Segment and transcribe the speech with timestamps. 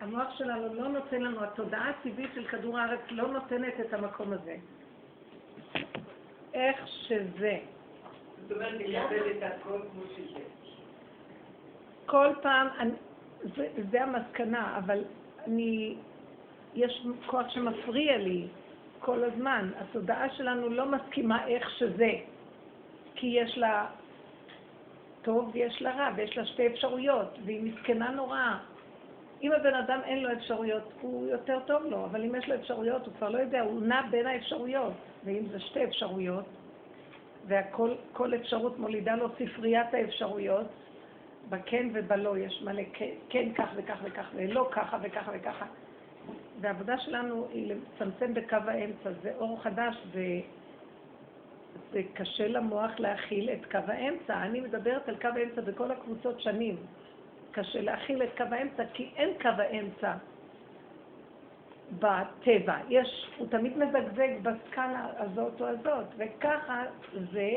[0.00, 4.56] המוח שלנו לא נותן לנו, התודעה הטבעית של כדור הארץ לא נותנת את המקום הזה.
[6.54, 7.58] איך שזה.
[8.42, 10.40] זאת אומרת, לקבל את הכל כמו שזה.
[12.06, 12.90] כל פעם, אני,
[13.56, 15.04] זה, זה המסקנה, אבל
[15.46, 15.96] אני,
[16.74, 18.46] יש כוח שמפריע לי
[19.00, 19.70] כל הזמן.
[19.78, 22.12] התודעה שלנו לא מסכימה איך שזה,
[23.14, 23.86] כי יש לה
[25.22, 28.58] טוב ויש לה רע, ויש לה שתי אפשרויות, והיא מסכנה נוראה.
[29.42, 33.06] אם הבן אדם אין לו אפשרויות, הוא יותר טוב לו, אבל אם יש לו אפשרויות,
[33.06, 34.92] הוא כבר לא יודע, הוא נע בין האפשרויות.
[35.24, 36.44] ואם זה שתי אפשרויות,
[37.46, 40.66] וכל אפשרות מולידה לו ספריית האפשרויות,
[41.48, 45.66] בכן ובלא יש מלא כן, כן כך וכך וכך, ולא ככה וככה וככה.
[46.60, 53.78] והעבודה שלנו היא לצמצם בקו האמצע, זה אור חדש וזה קשה למוח להכיל את קו
[53.86, 54.42] האמצע.
[54.42, 56.76] אני מדברת על קו האמצע בכל הקבוצות שנים.
[57.56, 60.12] קשה להכיל את קו האמצע כי אין קו האמצע
[61.98, 62.76] בטבע.
[62.88, 66.84] יש, הוא תמיד מזגזג בסקאלה הזאת או הזאת, וככה
[67.32, 67.50] זה,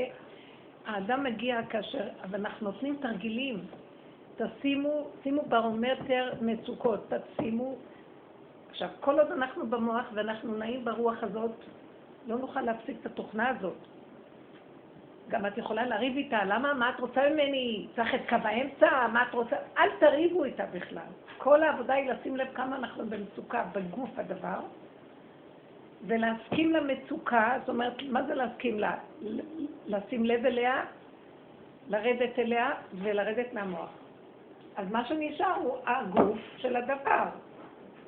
[0.86, 3.66] האדם מגיע כאשר, אבל אנחנו נותנים תרגילים.
[4.38, 7.76] תשימו, שימו ברומטר מצוקות, תשימו.
[8.70, 11.52] עכשיו, כל עוד אנחנו במוח ואנחנו נעים ברוח הזאת,
[12.28, 13.78] לא נוכל להפסיק את התוכנה הזאת.
[15.30, 16.74] גם את יכולה לריב איתה, למה?
[16.74, 17.88] מה את רוצה ממני?
[17.96, 19.08] צריך את קו האמצע?
[19.08, 19.56] מה את רוצה?
[19.78, 21.10] אל תריבו איתה בכלל.
[21.38, 24.60] כל העבודה היא לשים לב כמה אנחנו במצוקה בגוף הדבר,
[26.08, 28.96] ולהסכים למצוקה, זאת אומרת, מה זה להסכים לה?
[29.88, 30.84] לשים לב אליה,
[31.88, 33.90] לרדת אליה ולרדת מהמוח.
[34.76, 37.26] אז מה שנשאר הוא הגוף של הדבר.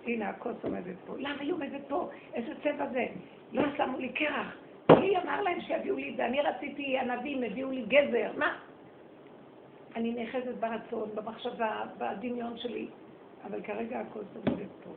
[0.06, 1.14] הנה, הכוס עומדת פה.
[1.18, 2.10] למה היא עומדת פה?
[2.34, 3.06] איזה צבע זה?
[3.54, 4.56] לא שמו לי קרח.
[5.00, 6.26] מי אמר להם שיביאו לי את זה?
[6.26, 8.32] אני רציתי, ענבים הביאו לי גזר.
[8.38, 8.58] מה?
[9.96, 12.88] אני נאחזת ברצון, במחשבה, בדמיון שלי,
[13.46, 14.90] אבל כרגע הכוס עומדת פה.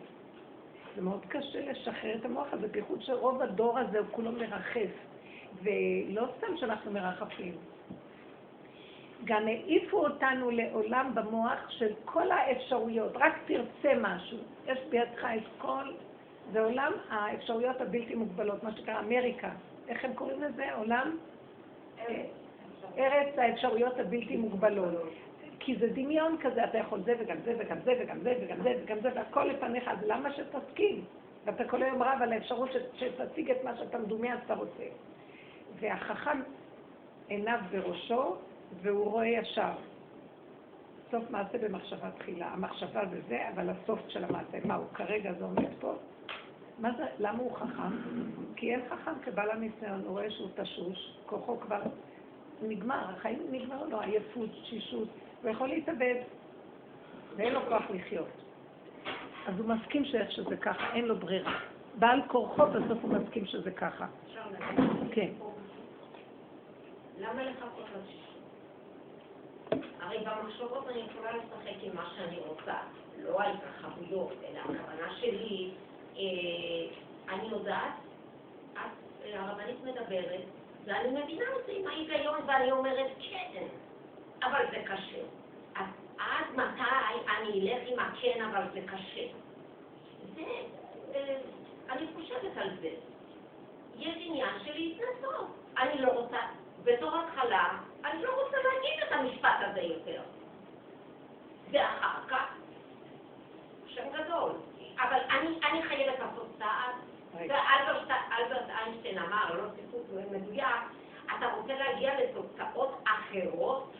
[0.97, 4.91] זה מאוד קשה לשחרר את המוח הזה, בייחוד שרוב הדור הזה הוא כולו מרחף.
[5.63, 7.55] ולא סתם שאנחנו מרחפים.
[9.25, 14.39] גם העיפו אותנו לעולם במוח של כל האפשרויות, רק תרצה משהו.
[14.67, 15.85] יש בידך את כל,
[16.53, 19.51] זה עולם האפשרויות הבלתי מוגבלות, מה שנקרא אמריקה.
[19.89, 20.75] איך הם קוראים לזה?
[20.75, 21.17] עולם?
[22.99, 25.13] ארץ האפשרויות הבלתי מוגבלות.
[25.61, 28.75] כי זה דמיון כזה, אתה יכול זה וגם זה וגם זה וגם זה וגם זה
[28.83, 31.05] וגם זה והכל לפניך, אז למה שתסכים?
[31.45, 34.85] ואתה כל היום רב על האפשרות שתציג את מה שאתה מדומיין שאתה רוצה.
[35.81, 36.41] והחכם
[37.29, 38.37] עיניו בראשו,
[38.83, 39.73] והוא רואה ישר.
[41.11, 42.47] סוף מעשה במחשבה תחילה.
[42.47, 45.95] המחשבה זה זה, אבל הסוף של המעשה, מה הוא כרגע זה עומד פה?
[46.79, 47.97] מה זה, למה הוא חכם?
[48.57, 51.81] כי אין חכם כבעל הניסיון, הוא רואה שהוא תשוש, כוחו כבר
[52.63, 55.09] נגמר, החיים נגמר לו, עייפות, תשישות,
[55.43, 56.15] הוא יכול להתאבד,
[57.37, 58.29] ואין לו כוח לחיות.
[59.47, 61.61] אז הוא מסכים שאיך שזה ככה, אין לו ברירה.
[61.99, 64.07] בעל כורחו בסוף הוא מסכים שזה ככה.
[65.13, 65.31] כן.
[67.19, 68.25] למה לחכות לתשישות?
[70.01, 72.75] הרי במחשבות אני יכולה לשחק עם מה שאני רוצה,
[73.23, 75.71] לא ההתרחבויות, אלא הכוונה שלי,
[77.29, 77.93] אני יודעת,
[78.73, 78.79] את,
[79.35, 80.41] הרבנית מדברת,
[80.85, 83.67] ואני מבינה את זה עם ההיגיון, ואני אומרת כן,
[84.43, 85.21] אבל זה קשה.
[85.75, 85.87] אז
[86.19, 89.27] עד מתי אני אלך עם הכן, אבל זה קשה?
[90.35, 90.43] זה,
[91.15, 91.37] אה,
[91.91, 92.91] אני חושבת על זה.
[93.99, 95.47] יש עניין של התנסות.
[95.79, 96.39] אני לא רוצה,
[96.85, 100.23] בתור התחלה, אני לא רוצה להגיד את המשפט הזה יותר.
[101.71, 102.55] ואחר כך,
[103.87, 104.53] שם גדול.
[104.99, 106.95] אבל אני, אני חייבת לעשות צעד,
[107.35, 110.81] ואלברט איינשטיין אמר, לא ציטוט מדויק,
[111.39, 113.93] אתה רוצה להגיע לתוצאות אחרות,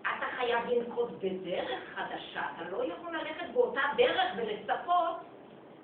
[0.00, 5.16] אתה חייב לנקוט בדרך חדשה, אתה לא יכול ללכת באותה דרך ולצפות,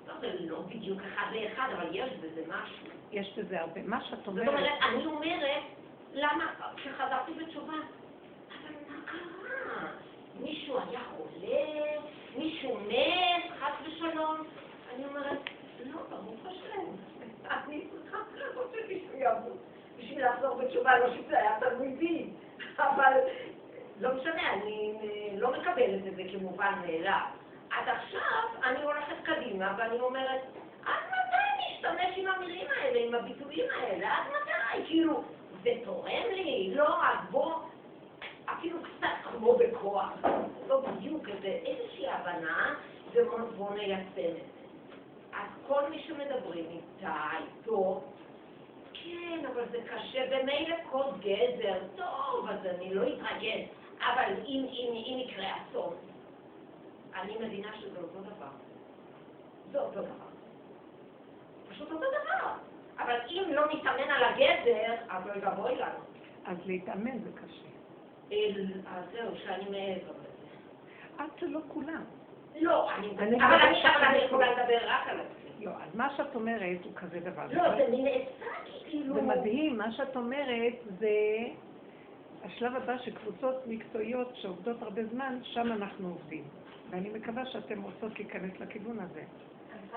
[0.07, 2.87] לא, זה לא בדיוק אחד לאחד, אבל יש בזה משהו.
[3.11, 3.81] יש בזה הרבה.
[3.81, 4.45] מה שאת אומרת...
[4.45, 5.63] זאת אומרת, אני אומרת,
[6.13, 9.89] למה, כשחזרתי בתשובה, אבל מה קרה?
[10.39, 12.16] מישהו היה חולה?
[12.37, 13.51] מישהו מת?
[13.59, 14.43] חס ושלום?
[14.95, 15.39] אני אומרת,
[15.85, 16.85] לא, ברוך השם.
[17.49, 19.57] אני צריכה לחכות שמישהו ימות
[19.97, 22.29] בשביל לחזור בתשובה, לא שזה היה תלמידי.
[22.77, 23.13] אבל
[23.99, 24.93] לא משנה, אני
[25.37, 27.25] לא מקבלת את זה כמובן מאליו.
[27.71, 30.41] אז עכשיו אני הולכת קדימה ואני אומרת,
[30.85, 34.15] עד מתי נשתמש עם המילים האלה, עם הביטויים האלה?
[34.15, 34.87] עד מתי?
[34.87, 35.23] כאילו,
[35.63, 36.71] זה תורם לי?
[36.75, 37.53] לא, אז בוא,
[38.53, 40.11] אפילו קצת כמו בכוח.
[40.67, 42.75] לא בדיוק איזה, איזושהי הבנה,
[43.13, 44.39] ובוא ניישם את זה.
[45.33, 48.03] אז כל מי שמדברים איתה, איתו,
[48.93, 53.61] כן, אבל זה קשה, ומילא קוד גזר, טוב, אז אני לא אתרגל,
[53.99, 55.95] אבל אם, אם, אם יקרה אסון,
[57.15, 58.51] אני מבינה שזה אותו דבר.
[59.71, 60.27] זה אותו דבר.
[61.69, 62.49] פשוט אותו דבר.
[62.99, 65.99] אבל אם לא נתאמן על הגדר, אז אוי ואבוי לנו.
[66.45, 67.76] אז להתאמן זה קשה.
[68.31, 71.25] אל- אז זהו, שאני מעבר לזה.
[71.25, 72.03] את לא כולם.
[72.61, 73.07] לא, אני...
[73.17, 73.23] אבל
[74.03, 75.65] אני יכולה לדבר רק על עצמי.
[75.65, 77.45] לא, אז מה שאת אומרת הוא כזה דבר.
[77.51, 78.25] לא, זה נעשה
[78.85, 79.13] כאילו...
[79.15, 81.09] זה מדהים, מה שאת אומרת זה
[82.43, 86.43] השלב הבא שקבוצות מקצועיות שעובדות הרבה זמן, שם אנחנו עובדים.
[86.89, 89.23] ואני מקווה שאתן רוצות להיכנס לכיוון הזה.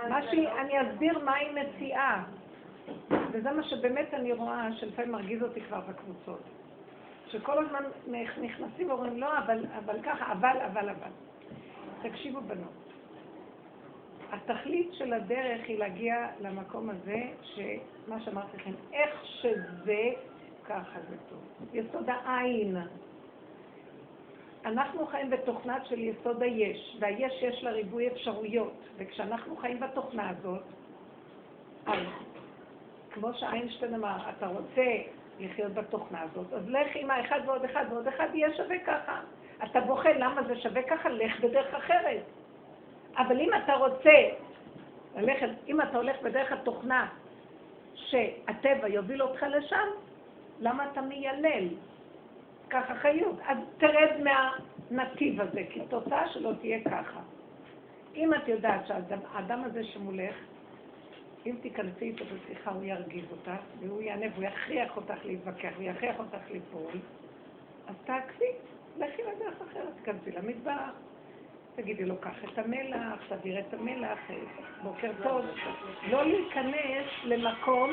[0.08, 2.24] מה שהיא, אני אסביר מה היא מציעה.
[3.32, 6.40] וזה מה שבאמת אני רואה שלפעמים מרגיז אותי כבר בקבוצות.
[7.32, 7.84] שכל הזמן
[8.40, 11.10] נכנסים ואומרים, לא, אבל, אבל ככה, אבל, אבל, אבל.
[12.02, 12.92] תקשיבו בנות.
[14.32, 20.02] התכלית של הדרך היא להגיע למקום הזה, שמה שאמרתי לכם, איך שזה,
[20.64, 21.68] ככה זה טוב.
[21.72, 22.76] יסוד העין.
[24.64, 30.62] אנחנו חיים בתוכנה של יסוד היש, והיש יש לה ריבוי אפשרויות, וכשאנחנו חיים בתוכנה הזאת,
[31.86, 31.98] אז
[33.10, 34.86] כמו שאיינשטיין אמר, אתה רוצה
[35.40, 39.20] לחיות בתוכנה הזאת, אז לך עם האחד ועוד אחד ועוד אחד יהיה שווה ככה.
[39.64, 42.22] אתה בוחן למה זה שווה ככה, לך בדרך אחרת.
[43.16, 44.10] אבל אם אתה רוצה
[45.16, 47.08] ללכת, אם אתה הולך בדרך התוכנה
[47.94, 49.86] שהטבע יוביל אותך לשם,
[50.60, 51.68] למה אתה מיילל?
[52.70, 53.36] ככה חיות.
[53.46, 54.10] אז תרד
[54.90, 57.20] מהנתיב הזה, כי תוצאה שלו תהיה ככה.
[58.16, 60.34] אם את יודעת שהאדם הזה שמולך,
[61.46, 66.18] אם תיכנסי איתו בשיחה הוא ירגיז אותך, והוא יענה והוא יכריח אותך להתווכח, הוא יכריח
[66.18, 66.92] אותך ליפול,
[67.86, 68.52] אז תעקבי,
[68.98, 70.90] לכי לדרך אחרת, תיכנסי למטבח,
[71.76, 74.18] תגידי לו, קח את המלח, תעביר את המלח,
[74.82, 75.44] בוקר טוב.
[76.10, 77.90] לא להיכנס למקום,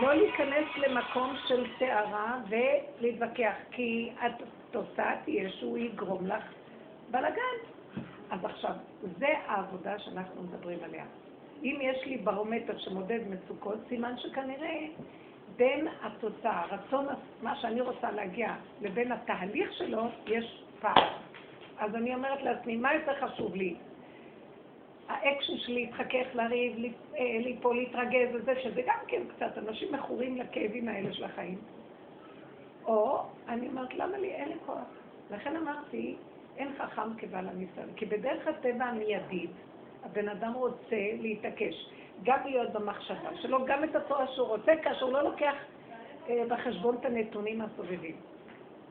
[0.00, 6.44] לא להיכנס למקום של סערה ולהתווכח, כי התוצאה תהיה שהוא יגרום לך
[7.10, 7.56] בלאגן.
[8.30, 8.72] אז עכשיו,
[9.18, 11.04] זה העבודה שאנחנו מדברים עליה.
[11.64, 14.86] אם יש לי ברומטר שמודד מצוקות, סימן שכנראה
[15.56, 17.06] בין התוצאה, הרצון,
[17.42, 21.08] מה שאני רוצה להגיע, לבין התהליך שלו, יש פער.
[21.78, 23.74] אז אני אומרת לעצמי, מה יותר חשוב לי?
[25.08, 26.76] האקשן שלי להתחכך, לריב,
[27.18, 31.58] ליפול, להתרגז וזה, שזה גם כן קצת, אנשים מכורים לכאבים האלה של החיים.
[32.84, 34.30] או, אני אומרת, למה לי?
[34.30, 34.84] אין לי כוח.
[35.30, 36.16] לכן אמרתי,
[36.56, 37.88] אין חכם כבעל הניסיון.
[37.96, 39.50] כי בדרך הטבע המיידית,
[40.04, 41.88] הבן אדם רוצה להתעקש,
[42.22, 45.54] גם להיות במחשבה שלו, גם את התורה שהוא רוצה, כאשר הוא לא לוקח
[46.28, 48.16] אה, בחשבון את הנתונים הסובבים.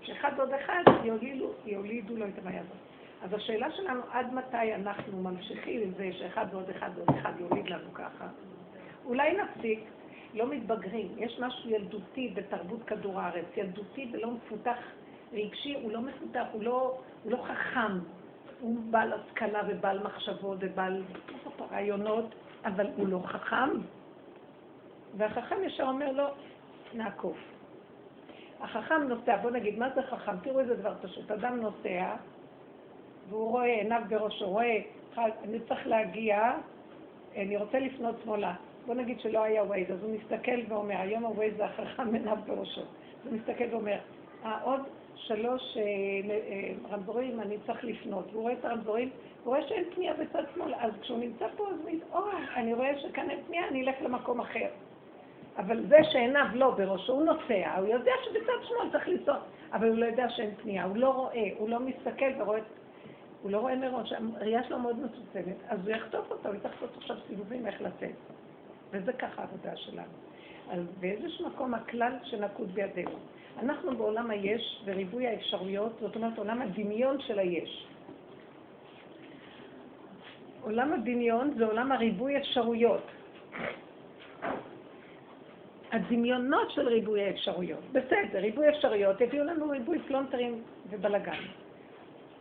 [0.02, 2.78] שאחד עוד אחד יולידו, יולידו לו את הבעיה הזאת.
[3.24, 7.70] אז השאלה שלנו, עד מתי אנחנו ממשיכים עם זה שאחד ועוד אחד ועוד אחד יוליד
[7.70, 8.28] לנו ככה?
[9.06, 9.80] אולי נפסיק,
[10.34, 11.08] לא מתבגרים.
[11.18, 14.78] יש משהו ילדותי בתרבות כדור הארץ, ילדותי ולא מפותח
[15.34, 18.00] רגשי, הוא לא מפותח, הוא לא, הוא לא חכם.
[18.64, 21.04] הוא בעל השכלה ובעל מחשבות ובעל
[21.72, 23.70] רעיונות, אבל הוא לא חכם.
[25.18, 26.24] והחכם ישר אומר לו,
[26.94, 27.38] נעקוף.
[28.62, 30.38] החכם נוסע, בוא נגיד, מה זה חכם?
[30.44, 31.32] תראו איזה דבר פשוט.
[31.32, 32.16] אדם נוסע,
[33.30, 34.82] והוא רואה עיניו בראשו, רואה,
[35.18, 36.54] אני צריך להגיע,
[37.36, 38.54] אני רוצה לפנות שמאלה.
[38.86, 42.82] בוא נגיד שלא היה ווייז, אז הוא מסתכל ואומר, היום הווייז זה החכם עיניו בראשו.
[43.24, 43.98] הוא מסתכל ואומר,
[44.46, 44.82] אה, עוד
[45.16, 48.26] שלוש אה, אה, רמזורים אני צריך לפנות.
[48.32, 49.10] והוא רואה את הרמזורים,
[49.44, 52.74] הוא רואה שאין פנייה בצד שמאל, אז כשהוא נמצא פה, אז הוא אומר, או, אני
[52.74, 54.68] רואה שכאן אין פנייה, אני אלך למקום אחר.
[55.58, 59.38] אבל זה שעיניו לא בראשו, הוא נוסע, הוא יודע שבצד שמאל צריך לנסוע,
[59.74, 62.60] אבל הוא לא יודע שאין פנייה, הוא לא רואה, הוא לא מסתכל ורואה,
[63.42, 66.98] הוא לא רואה מראש, הראייה שלו מאוד מצוצמת, אז הוא יחטוף אותו, הוא יצטרך לעשות
[66.98, 68.16] עכשיו סיבובים איך לצאת.
[68.92, 70.12] וזה ככה העבודה שלנו.
[70.72, 73.18] אז באיזשהו מקום הכלל שנקוט בידינו.
[73.60, 77.88] אנחנו בעולם היש וריבוי האפשרויות, זאת אומרת עולם הדמיון של היש.
[80.62, 83.04] עולם הדמיון זה עולם הריבוי אפשרויות.
[85.92, 87.84] הדמיונות של ריבוי האפשרויות.
[87.92, 91.42] בסדר, ריבוי אפשרויות הביאו לנו ריבוי פלונטרים ובלאגן.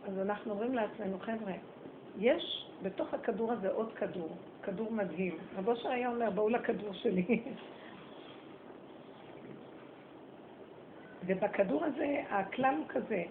[0.07, 1.53] אז אנחנו אומרים לעצמנו, חבר'ה,
[2.19, 4.29] יש בתוך הכדור הזה עוד כדור,
[4.63, 5.37] כדור מדהים.
[5.57, 7.25] רבו אושר היה אומר, בואו לכדור שלי.
[11.25, 13.23] ובכדור הזה, הכלל הוא כזה,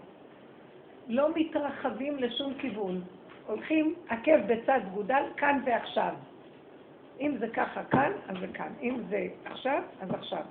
[1.09, 3.01] לא מתרחבים לשום כיוון.
[3.47, 6.15] הולכים עקב בצד גודל, כאן ועכשיו.
[7.21, 8.73] אם זה ככה כאן, אז זה כאן.
[8.83, 10.43] אם זה עכשיו, אז עכשיו.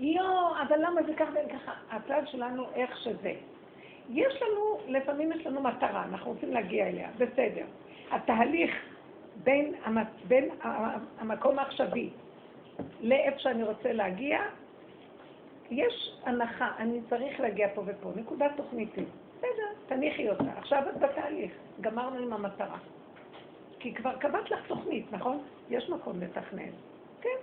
[0.00, 1.72] יואו, אבל למה זה ככה וככה?
[1.90, 3.32] הכלל שלנו איך שזה.
[4.10, 7.64] יש לנו, לפעמים יש לנו מטרה, אנחנו רוצים להגיע אליה, בסדר.
[8.10, 8.70] התהליך
[9.44, 9.74] בין,
[10.28, 10.48] בין
[11.18, 12.10] המקום העכשווי
[13.00, 14.40] לאיפה שאני רוצה להגיע,
[15.70, 19.08] יש הנחה, אני צריך להגיע פה ופה, נקודה תוכניתית.
[19.38, 20.52] בסדר, תניחי אותה.
[20.56, 22.78] עכשיו את בתהליך, גמרנו עם המטרה.
[23.78, 25.38] כי כבר קבעת לך תוכנית, נכון?
[25.70, 26.70] יש מקום לתכנן.
[27.20, 27.36] כן.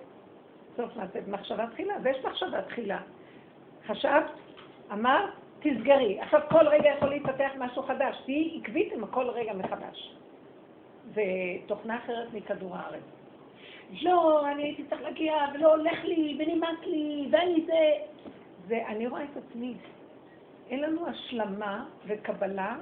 [0.77, 2.99] סוף מעשה במחשבה תחילה, ויש מחשבה תחילה.
[3.87, 4.25] חשבת,
[4.91, 5.29] אמרת,
[5.59, 6.21] תסגרי.
[6.21, 8.21] עכשיו כל רגע יכול להתפתח משהו חדש.
[8.25, 10.15] תהיי עקבית עם כל רגע מחדש.
[11.13, 11.23] זה
[11.65, 13.16] תוכנה אחרת מכדור הארץ.
[13.91, 17.91] לא, אני הייתי צריך להגיע, ולא הולך לי, ונמאס לי, ואני זה...
[18.67, 19.73] זה, אני רואה את עצמי.
[20.69, 22.77] אין לנו השלמה וקבלה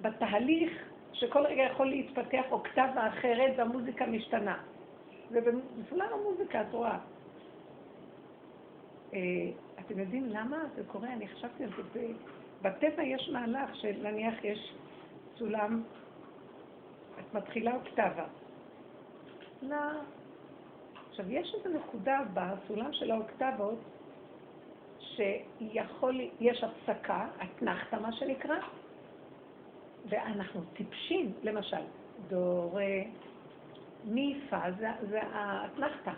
[0.00, 0.72] בתהליך
[1.12, 4.58] שכל רגע יכול להתפתח אוקטבה אחרת והמוזיקה משתנה.
[5.30, 6.98] ובסולם המוזיקה את רואה.
[9.14, 9.20] אה,
[9.80, 11.12] אתם יודעים למה זה קורה?
[11.12, 12.06] אני חשבתי על זה.
[12.62, 14.74] בטבע יש מהלך שנניח יש
[15.38, 15.82] סולם,
[17.20, 18.24] את מתחילה אוקטבה.
[19.68, 19.76] לא.
[21.10, 23.78] עכשיו, יש איזו נקודה בסולם של האוקטבות
[24.98, 28.56] שיכול, יש הפסקה, אתנחתא מה שנקרא,
[30.08, 31.82] ואנחנו טיפשים, למשל,
[32.28, 33.02] דו, רה,
[34.04, 36.12] מי, פה, זה, זה האתנחתא.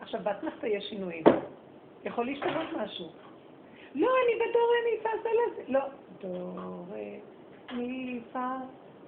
[0.00, 1.24] עכשיו, באתנחתא יש שינויים.
[2.04, 3.08] יכול להשתנות משהו.
[3.94, 5.28] לא, אני בדו, רה, מי, פה, זה
[5.68, 5.84] לא לא.
[6.20, 6.54] דו,
[6.90, 8.56] רה, מי, פה,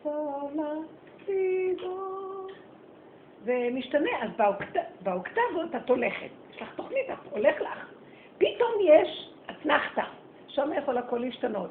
[0.02, 0.74] סולה,
[1.26, 1.76] סי,
[3.44, 3.52] דו.
[3.52, 4.76] ומשתנה, אז באוקט...
[5.02, 6.28] באוקטבות את הולכת.
[6.54, 7.86] יש לך תוכנית, את הולך לך.
[8.38, 10.04] פתאום יש אתנחתא,
[10.48, 11.70] שם יכול הכל להשתנות.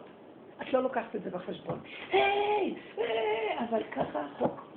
[0.61, 1.79] את לא לוקחת את זה בחשבון.
[2.11, 4.71] היי, היי, אבל ככה החוק.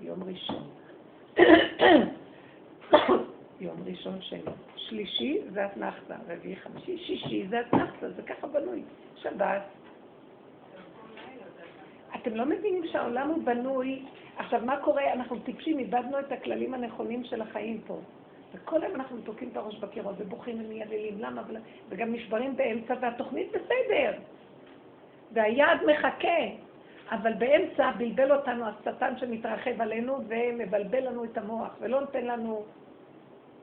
[0.00, 0.70] יום ראשון.
[3.60, 4.40] יום ראשון שני.
[4.76, 8.82] שלישי זה אתנחתא, רביעי חמישי, שישי זה אתנחתא, זה ככה בנוי.
[9.16, 9.62] שבת.
[12.16, 14.02] אתם לא מבינים שהעולם הוא בנוי,
[14.36, 15.12] עכשיו מה קורה?
[15.12, 17.98] אנחנו טיפשים, איבדנו את הכללים הנכונים של החיים פה.
[18.54, 21.42] וכל היום אנחנו תוקעים את הראש בקירות ובוכים ומייללים, למה?
[21.88, 24.12] וגם נשברים באמצע, והתוכנית בסדר.
[25.32, 26.40] והיעד מחכה,
[27.10, 32.64] אבל באמצע בלבל אותנו השטן שמתרחב עלינו ומבלבל לנו את המוח, ולא נותן לנו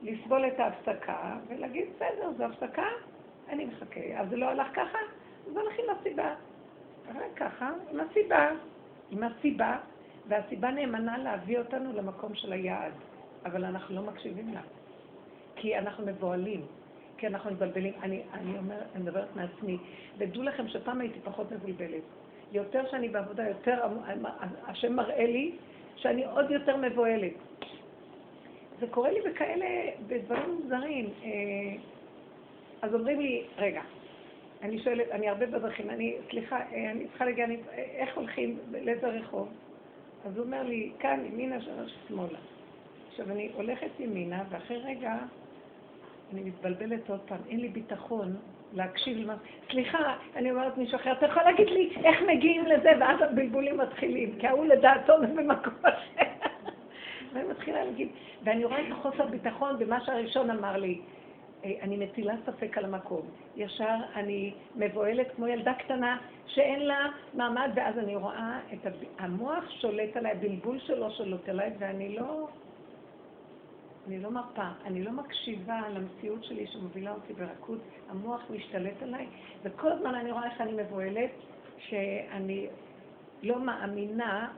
[0.02, 2.86] לסבול את ההפסקה ולהגיד, בסדר, זו הפסקה,
[3.48, 4.00] אני מחכה.
[4.16, 4.98] אז זה לא הלך ככה?
[5.46, 6.34] אז הולך עם הסיבה.
[7.08, 8.50] רק ככה, עם הסיבה.
[9.10, 9.76] עם הסיבה,
[10.28, 12.92] והסיבה נאמנה להביא אותנו למקום של היעד,
[13.44, 14.60] אבל אנחנו לא מקשיבים לה.
[15.56, 16.60] כי אנחנו מבוהלים,
[17.18, 17.92] כי אנחנו מבלבלים.
[18.02, 19.78] אני, אני אומר, אני מדברת מעצמי,
[20.18, 22.02] ודעו לכם שפעם הייתי פחות מבולבלת.
[22.52, 23.82] יותר שאני בעבודה, יותר
[24.66, 25.52] השם מראה לי
[25.96, 27.32] שאני עוד יותר מבוהלת.
[28.80, 29.66] זה קורה לי בכאלה,
[30.06, 31.10] בדברים מוזרים.
[31.24, 31.30] אה,
[32.82, 33.82] אז אומרים לי, רגע,
[34.62, 39.08] אני שואלת, אני הרבה בדרכים, אני, סליחה, אה, אני צריכה להגיע, אני, איך הולכים, לאיזה
[39.08, 39.48] רחוב?
[40.26, 42.38] אז הוא אומר לי, כאן, ימינה, שלוש, שמאלה.
[43.10, 45.16] עכשיו, אני הולכת ימינה, ואחרי רגע
[46.32, 48.36] אני מתבלבלת עוד פעם, אין לי ביטחון
[48.72, 49.34] להקשיב למה...
[49.70, 54.34] סליחה, אני אומרת מישהו אחר, אתה יכול להגיד לי איך מגיעים לזה, ואז הבלבולים מתחילים,
[54.38, 56.24] כי ההוא לדעתו במקום אחר.
[57.32, 58.08] ואני מתחילה להגיד,
[58.44, 61.00] ואני רואה את החוסר ביטחון במה שהראשון אמר לי.
[61.64, 63.22] אה, אני מטילה ספק על המקום.
[63.56, 70.16] ישר אני מבוהלת כמו ילדה קטנה שאין לה מעמד, ואז אני רואה את המוח שולט
[70.16, 72.48] עליי, הבלבול שלו שולט עליי, ואני לא...
[74.06, 79.26] אני לא מרפה, אני לא מקשיבה למציאות שלי שמובילה אותי ברכות, המוח משתלט עליי,
[79.62, 81.30] וכל הזמן אני רואה איך אני מבוהלת,
[81.78, 82.66] שאני
[83.42, 84.48] לא מאמינה,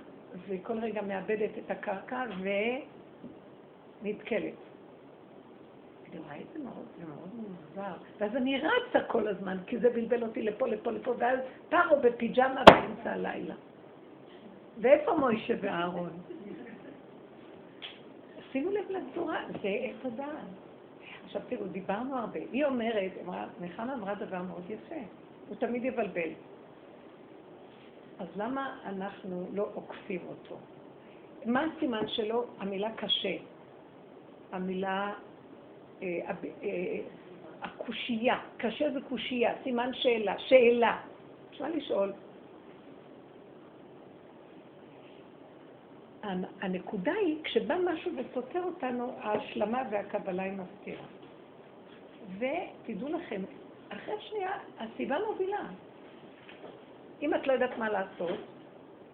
[0.48, 2.24] וכל רגע מאבדת את הקרקע
[4.02, 4.69] ונתקלת.
[6.12, 7.96] אני רואה את זה מאוד, זה מאוד מוזר.
[8.18, 11.38] ואז אני רצה כל הזמן, כי זה בלבל אותי לפה, לפה, לפה, ואז
[11.68, 13.54] פרו בפיג'מה באמצע הלילה.
[14.80, 16.10] ואיפה מוישה ואהרון?
[18.52, 20.30] שימו לב לצורה, זה עץ הדעת.
[21.24, 22.40] עכשיו תראו, דיברנו הרבה.
[22.52, 25.00] היא אומרת, אמרה, נחמה אמרה דבר מאוד יפה,
[25.48, 26.30] הוא תמיד יבלבל.
[28.18, 30.56] אז למה אנחנו לא עוקפים אותו?
[31.44, 32.44] מה הסימן שלו?
[32.58, 33.36] המילה קשה.
[34.52, 35.12] המילה,
[37.62, 38.38] הקושייה.
[38.56, 40.38] קשה זה קושייה, סימן שאלה.
[40.38, 41.00] שאלה.
[41.50, 42.12] אפשר לשאול,
[46.60, 51.04] הנקודה היא, כשבא משהו וסותר אותנו, ההשלמה והקבלה היא מסתירה.
[52.38, 53.42] ותדעו לכם,
[53.88, 55.66] אחרי שנייה, הסיבה מובילה.
[57.22, 58.38] אם את לא יודעת מה לעשות,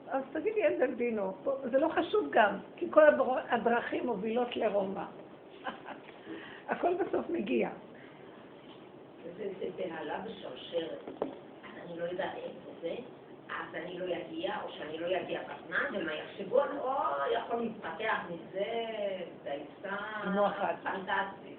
[0.08, 1.32] אז תגידי אין דלבינו.
[1.62, 3.02] זה לא חשוב גם, כי כל
[3.48, 5.04] הדרכים מובילות לרומא.
[6.68, 7.70] הכל בסוף מגיע.
[9.36, 11.04] זה בהלה בשרשרת.
[11.84, 12.94] אני לא יודעת איפה זה.
[13.48, 16.92] אז אני לא אגיע, או שאני לא אגיע בזמן, ומה יחשבו, או
[17.32, 18.64] יכול להתפתח מזה
[19.44, 19.96] דייסה
[20.82, 21.56] פנטסטית.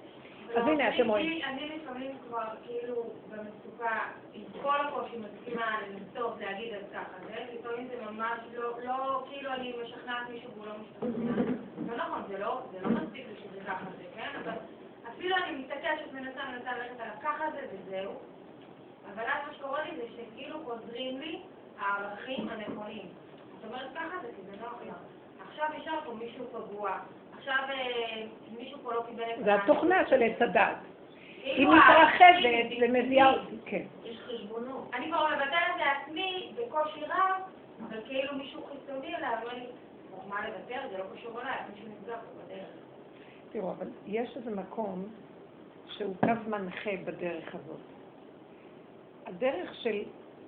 [0.55, 1.43] אז הנה, אתם רואים.
[1.43, 3.99] אני לפעמים כבר כאילו במצוקה,
[4.33, 9.53] עם כל הקושי מסכימה לנסות להגיד אז ככה זה, לפעמים זה ממש לא, לא, כאילו
[9.53, 11.31] אני משכנעת מישהו והוא לא משתכנע.
[11.87, 14.29] לא נכון, זה לא, זה לא מספיק לי שזה ככה זה, כן?
[14.43, 14.57] אבל
[15.17, 18.11] אפילו אני מתעקשת, מנסה, מנסה ללכת על הככה זה וזהו.
[19.13, 21.39] אבל אז מה שקורה לי זה שכאילו חוזרים לי
[21.79, 23.05] הערכים הנכונים.
[23.55, 24.95] זאת אומרת ככה זה כי זה נוח לך.
[25.49, 26.97] עכשיו ישב פה מישהו פגוע,
[27.37, 28.23] עכשיו אה,
[28.57, 30.77] מישהו פה לא קיבל את זה התוכנה של עץ הדת.
[31.43, 33.83] היא כאילו, מתרחבת ומביאה אותי, כן.
[34.03, 34.89] יש חשבונות.
[34.93, 37.41] אני כבר מבטלת לעצמי בקושי רב,
[37.89, 39.65] אבל כאילו מישהו חיצוני אליי, אומר לי,
[40.27, 40.79] מה לוותר?
[40.91, 42.86] זה לא קשור אליי, מישהו נפגע פה בדרך.
[43.51, 45.05] תראו, אבל יש איזה מקום
[45.87, 47.81] שהוא קו מנחה בדרך הזאת.
[49.25, 50.03] הדרך של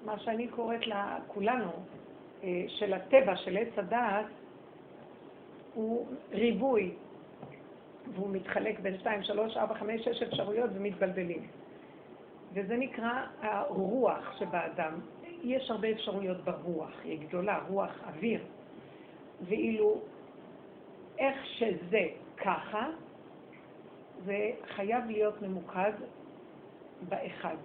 [0.06, 1.72] מה שאני קוראת לה, כולנו,
[2.44, 4.26] אה, של הטבע, של עץ הדעת,
[5.74, 6.92] הוא ריבוי,
[8.14, 11.48] והוא מתחלק בין 2, 3, 4, 5, 6 אפשרויות ומתבלבלים.
[12.54, 14.94] וזה נקרא הרוח שבאדם.
[15.44, 18.42] יש הרבה אפשרויות ברוח, היא גדולה, רוח, אוויר.
[19.42, 20.02] ואילו
[21.18, 22.08] איך שזה
[22.44, 22.88] ככה,
[24.26, 25.94] זה חייב להיות ממוקד
[27.10, 27.56] באחד,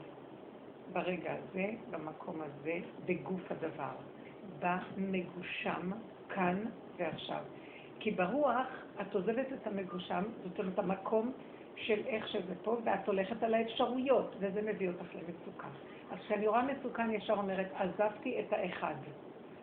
[0.93, 3.95] ברגע הזה, במקום הזה, בגוף הדבר,
[4.59, 5.90] במגושם,
[6.28, 6.64] כאן
[6.97, 7.43] ועכשיו.
[8.00, 8.66] כי ברוח
[9.00, 11.33] את עוזבת את המגושם, זאת אומרת המקום
[11.76, 15.69] של איך שזה פה, ואת הולכת על האפשרויות, וזה מביא אותך למצוקה.
[16.12, 18.95] אז כשאני רואה מצוקה, אני ישר אומרת, עזבתי את האחד,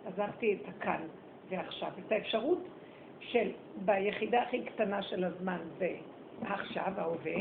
[0.06, 1.01] עזבתי את הכאן
[1.50, 2.68] ועכשיו, את האפשרות
[3.22, 3.51] של
[3.86, 5.96] ביחידה הכי קטנה של הזמן זה
[6.42, 7.36] עכשיו, ההווה,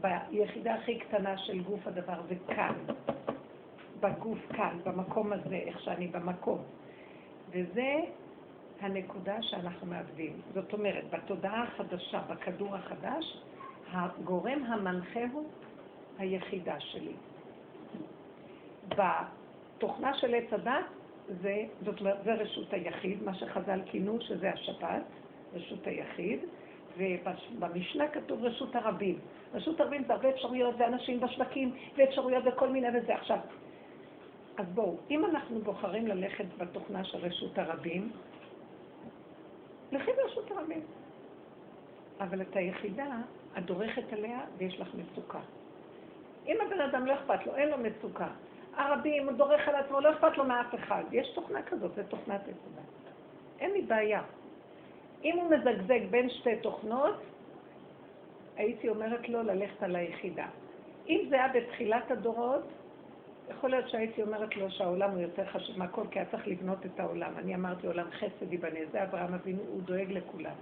[0.00, 2.74] ביחידה הכי קטנה של גוף הדבר זה כאן,
[4.00, 6.58] בגוף כאן, במקום הזה, איך שאני במקום.
[7.50, 7.94] וזה
[8.80, 10.40] הנקודה שאנחנו מאבדים.
[10.54, 13.42] זאת אומרת, בתודעה החדשה, בכדור החדש,
[13.92, 15.48] הגורם המנחה הוא
[16.18, 17.12] היחידה שלי.
[18.88, 20.84] בתוכנה של עץ הדת,
[21.42, 25.02] זה, זאת אומרת, זה רשות היחיד, מה שחז"ל כינו שזה השבת,
[25.56, 26.40] רשות היחיד,
[26.98, 29.18] ובמשנה כתוב רשות הרבים.
[29.54, 33.14] רשות הרבים זה הרבה אפשרויות, ואנשים בשווקים, ואפשרויות וכל מיני וזה.
[33.14, 33.38] עכשיו,
[34.56, 38.10] אז בואו, אם אנחנו בוחרים ללכת בתוכנה של רשות הרבים,
[39.92, 40.80] לכי ברשות הרבים.
[42.20, 43.16] אבל את היחידה,
[43.58, 45.40] את דורכת עליה ויש לך מצוקה.
[46.46, 48.28] אם הבן אדם לא אכפת לו, אין לו מצוקה.
[48.76, 51.04] הרבים, הוא דורך על עצמו, לא אכפת לו מאף אחד.
[51.12, 52.82] יש תוכנה כזאת, זה תוכנת יסודה.
[53.58, 54.22] אין לי בעיה.
[55.24, 57.14] אם הוא מזגזג בין שתי תוכנות,
[58.56, 60.46] הייתי אומרת לו ללכת על היחידה.
[61.08, 62.64] אם זה היה בתחילת הדורות,
[63.50, 67.00] יכול להיות שהייתי אומרת לו שהעולם הוא יותר חשוב מהכל, כי היה צריך לבנות את
[67.00, 67.32] העולם.
[67.38, 70.54] אני אמרתי עולם חסד ייבנה, זה אברהם אבינו, הוא דואג לכולם.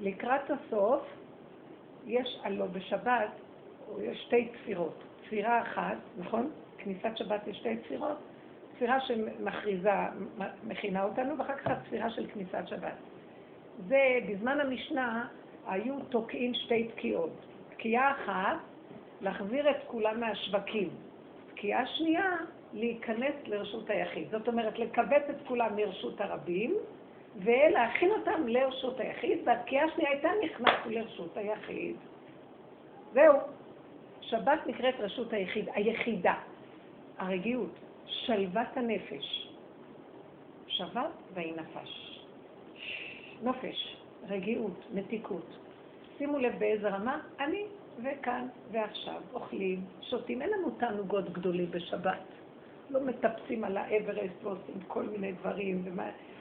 [0.00, 1.02] לקראת הסוף,
[2.06, 3.30] יש הלא בשבת,
[4.00, 5.04] יש שתי תפירות.
[5.22, 6.50] תפירה אחת, נכון?
[6.78, 8.18] כניסת שבת יש שתי תפירות.
[8.74, 9.90] תפירה שמכריזה,
[10.64, 12.94] מכינה אותנו, ואחר כך התפירה של כניסת שבת.
[13.78, 15.28] זה, בזמן המשנה,
[15.66, 17.30] היו תוקעים שתי תקיעות.
[17.76, 18.56] תקיעה אחת,
[19.20, 20.88] להחזיר את כולם מהשווקים.
[21.54, 22.36] תקיעה שנייה,
[22.72, 24.30] להיכנס לרשות היחיד.
[24.30, 26.74] זאת אומרת, לקבץ את כולם לרשות הרבים,
[27.36, 31.96] ולהכין אותם לרשות היחיד, והתקיעה השנייה הייתה נכנסו לרשות היחיד.
[33.12, 33.38] זהו.
[34.20, 36.34] שבת נקראת רשות היחיד, היחידה,
[37.18, 39.48] הרגיעות, שלוות הנפש.
[40.66, 42.11] שבת ויהי נפש.
[43.42, 43.96] נופש,
[44.28, 45.56] רגיעות, מתיקות.
[46.18, 47.64] שימו לב באיזה רמה, אני
[48.02, 52.20] וכאן ועכשיו אוכלים, שותים, אין לנו תענוגות גדולים בשבת.
[52.90, 55.84] לא מטפסים על האברסט ועושים כל מיני דברים,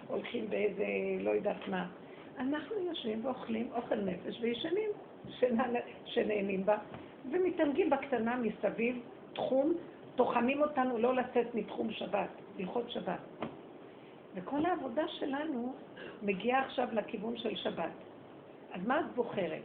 [0.08, 0.86] והולכים באיזה,
[1.20, 1.88] לא יודעת מה.
[2.38, 4.90] אנחנו יושבים ואוכלים אוכל נפש וישנים,
[6.06, 6.78] שנהנים בה,
[7.32, 9.00] ומתענגים בקטנה מסביב,
[9.34, 9.74] תחום,
[10.16, 13.20] טוחנים אותנו לא לצאת מתחום שבת, הלכות שבת.
[14.36, 15.74] וכל העבודה שלנו
[16.22, 17.91] מגיעה עכשיו לכיוון של שבת.
[18.74, 19.62] אז מה את בוחרת?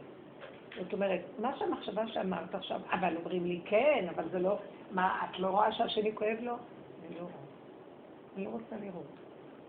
[0.77, 4.59] זאת אומרת, מה שהמחשבה שאמרת עכשיו, אבל אומרים לי כן, אבל זה לא,
[4.91, 6.53] מה, את לא רואה שהשני כואב לו?
[6.53, 7.31] אני לא רואה.
[8.35, 9.05] אני לא רוצה לראות.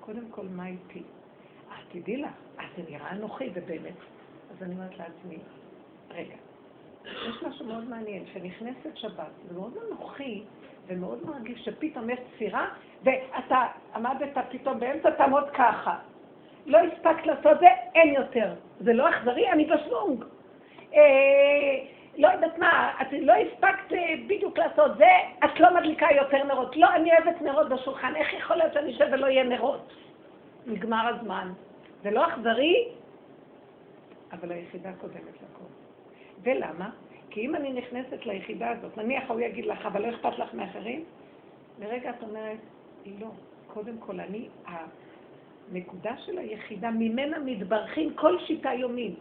[0.01, 1.03] קודם כל, מה איתי?
[1.71, 3.95] אה, תדעי לך, אז זה נראה אנוכי, ובאמת.
[4.51, 5.39] אז אני אומרת לעצמי,
[6.11, 6.35] רגע,
[7.05, 10.45] יש משהו מאוד מעניין, שנכנסת שבת, זה מאוד אנוכי
[10.87, 12.69] ומאוד מרגיש שפתאום יש תפירה,
[13.03, 15.95] ואתה עמדת פתאום באמצע, תעמוד ככה.
[16.67, 18.55] לא הספקת לעשות זה, אין יותר.
[18.81, 20.25] זה לא אכזרי, אני בשוונג.
[20.95, 21.01] אה,
[22.19, 25.11] לא יודעת מה, את לא הספקת אה, בדיוק לעשות זה,
[25.45, 26.77] את לא מדליקה יותר נרות.
[26.77, 29.93] לא, אני אוהבת נרות בשולחן, איך יכול להיות שאני אשב ולא יהיה נרות?
[30.67, 31.53] נגמר הזמן.
[32.03, 32.89] זה לא אכזרי,
[34.33, 35.65] אבל היחידה קודמת לכל.
[36.43, 36.91] ולמה?
[37.11, 40.55] כי כי אם אני נכנסת ליחידה הזאת, נניח הוא יגיד לך, אבל לא אכפת לך
[40.55, 41.05] מאחרים,
[41.79, 42.59] לרגע את אומרת,
[43.21, 43.29] לא,
[43.67, 49.15] קודם כל אני, הנקודה של היחידה, ממנה מתברכים כל שיטה יומית.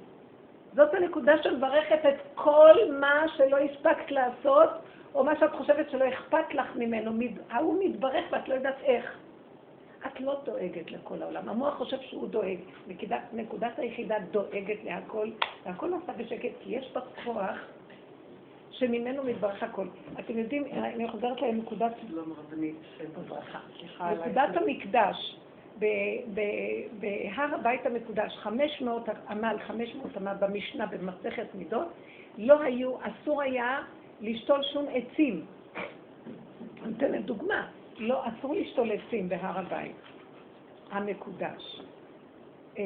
[0.75, 4.69] זאת הנקודה שמברכת את כל מה שלא הספקת לעשות,
[5.15, 7.11] או מה שאת חושבת שלא אכפת לך ממנו.
[7.49, 9.17] ההוא מתברך ואת לא יודעת איך.
[10.05, 11.49] את לא דואגת לכל העולם.
[11.49, 12.57] המוח חושב שהוא דואג.
[12.87, 15.29] נקודת, נקודת היחידה דואגת להכל,
[15.65, 17.57] והכל נעשה בשקט, כי יש בה כוח
[18.79, 19.87] שממנו מתברך הכל.
[20.19, 21.91] אתם יודעים, אני חוזרת לנקודת...
[23.99, 25.37] נקודת המקדש.
[26.99, 31.87] בהר הבית המקודש, 500 עמל, 500 עמל במשנה, במסכת מידות,
[32.37, 33.81] לא היו, אסור היה
[34.21, 35.45] לשתול שום עצים.
[36.83, 39.95] אני אתן דוגמה, לא, אסור לשתול עצים בהר הבית
[40.91, 41.81] המקודש.
[42.77, 42.83] אה,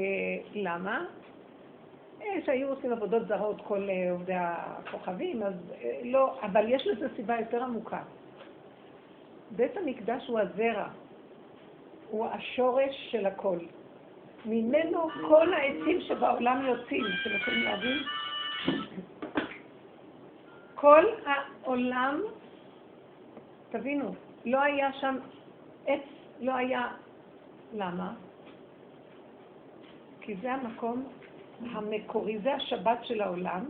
[0.54, 1.06] למה?
[2.22, 7.08] אה, שהיו עושים עבודות זרות כל אה, עובדי הכוכבים, אז אה, לא, אבל יש לזה
[7.16, 8.02] סיבה יותר עמוקה.
[9.52, 10.88] בית המקדש הוא הזרע,
[12.10, 13.58] הוא השורש של הכל.
[14.46, 17.98] ממנו כל העצים שבעולם יוצאים, אתם יכולים להבין?
[20.76, 22.22] כל העולם,
[23.70, 25.18] תבינו, לא היה שם
[25.88, 26.02] עץ,
[26.40, 26.88] לא היה...
[27.74, 28.14] למה?
[30.22, 31.04] כי זה המקום
[31.72, 33.66] המקורי, זה השבת של העולם.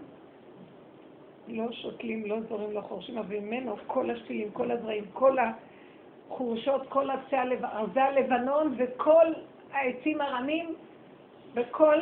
[1.47, 5.37] לא שותלים, לא זורים, לא חורשים, אבל ממנו כל השתילים, כל הזרעים, כל
[6.29, 9.25] החורשות, כל עצי ארזי הלבנון וכל
[9.71, 10.75] העצים הרמים,
[11.53, 11.97] וכל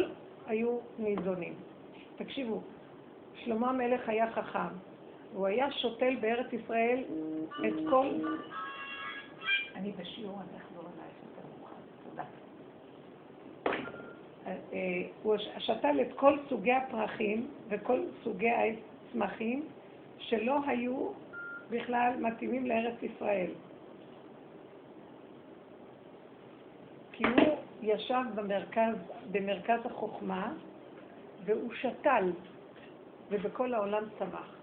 [0.48, 1.54] היו ניזונים.
[2.18, 2.62] תקשיבו,
[3.36, 4.74] שלמה המלך היה חכם.
[5.34, 7.04] הוא היה שותל בארץ ישראל
[7.68, 8.08] את כל...
[9.76, 11.76] אני בשיעור, אני אחזור אלייך יותר מאוחר.
[12.10, 12.24] תודה.
[13.68, 14.39] אה,
[15.24, 19.66] הוא שתל את כל סוגי הפרחים וכל סוגי הצמחים
[20.20, 21.10] שלא היו
[21.70, 23.52] בכלל מתאימים לארץ ישראל.
[27.12, 28.96] כי הוא ישב במרכז,
[29.32, 30.54] במרכז החוכמה
[31.46, 32.32] והוא שתל,
[33.30, 34.56] ובכל העולם צמח.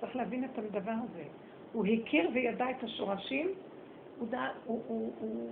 [0.00, 1.24] צריך להבין את הדבר הזה.
[1.72, 3.50] הוא הכיר וידע את השורשים,
[4.18, 5.50] הוא, דע, הוא, הוא, הוא,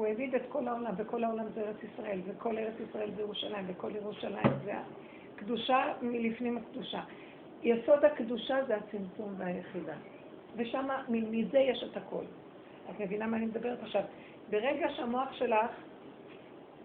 [0.00, 3.64] הוא העמיד את כל העולם, וכל העולם זה ארץ ישראל, וכל ארץ ישראל זה ירושלים,
[3.68, 4.72] וכל ירושלים זה
[5.34, 7.00] הקדושה מלפנים הקדושה.
[7.62, 9.94] יסוד הקדושה זה הצמצום והיחידה.
[10.56, 12.24] ושם, מזה יש את הכל.
[12.90, 14.02] את מבינה מה אני מדברת עכשיו?
[14.50, 15.70] ברגע שהמוח שלך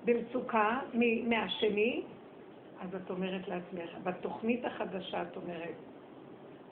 [0.06, 0.80] במצוקה
[1.24, 2.04] מהשני,
[2.82, 5.76] אז את אומרת לעצמך, בתוכנית החדשה את אומרת,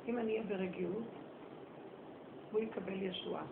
[0.07, 1.07] אם אני אהיה ברגיעות,
[2.51, 3.43] הוא יקבל ישועה.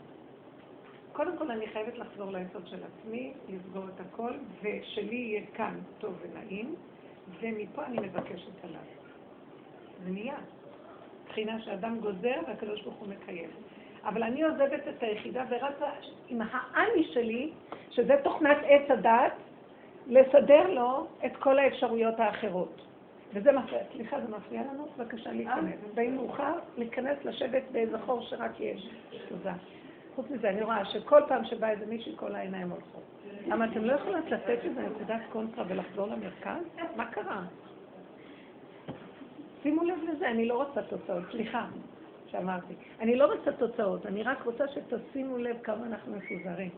[1.13, 6.13] קודם כל אני חייבת לחזור ליסוד של עצמי, לסגור את הכל, ושלי יהיה כאן טוב
[6.21, 6.75] ונעים,
[7.41, 8.81] ומפה אני מבקשת עליו.
[10.03, 10.37] זה נהיה.
[11.25, 13.49] מבחינה שאדם גוזר והקדוש ברוך הוא מקיים.
[14.03, 15.89] אבל אני עוזבת את היחידה ורצה
[16.27, 17.51] עם האני שלי,
[17.89, 19.33] שזה תוכנת עץ הדת,
[20.07, 22.81] לסדר לו את כל האפשרויות האחרות.
[23.33, 24.87] וזה מפריע, סליחה, זה מפריע לנו?
[24.97, 25.75] בבקשה להיכנס.
[25.93, 28.89] די מאוחר, להיכנס, לשבת באיזה חור שרק יש.
[29.29, 29.53] תודה.
[30.15, 33.03] חוץ מזה, אני רואה שכל פעם שבא איזה מישהי, כל העיניים הולכות.
[33.47, 36.63] למה אתם לא יכולות לתת איזה נקודת קונטרה ולחזור למרכז?
[36.95, 37.43] מה קרה?
[39.63, 41.65] שימו לב לזה, אני לא רוצה תוצאות, סליחה
[42.27, 42.73] שאמרתי.
[42.99, 46.69] אני לא רוצה תוצאות, אני רק רוצה שתשימו לב כמה אנחנו מפוזרים.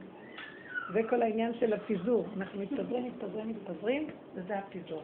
[0.93, 2.25] זה כל העניין של הפיזור.
[2.37, 5.03] אנחנו מתפזרים, מתפזרים, מתפזרים, וזה הפיזור.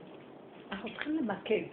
[0.71, 1.63] אנחנו צריכים למקד.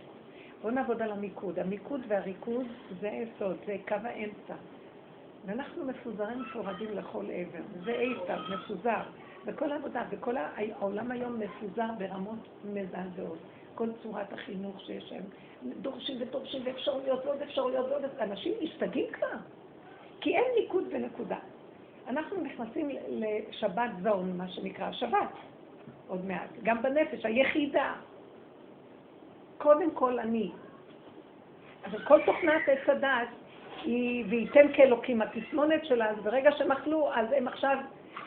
[0.62, 1.58] בואו נעבוד על המיקוד.
[1.58, 2.66] המיקוד והריכוז
[3.00, 4.54] זה היסוד, זה קו האמצע.
[5.46, 7.58] ואנחנו מפוזרים מפורדים לכל עבר.
[7.84, 9.02] זה עיסא, מפוזר.
[9.46, 13.38] וכל העבודה, וכל העולם היום מפוזר ברמות מזעזעות.
[13.74, 15.22] כל צורת החינוך שיש שם,
[15.62, 18.04] דורשים ודורשים ואפשרויות ועוד אפשרויות ועוד...
[18.20, 19.36] אנשים משתגעים כבר,
[20.20, 21.38] כי אין ניקוד ונקודה.
[22.08, 25.32] אנחנו נכנסים לשבת זון, מה שנקרא שבת,
[26.08, 26.50] עוד מעט.
[26.62, 27.94] גם בנפש, היחידה.
[29.58, 30.50] קודם כל אני.
[31.84, 33.28] אבל כל תוכנת עץ הדת
[33.86, 37.78] היא, וייתן כאלוקים, התסמונת שלה, אז ברגע שהם אכלו, אז הם עכשיו,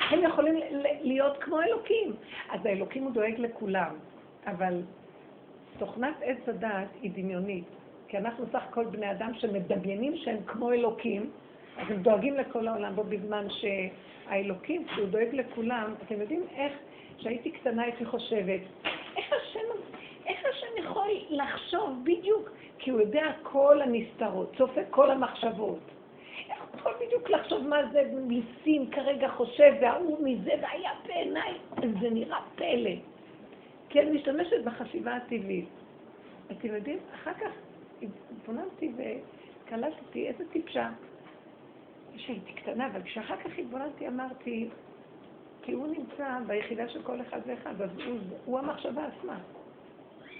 [0.09, 0.55] הם יכולים
[1.01, 2.13] להיות כמו אלוקים.
[2.49, 3.95] אז האלוקים הוא דואג לכולם,
[4.47, 4.81] אבל
[5.79, 7.65] תוכנת עץ הדת היא דמיונית,
[8.07, 11.29] כי אנחנו סך הכל בני אדם שמדמיינים שהם כמו אלוקים,
[11.77, 16.73] אז הם דואגים לכל העולם, בו בזמן שהאלוקים, כשהוא דואג לכולם, אתם יודעים איך,
[17.17, 18.59] כשהייתי קטנה הייתי חושבת,
[19.17, 19.98] איך השם,
[20.49, 25.79] השם יכול לחשוב בדיוק, כי הוא יודע כל הנסתרות, צופה כל המחשבות.
[26.49, 31.53] איך הוא יכול בדיוק לחשוב מה זה ניסים כרגע חושב, וההוא מזה, והיה בעיניי,
[32.01, 32.95] זה נראה פלא.
[33.89, 35.69] כי אני משתמשת בחשיבה הטבעית.
[36.51, 37.51] אתם יודעים, אחר כך
[38.31, 40.89] התבוננתי וקלטתי איזה טיפשה.
[42.17, 44.69] שהייתי קטנה, אבל כשאחר כך התבוננתי אמרתי,
[45.61, 49.37] כי הוא נמצא ביחידה של כל אחד ואחד, אז הוא, הוא המחשבה עצמה.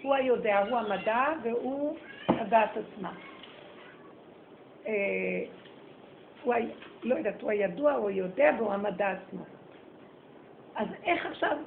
[0.02, 1.96] הוא היודע, הוא המדע והוא
[2.28, 3.12] הדעת עצמה.
[4.88, 4.94] אה,
[6.44, 6.54] הוא.
[7.04, 9.44] לא יודעת, הוא הידוע, הוא היודע והוא המדע עצמו.
[10.76, 11.58] אז איך עכשיו,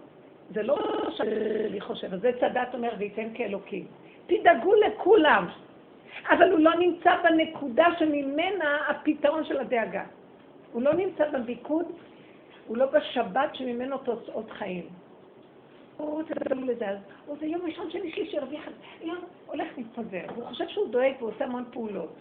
[0.50, 0.78] זה לא
[1.16, 3.86] שאני חושב, זה צדת אומר וייתן כאלוקים.
[4.26, 5.46] תדאגו לכולם,
[6.30, 10.04] אבל הוא לא נמצא בנקודה שממנה הפתרון של הדאגה.
[10.72, 11.86] הוא לא נמצא בביקוד,
[12.66, 14.88] הוא לא בשבת שממנו תוצאות חיים.
[16.02, 18.60] הוא רוצה לדבר לזה, אז הוא זה יום ראשון, שני, שלישי, רביעי
[19.02, 20.24] יום הולך להתפזר.
[20.36, 22.14] הוא חושב שהוא דואג והוא עושה המון פעולות.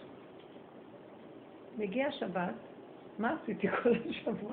[1.78, 2.54] מגיע שבת,
[3.18, 4.52] מה עשיתי כל השבוע?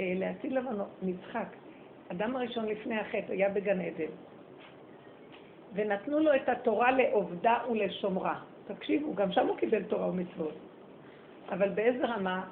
[0.00, 1.46] אה, להציל לבנו, משחק.
[2.08, 4.12] אדם הראשון לפני החטא היה בגן עדן,
[5.74, 8.40] ונתנו לו את התורה לעובדה ולשומרה.
[8.66, 10.54] תקשיבו, גם שם הוא קיבל תורה ומצוות.
[11.48, 12.44] אבל באיזה רמה?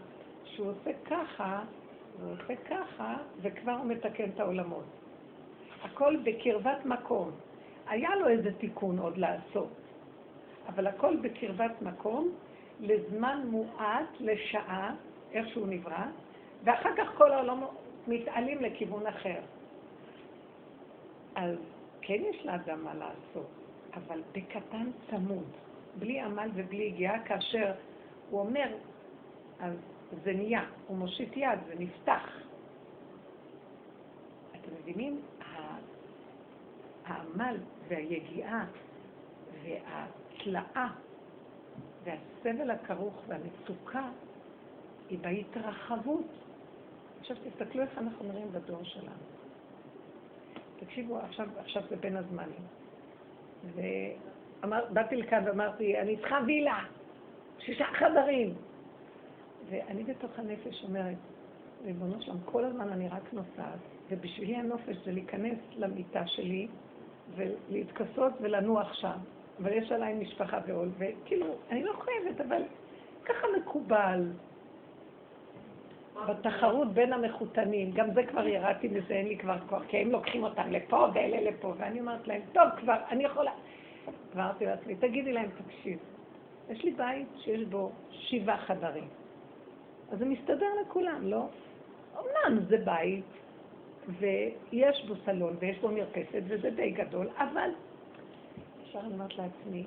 [0.44, 1.62] שהוא עושה ככה,
[2.22, 4.84] הוא עושה ככה, וכבר הוא מתקן את העולמות.
[5.82, 7.30] הכל בקרבת מקום.
[7.88, 9.72] היה לו איזה תיקון עוד לעשות,
[10.68, 12.28] אבל הכל בקרבת מקום,
[12.80, 14.94] לזמן מועט, לשעה,
[15.32, 16.04] איך שהוא נברא,
[16.64, 17.60] ואחר כך כל העולם
[18.08, 19.40] מתעלים לכיוון אחר.
[21.34, 21.56] אז
[22.00, 23.50] כן יש לאדם מה לעשות,
[23.94, 25.46] אבל בקטן צמוד,
[25.98, 27.72] בלי עמל ובלי הגיעה, כאשר
[28.30, 28.76] הוא אומר,
[29.60, 29.74] אז
[30.24, 32.28] זה נהיה, הוא מושיט יד, זה נפתח.
[34.52, 35.20] אתם מבינים?
[37.04, 37.56] העמל
[37.88, 38.64] והיגיעה
[39.62, 40.88] והתלאה
[42.04, 44.08] והסבל הכרוך והמצוקה
[45.08, 46.26] היא בהתרחבות.
[47.20, 49.30] עכשיו תסתכלו איך אנחנו נראים בדור שלנו.
[50.78, 52.66] תקשיבו, עכשיו, עכשיו זה בין הזמנים.
[53.74, 56.84] ובאתי לכאן ואמרתי, אני צריכה וילה,
[57.58, 58.54] שישה חדרים.
[59.68, 61.16] ואני בתוך הנפש אומרת,
[61.84, 63.78] ריבונו שלם, כל הזמן אני רק נוסעת,
[64.10, 66.68] ובשבילי הנופש זה להיכנס למיטה שלי
[67.36, 69.18] ולהתכסות ולנוח שם.
[69.62, 72.62] אבל יש עליי משפחה ועול, וכאילו, אני לא חייבת, אבל
[73.24, 74.32] ככה מקובל.
[76.28, 80.44] בתחרות בין המחותנים, גם זה כבר ירדתי מזה, אין לי כבר כוח, כי הם לוקחים
[80.44, 83.50] אותם לפה ואלה לפה, ואני אומרת להם, טוב כבר, אני יכולה...
[84.34, 85.98] אמרתי לעצמי, תגידי להם, תקשיב,
[86.70, 89.08] יש לי בית שיש בו שבעה חדרים.
[90.10, 91.46] אז זה מסתדר לכולם, לא?
[92.14, 93.24] אמנם זה בית,
[94.18, 97.70] ויש בו סלון, ויש בו מרפסת, וזה די גדול, אבל
[98.82, 99.84] אפשר לומר לעצמי,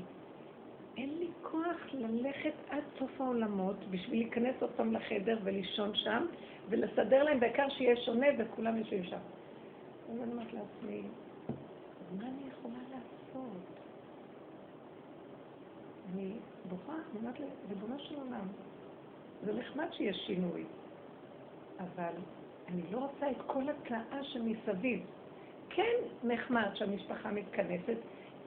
[0.97, 6.25] אין לי כוח ללכת עד סוף העולמות בשביל להיכנס עוד פעם לחדר ולישון שם,
[6.69, 9.17] ולסדר להם, בעיקר שיהיה שונה וכולם יושבים שם.
[10.11, 11.01] אז אני אומרת לעצמי,
[12.17, 13.57] מה אני יכולה לעשות?
[16.13, 16.31] אני
[16.69, 17.35] בוכה, אני אומרת
[17.69, 18.47] ריבונו של עולם,
[19.45, 20.63] זה נחמד שיש שינוי,
[21.79, 22.13] אבל
[22.67, 25.05] אני לא רוצה את כל התלאה שמסביב.
[25.69, 27.97] כן נחמד שהמשפחה מתכנסת,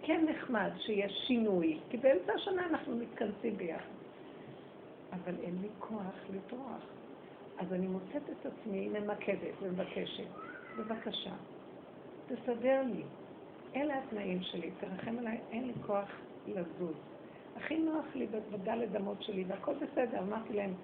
[0.03, 3.97] כן נחמד שיש שינוי, כי באמצע השנה אנחנו מתכנסים ביחד.
[5.13, 6.83] אבל אין לי כוח לטרוח.
[7.59, 10.29] אז אני מוצאת את עצמי ממקדת ומבקשת,
[10.79, 11.35] בבקשה,
[12.27, 13.03] תסדר לי.
[13.77, 16.09] אלה התנאים שלי, תרחם עליי, אין לי כוח
[16.47, 17.16] לזוז.
[17.57, 20.19] הכי נוח לי בדלת אמות שלי, והכל בסדר.
[20.19, 20.75] אמרתי להם,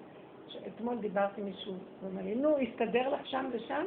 [0.67, 3.83] אתמול דיברתי עם מישהו, הוא אומר לי, נו, הסתדר לך שם ושם?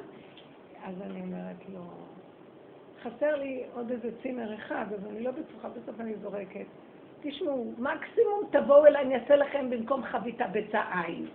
[0.84, 1.80] אז אני אומרת לו,
[3.02, 6.66] חסר לי עוד איזה צימר אחד, אז אני לא בטוחה, בסוף אני זורקת.
[7.20, 11.26] תשמעו, מקסימום תבואו אליי, אני אעשה לכם במקום חביתה ביצה עין.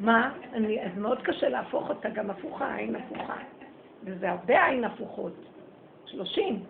[0.00, 0.34] מה?
[0.52, 3.36] אני, אז מאוד קשה להפוך אותה, גם הפוכה, עין הפוכה.
[4.04, 5.34] וזה הרבה עין הפוכות.
[6.06, 6.64] שלושים.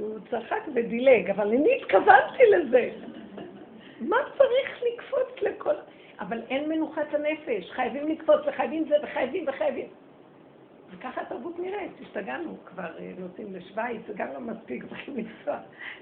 [0.00, 2.90] הוא צחק ודילג, אבל אני התכוונתי לזה.
[4.00, 5.74] מה צריך לקפוץ לכל...
[6.20, 9.88] אבל אין מנוחת הנפש, חייבים לקפוץ וחייבים זה וחייבים וחייבים.
[10.90, 15.58] וככה התרבות נראית, השתגענו כבר, אה, נוסעים לשוויץ, זה גם לא מספיק, צריכים לנסוע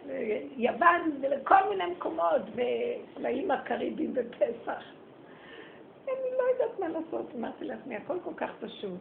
[0.06, 4.82] ליוון ולכל מיני מקומות, ולאיים הקריביים בפסח.
[6.04, 9.00] אני לא יודעת מה לעשות, אמרתי לעצמי, הכל כל כך פשוט.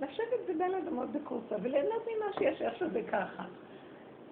[0.00, 3.44] לשבת בבין אדמות בקורסה וליהנות ממה שיש, איך שזה ככה.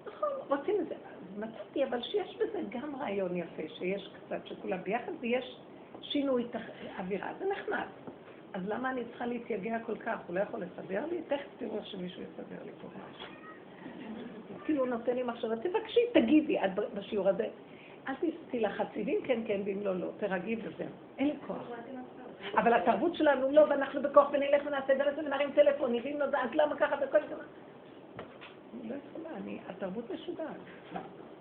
[0.07, 0.95] נכון, רוצים את זה.
[1.37, 5.57] מצאתי, אבל שיש בזה גם רעיון יפה, שיש קצת שכולם ביחד, ויש
[6.01, 6.47] שינוי
[6.99, 7.85] אווירה, זה נחמד.
[8.53, 10.17] אז למה אני צריכה להתייגע כל כך?
[10.27, 11.21] הוא לא יכול לסדר לי?
[11.27, 13.33] תכף תראו איך שמישהו יסדר לי פה משהו.
[14.65, 17.47] כאילו הוא נותן לי מחשבה, תבקשי, תגידי, את בשיעור הזה.
[18.07, 20.87] אל תסתי לחציבים, כן, כן, ואם לא, לא, תרגי וזהו.
[21.17, 21.71] אין לי כוח.
[22.55, 26.75] אבל התרבות שלנו לא, ואנחנו בכוח ונלך ונעשה דרך ונרים טלפון, נראים לו, אז למה
[26.75, 27.35] ככה וכל זה?
[28.73, 30.55] אני לא יכולה, אני, התרבות משוגעת.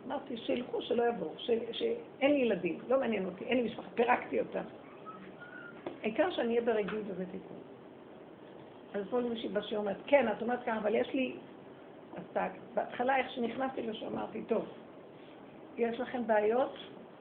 [0.07, 4.63] אמרתי, שילכו, שלא יבואו, שאין לי ילדים, לא מעניין אותי, אין לי משפחה, פירקתי אותם.
[6.03, 7.57] העיקר שאני אהיה ברגיל ובתיקון.
[8.95, 11.37] אז פה מישהי בשיר אומרת, כן, את אומרת ככה, אבל יש לי...
[12.17, 12.23] אז
[12.75, 14.65] בהתחלה, איך שנכנסתי לשם, אמרתי, טוב,
[15.77, 16.75] יש לכם בעיות?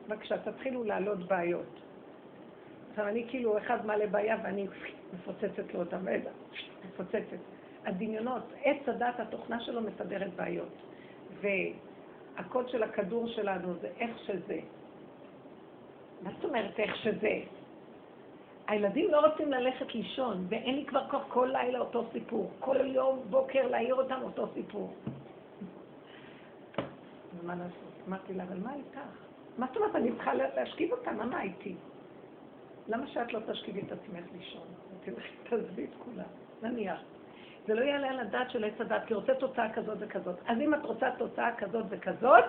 [0.08, 1.80] בבקשה, תתחילו להעלות בעיות.
[2.90, 4.68] עכשיו, אני כאילו, אחד מעלה בעיה ואני
[5.14, 5.98] מפוצצת לו אותה,
[6.86, 7.59] מפוצצת.
[7.86, 10.74] הדמיונות, עץ הדת, התוכנה שלו מסדרת בעיות.
[11.42, 14.60] והקוד של הכדור שלנו זה איך שזה.
[16.22, 17.40] מה זאת אומרת איך שזה?
[18.68, 22.52] הילדים לא רוצים ללכת לישון, ואין לי כבר כוח כל לילה אותו סיפור.
[22.60, 24.94] כל יום בוקר להעיר אותם אותו סיפור.
[27.40, 27.94] ומה לעשות?
[28.08, 29.00] אמרתי לה, אבל מה איתך?
[29.58, 31.76] מה זאת אומרת, אני צריכה להשכיב אותם, מה איתי?
[32.88, 34.68] למה שאת לא תשכיבי את עצמך לישון?
[35.06, 36.30] תלכי, תעזבי את כולם,
[36.62, 37.00] נניח.
[37.70, 40.36] זה לא יעלה על הדעת של עץ הדת, כי רוצה תוצאה כזאת וכזאת.
[40.48, 42.44] אז אם את רוצה תוצאה כזאת וכזאת,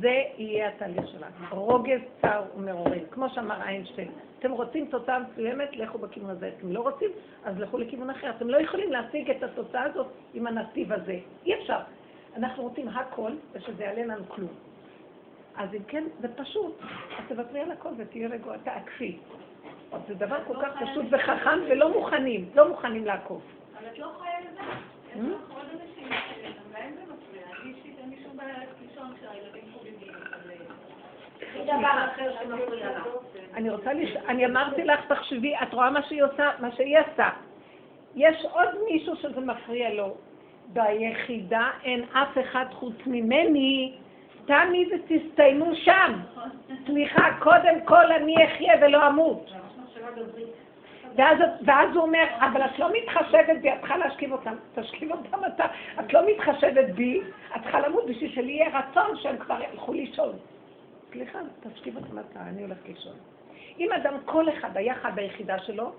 [0.00, 1.52] זה יהיה התהליך שלך.
[1.52, 3.04] רוגז, צר ומרורים.
[3.10, 6.50] כמו שאמר איינשטיין, אתם רוצים תוצאה מסוימת, לכו בכיוון הזה.
[6.58, 7.08] אתם לא רוצים,
[7.44, 8.30] אז לכו לכיוון אחר.
[8.30, 11.18] אתם לא יכולים להשיג את התוצאה הזאת עם הנתיב הזה.
[11.46, 11.78] אי אפשר.
[12.36, 14.52] אנחנו רוצים הכל, ושזה יעלה לנו כלום.
[15.56, 16.80] אז אם כן, זה פשוט.
[17.18, 19.18] אז תוותרי על הכל ותהיה רגועה, תעקפי.
[20.08, 23.59] זה דבר כל כך פשוט וחכם ולא מוכנים, לא מוכנים לעקוף.
[23.80, 24.62] אבל את לא חיה לבד.
[25.06, 27.42] יש לך עוד אנשים שגם להם זה מפריע.
[27.62, 30.12] אני אישית אין לי שום בעיה לישון כשהילדים חוגגים.
[33.54, 34.16] אני רוצה לש...
[34.16, 37.28] אני אמרתי לך, תחשבי, את רואה מה שהיא עושה, מה שהיא עשה.
[38.16, 40.14] יש עוד מישהו שזה מפריע לו.
[40.72, 43.94] ביחידה אין אף אחד חוץ ממני,
[44.46, 46.20] תמי ותסתיימו שם.
[46.86, 49.50] סליחה, קודם כל אני אחיה ולא אמות.
[51.16, 54.54] ואז, ואז הוא אומר, אבל את לא מתחשבת בי, את צריכה להשכיב אותם.
[54.74, 55.64] תשכיב אותם אתה.
[56.00, 57.20] את לא מתחשבת בי,
[57.56, 60.32] את צריכה למות בשביל שלי יהיה רצון שהם כבר ילכו לישון.
[61.12, 63.14] סליחה, תשכיב אותם אתה, אני הולכת לישון.
[63.78, 65.92] אם אדם, כל אחד היה חד ביחידה שלו,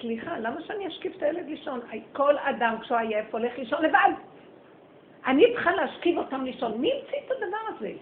[0.00, 1.80] סליחה, למה שאני אשכיב את הילד לישון?
[2.12, 4.10] כל אדם כשהוא עייף הולך לישון לבד.
[5.26, 6.80] אני צריכה להשכיב אותם לישון.
[6.80, 7.92] מי המציא את הדבר הזה?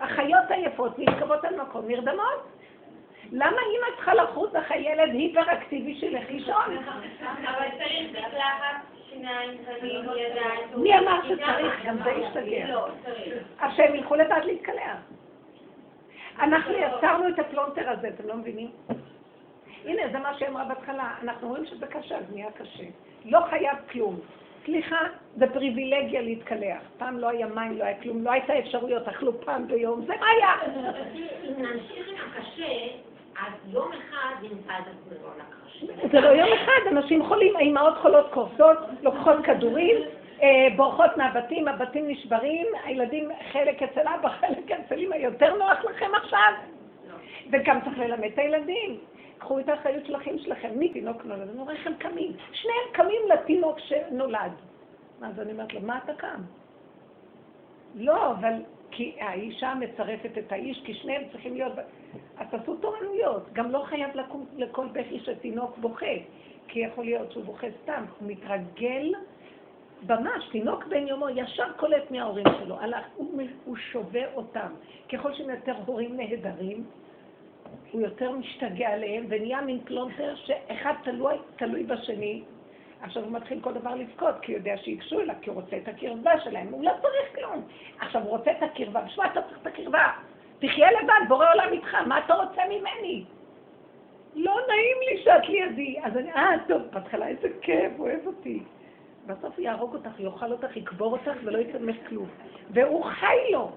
[0.00, 2.53] החיות עייפות נשכבות על מקום נרדמות.
[3.32, 6.76] למה אימא צריכה לחוץ אחרי ילד היפראקטיבי שילך לישון?
[7.44, 8.76] אבל צריך מקלחת,
[9.10, 10.82] שיניים, פנים, ידיים.
[10.82, 11.84] מי אמר שצריך?
[11.84, 12.68] גם זה ישתגע.
[12.68, 13.42] לא, צריך.
[13.60, 14.96] אז שהם ילכו לבד להתקלח.
[16.38, 18.70] אנחנו יצרנו את הפלונטר הזה, אתם לא מבינים?
[19.84, 22.84] הנה, זה מה שהיא אמרה בהתחלה, אנחנו רואים שזה קשה, אז נהיה קשה.
[23.24, 24.20] לא חייב כלום.
[24.64, 25.00] סליחה,
[25.36, 26.82] זה פריבילגיה להתקלח.
[26.98, 30.26] פעם לא היה מים, לא היה כלום, לא הייתה אפשרויות, אכלו פעם ביום, זה מה
[30.26, 30.54] היה?
[31.42, 32.72] עם הקשה,
[33.66, 34.34] יום אחד.
[36.12, 39.96] זה לא יום אחד, אנשים חולים, האימהות חולות קורסות, לוקחות כדורים,
[40.42, 46.14] אה, בורחות מהבתים, הבתים נשברים, הילדים חלק אצל אבא, חלק אצל אמא, יותר נוח לכם
[46.14, 46.52] עכשיו?
[47.52, 48.98] וגם צריך ללמד את הילדים.
[49.38, 50.68] קחו את האחריות של החיים שלכם.
[50.92, 51.48] תינוק נולד?
[51.48, 52.32] אני רואה איך קמים.
[52.52, 54.52] שניהם קמים לתינוק שנולד.
[55.22, 56.40] אז אני אומרת לו, מה אתה קם?
[57.94, 58.52] לא, אבל
[58.96, 61.72] כי האישה מצרפת את האיש, כי שניהם צריכים להיות...
[62.38, 63.52] אז תעשו תורנויות.
[63.52, 66.16] גם לא חייב לקום לכל בכי שתינוק בוכה,
[66.68, 68.04] כי יכול להיות שהוא בוכה סתם.
[68.20, 69.12] הוא מתרגל
[70.08, 74.72] ממש, תינוק בן יומו ישר קולט מההורים שלו, הלך, הוא, הוא שובה אותם.
[75.12, 76.84] ככל שהם יותר הורים נהדרים,
[77.92, 82.42] הוא יותר משתגע עליהם, ונהיה מין פלונטר שאחד תלוי, תלוי בשני.
[83.04, 85.88] עכשיו הוא מתחיל כל דבר לבכות, כי הוא יודע שיגשו אליו, כי הוא רוצה את
[85.88, 87.62] הקרבה שלהם, הוא לא צריך כלום.
[88.00, 90.12] עכשיו הוא רוצה את הקרבה, בשביל אתה צריך את הקרבה?
[90.58, 93.24] תחיה לבד, בורא עולם איתך, מה אתה רוצה ממני?
[94.34, 95.96] לא נעים לי שאת לידי.
[96.02, 98.62] אז אני, אה, טוב, בהתחלה איזה כיף, אוהב אותי.
[99.26, 102.28] בסוף הוא יהרוג אותך, יאכל אותך, יקבור אותך ולא יצא כלום.
[102.70, 103.70] והוא חי לו.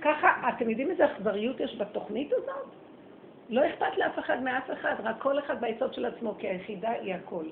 [0.00, 2.66] ככה, אתם יודעים איזה אכזריות יש בתוכנית הזאת?
[3.48, 7.14] לא אכפת לאף אחד מאף אחד, רק כל אחד ביסוד של עצמו, כי היחידה היא
[7.14, 7.44] הכל.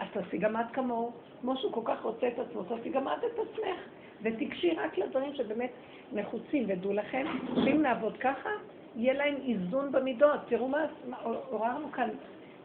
[0.00, 1.12] אז תעשי גם את כמוהו.
[1.40, 3.80] כמו שהוא כל כך רוצה את עצמו, תעשי גם את את עצמך.
[4.22, 5.70] ותיגשי רק לדברים שבאמת
[6.12, 8.50] נחוצים, ודעו לכם, שאם נעבוד ככה,
[8.96, 10.40] יהיה להם איזון במידות.
[10.48, 10.86] תראו מה
[11.22, 12.08] עוררנו כאן,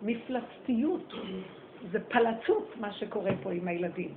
[0.02, 1.14] מפלצתיות.
[1.92, 4.14] זה פלצות מה שקורה פה עם הילדים.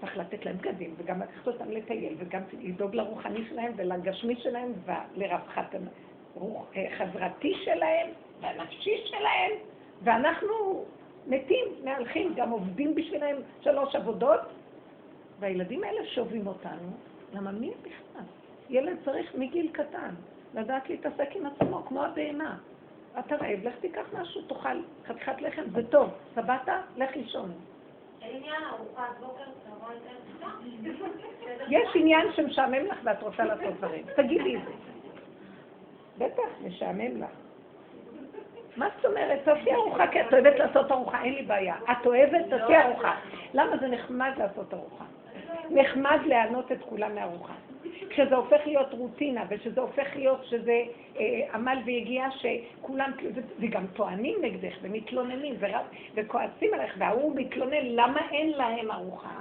[0.00, 5.74] צריך לתת להם בגדים, וגם לקחת אותם לטייל, וגם לדאוג לרוחני שלהם ולגשמי שלהם ולרווחת
[6.76, 9.52] אה, שלהם והנפשי שלהם,
[10.02, 10.84] ואנחנו
[11.28, 14.40] מתים, מהלכים, גם עובדים בשבילם שלוש עבודות,
[15.40, 16.90] והילדים האלה שובים אותנו,
[17.34, 18.24] למה מי בכלל?
[18.70, 20.14] ילד צריך מגיל קטן
[20.54, 22.56] לדעת להתעסק עם עצמו, כמו הבהמה.
[23.18, 26.10] אתה רעב, לך תיקח משהו, תאכל חתיכת לחם, זה טוב.
[26.34, 26.68] שבעת?
[26.96, 27.52] לך לישון.
[31.68, 34.04] יש עניין שמשעמם לך ואת רוצה לעשות דברים.
[34.16, 34.72] תגידי את זה.
[36.18, 37.37] בטח, משעמם לך.
[38.78, 39.38] מה זאת אומרת?
[39.44, 41.74] תעשי ארוחה, כי את אוהבת לעשות ארוחה, אין לי בעיה.
[41.92, 43.14] את אוהבת, תעשי ארוחה.
[43.54, 45.04] למה זה נחמד לעשות ארוחה?
[45.70, 47.52] נחמד לענות את כולם מארוחה.
[48.10, 50.82] כשזה הופך להיות רוטינה, ושזה הופך להיות שזה
[51.18, 51.24] אה,
[51.54, 53.12] עמל ויגיעה שכולם,
[53.60, 59.40] וגם טוענים נגדך, ומתלוננים, ורב, וכועסים עליך, וההוא מתלונן, למה אין להם ארוחה?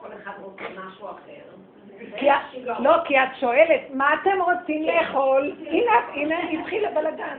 [0.00, 1.67] כל אחד רוצה משהו אחר.
[2.78, 5.52] לא, כי את שואלת, מה אתם רוצים לאכול?
[5.66, 7.38] הנה, הנה, התחיל הבלגן.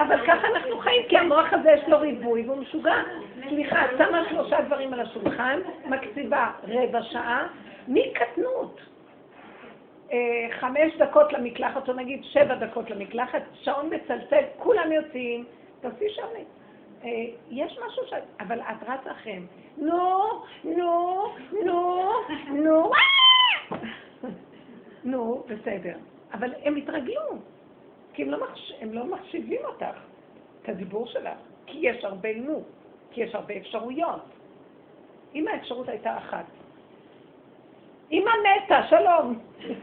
[0.00, 2.94] אבל ככה אנחנו חיים, כי המוח הזה יש לו ריבוי והוא משוגע.
[3.48, 7.46] סליחה, את שמה שלושה דברים על השולחן, מקציבה רבע שעה,
[7.88, 8.80] מקטנות.
[10.12, 15.44] אה, חמש דקות למקלחת, או נגיד שבע דקות למקלחת, שעון מצלצל, כולם יוצאים,
[15.80, 16.30] תעשי שעון.
[17.04, 17.10] אה,
[17.50, 18.12] יש משהו ש...
[18.40, 19.46] אבל את רצה אחריהם.
[19.76, 20.24] נו,
[20.64, 21.26] נו,
[21.64, 22.02] נו,
[22.48, 22.90] נו,
[25.04, 25.96] נו, בסדר.
[26.32, 27.38] אבל הם התרגלו,
[28.12, 28.72] כי הם לא, מחש...
[28.80, 29.98] הם לא מחשיבים אותך,
[30.62, 32.62] את הדיבור שלך, כי יש הרבה נו,
[33.10, 34.22] כי יש הרבה אפשרויות.
[35.34, 36.44] אם האפשרות הייתה אחת,
[38.12, 38.30] אמא
[38.64, 39.38] מתה, שלום.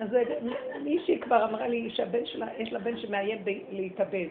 [0.00, 0.16] אז
[0.84, 3.38] מישהי כבר אמרה לי שהבן שלה, יש לה בן שמאיים
[3.70, 4.26] להתאבד.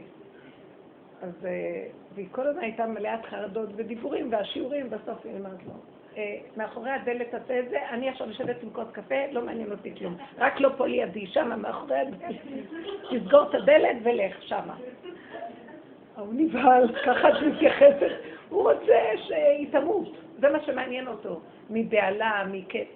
[1.25, 5.73] אז, אה, והיא כל הזמן הייתה מלאת חרדות ודיבורים והשיעורים, בסוף היא אמרת לו,
[6.17, 9.95] אה, מאחורי הדלת תעשה את זה, אני עכשיו יושבת עם כוס קפה, לא מעניין אותי
[9.95, 10.17] כלום.
[10.37, 12.31] רק לא פה לידי, שמה מאחורי הדלת.
[13.11, 14.75] תסגור את הדלת ולך שמה.
[16.15, 18.11] הוא נבהל, ככה את מתייחסת.
[18.49, 20.07] הוא רוצה שהיא תמות,
[20.39, 21.39] זה מה שמעניין אותו.
[21.69, 22.87] מבהלה, מקט...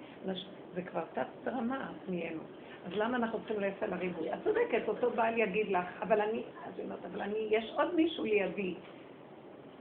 [0.74, 2.40] זה כבר תת רמה נהיינו.
[2.86, 4.32] אז למה אנחנו צריכים ללכת על הריבוי?
[4.32, 7.94] את צודקת, אותו בעל יגיד לך, אבל אני, אז היא אומרת, אבל אני, יש עוד
[7.94, 8.74] מישהו לידי.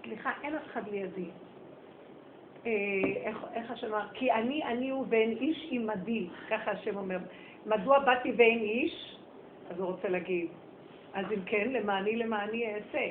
[0.01, 1.29] סליחה, אין אף אחד לידי.
[2.65, 2.71] אה,
[3.53, 4.07] איך, השם אמר?
[4.13, 7.17] כי אני, אני הוא ואין איש עמדי, ככה השם אומר.
[7.65, 9.15] מדוע באתי ואין איש?
[9.69, 10.47] אז הוא רוצה להגיד,
[11.13, 13.07] אז אם כן, למעני למעני אעשה.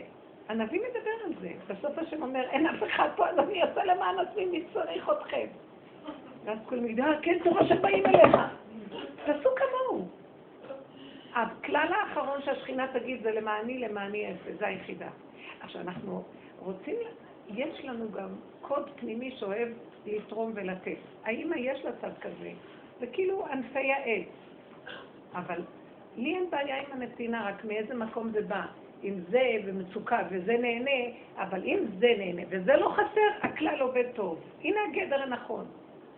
[0.49, 1.51] הנביא מדבר על זה.
[1.69, 5.47] בסוף השם אומר, אין אף אחד פה, אז אני אעשה למען עצמי, מי צריך אתכם?
[6.45, 8.37] ואז כולם יגידו, אה, כן, תורה שבאים אליך.
[9.27, 10.09] תעשו כמוהו.
[11.35, 15.09] הכלל האחרון שהשכינה תגיד זה למעני, למעני אעשה, זה היחידה.
[15.61, 16.23] עכשיו, אנחנו
[16.59, 16.97] רוצים,
[17.49, 18.29] יש לנו גם
[18.61, 19.69] קוד פנימי שאוהב
[20.07, 20.97] לתרום ולתת.
[21.25, 22.51] האמא יש לה צד כזה,
[23.01, 24.29] זה כאילו ענפי העץ.
[25.35, 25.63] אבל
[26.17, 28.63] לי אין בעיה עם הנתינה, רק מאיזה מקום זה בא.
[29.05, 34.41] אם זה במצוקה וזה נהנה, אבל אם זה נהנה וזה לא חסר, הכלל עובד טוב.
[34.65, 35.67] הנה הגדר הנכון.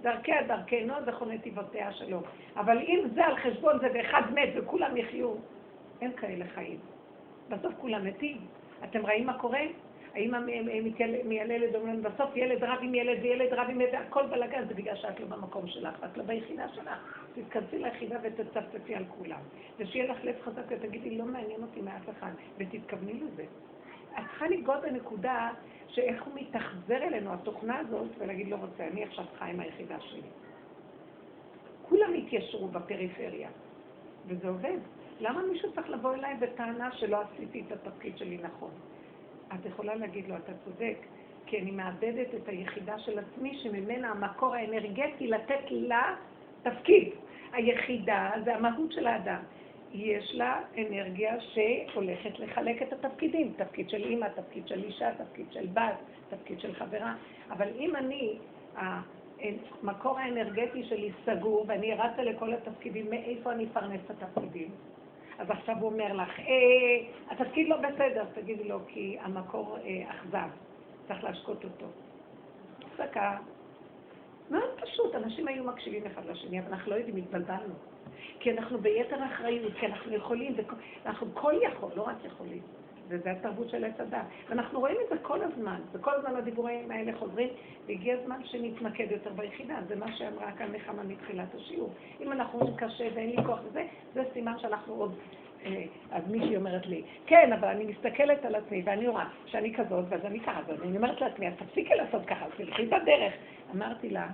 [0.03, 2.20] דרכיה דרכנו, זכו נתיבותיה שלו.
[2.57, 5.34] אבל אם זה על חשבון זה ואחד מת וכולם יחיו,
[6.01, 6.78] אין כאלה חיים.
[7.48, 8.36] בסוף כולם מתים.
[8.84, 9.61] אתם רואים מה קורה?
[10.14, 10.38] האמא
[11.24, 14.96] מיילדת אומרת, בסוף ילד רב עם ילד וילד רב עם ילד, הכל בלאגן, זה בגלל
[14.96, 17.16] שאת לא במקום שלך, ואת לא ביחידה שלך.
[17.34, 19.40] תתכנסי ליחידה ותצפצפי על כולם.
[19.78, 23.44] ושיהיה לך לב חזק ותגידי, לא מעניין אותי מאף אחד, ותתכווני לזה.
[24.12, 25.51] את צריכה לגעות בנקודה
[25.95, 30.28] שאיך הוא מתאכזר אלינו, התוכנה הזאת, ולהגיד, לא רוצה, אני עכשיו חי עם היחידה שלי.
[31.82, 33.49] כולם התיישרו בפריפריה,
[34.26, 34.78] וזה עובד.
[35.20, 38.70] למה מישהו צריך לבוא אליי בטענה שלא עשיתי את התפקיד שלי נכון?
[39.55, 40.97] את יכולה להגיד לו, אתה צודק,
[41.47, 46.16] כי אני מאבדת את היחידה של עצמי, שממנה המקור האנרגטי לתת לה
[46.62, 47.09] תפקיד.
[47.53, 49.43] היחידה זה המהות של האדם.
[49.93, 55.66] יש לה אנרגיה שהולכת לחלק את התפקידים, תפקיד של אימא, תפקיד של אישה, תפקיד של
[55.66, 55.97] בת,
[56.28, 57.14] תפקיד של חברה.
[57.51, 58.38] אבל אם אני,
[58.76, 64.68] המקור האנרגטי שלי סגור ואני רצה לכל התפקידים, מאיפה אני אפרנס את התפקידים?
[65.38, 70.49] אז עכשיו הוא אומר לך, אה, התפקיד לא בסדר, תגידי לו, כי המקור אה, אכזב,
[71.09, 71.86] צריך להשקות אותו.
[72.78, 73.38] הפסקה.
[74.51, 77.74] מאוד פשוט, אנשים היו מקשיבים אחד לשני, אבל אנחנו לא יודעים, התבלבלנו.
[78.41, 80.57] כי אנחנו ביתר אחריות, כי אנחנו יכולים,
[81.07, 82.63] אנחנו כל יכול, לא רק יכולים.
[83.11, 84.19] וזה התרבות של עץ הדת.
[84.49, 87.49] ואנחנו רואים את זה כל הזמן, וכל הזמן הדיבורים האלה חוזרים,
[87.87, 89.79] והגיע הזמן שנתמקד יותר ביחידה.
[89.89, 91.91] זה מה שאמרה כאן נחמה מתחילת השיעור.
[92.21, 95.15] אם אנחנו אומרים קשה ואין לי כוח לזה, זה סימן שאנחנו עוד...
[95.65, 100.05] אה, אז מישהי אומרת לי, כן, אבל אני מסתכלת על עצמי ואני רואה שאני כזאת,
[100.09, 103.33] ואז אני ככה, אז אני אומרת לעצמי, אז תפסיקי לעשות ככה, תלכי בדרך.
[103.75, 104.27] אמרתי לה,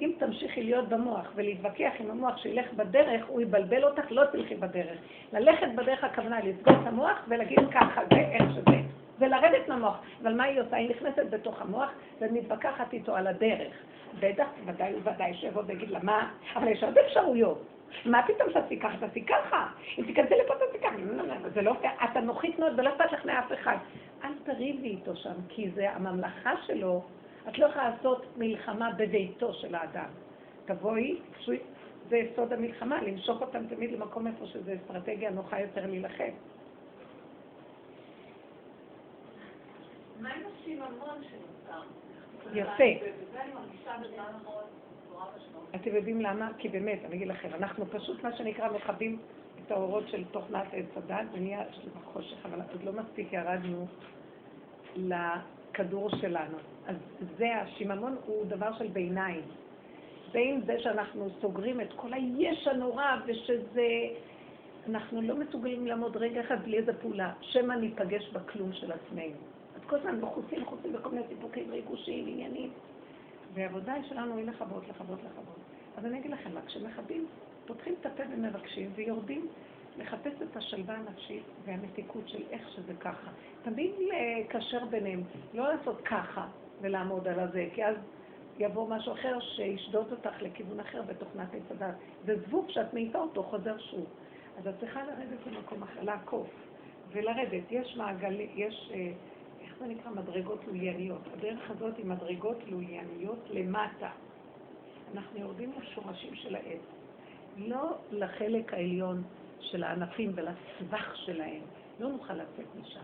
[0.00, 4.98] אם תמשיכי להיות במוח ולהתווכח עם המוח שילך בדרך, הוא יבלבל אותך, לא תלכי בדרך.
[5.32, 8.76] ללכת בדרך הכוונה לסגור את המוח ולהגיד ככה, זה איך שזה.
[9.18, 10.00] ולרדת מהמוח.
[10.22, 10.76] אבל מה היא עושה?
[10.76, 11.90] היא נכנסת בתוך המוח
[12.20, 13.72] ומתווכחת איתו על הדרך.
[14.20, 16.30] בטח, ודאי וודאי שיבוא ויגיד לה, מה?
[16.56, 17.62] אבל יש עוד אפשרויות.
[18.04, 18.96] מה פתאום תעשי ככה?
[19.00, 19.66] תעשי ככה.
[19.98, 21.48] אם תיכנסי לפה תעשי ככה.
[21.54, 21.92] זה לא פייר.
[22.04, 23.76] את אנוכית מאוד ולא אכפת לך מאף אחד.
[24.24, 27.02] אל תריבי איתו שם, כי זה הממלכה שלו.
[27.48, 30.08] את לא יכולה לעשות מלחמה בביתו של האדם.
[30.64, 31.18] תבואי,
[32.08, 36.32] זה יסוד המלחמה, למשוך אותם תמיד למקום איפה שזה אסטרטגיה נוחה יותר להילחם.
[40.20, 41.82] מה עם השיממון שנוצר?
[42.54, 43.06] יפה.
[45.74, 46.50] אתם יודעים למה?
[46.58, 49.18] כי באמת, אני אגיד לכם, אנחנו פשוט מה שנקרא מכבים
[49.66, 51.62] את האורות של תוכנת עץ הדת, ונהיה
[52.04, 53.86] חושך, אבל עוד לא מספיק ירדנו
[55.76, 56.56] לכדור שלנו.
[56.86, 56.96] אז
[57.38, 59.42] זה, השיממון הוא דבר של ביניים.
[60.32, 63.88] בין זה שאנחנו סוגרים את כל היש הנורא, ושזה...
[64.88, 69.36] אנחנו לא מסוגלים לעמוד רגע אחד בלי איזה פעולה, שמא ניפגש בכלום של עצמנו.
[69.76, 72.70] אז כל הזמן בחוצים, חוצים בכל מיני סיפוקים, ריגושים, עניינים.
[73.54, 75.58] והעבודה שלנו היא לכבות, לכבות, לכבות.
[75.96, 77.26] אז אני אגיד לכם מה, כשמכבים,
[77.66, 79.48] פותחים את הפה ומבקשים ויורדים
[79.98, 83.30] לחפש את השלווה הנפשית והמתיקות של איך שזה ככה.
[83.62, 85.22] תמיד לקשר ביניהם,
[85.54, 86.46] לא לעשות ככה
[86.80, 87.96] ולעמוד על הזה, כי אז
[88.58, 91.94] יבוא משהו אחר שישדוד אותך לכיוון אחר בתוכנת עץ הדת.
[92.24, 94.06] זה זבוב שאת מעיפה אותו, חוזר שוב.
[94.58, 96.48] אז את צריכה לרדת למקום אחר, לעקוף
[97.12, 97.62] ולרדת.
[97.70, 99.12] יש מעגל, יש, אה,
[99.60, 100.10] איך זה נקרא?
[100.10, 101.20] מדרגות לולייניות.
[101.32, 104.10] הדרך הזאת היא מדרגות לולייניות למטה.
[105.14, 106.80] אנחנו יורדים לשורשים של העץ,
[107.56, 109.22] לא לחלק העליון
[109.70, 111.60] של הענפים ולסבך שלהם.
[112.00, 113.00] לא נוכל לצאת משם.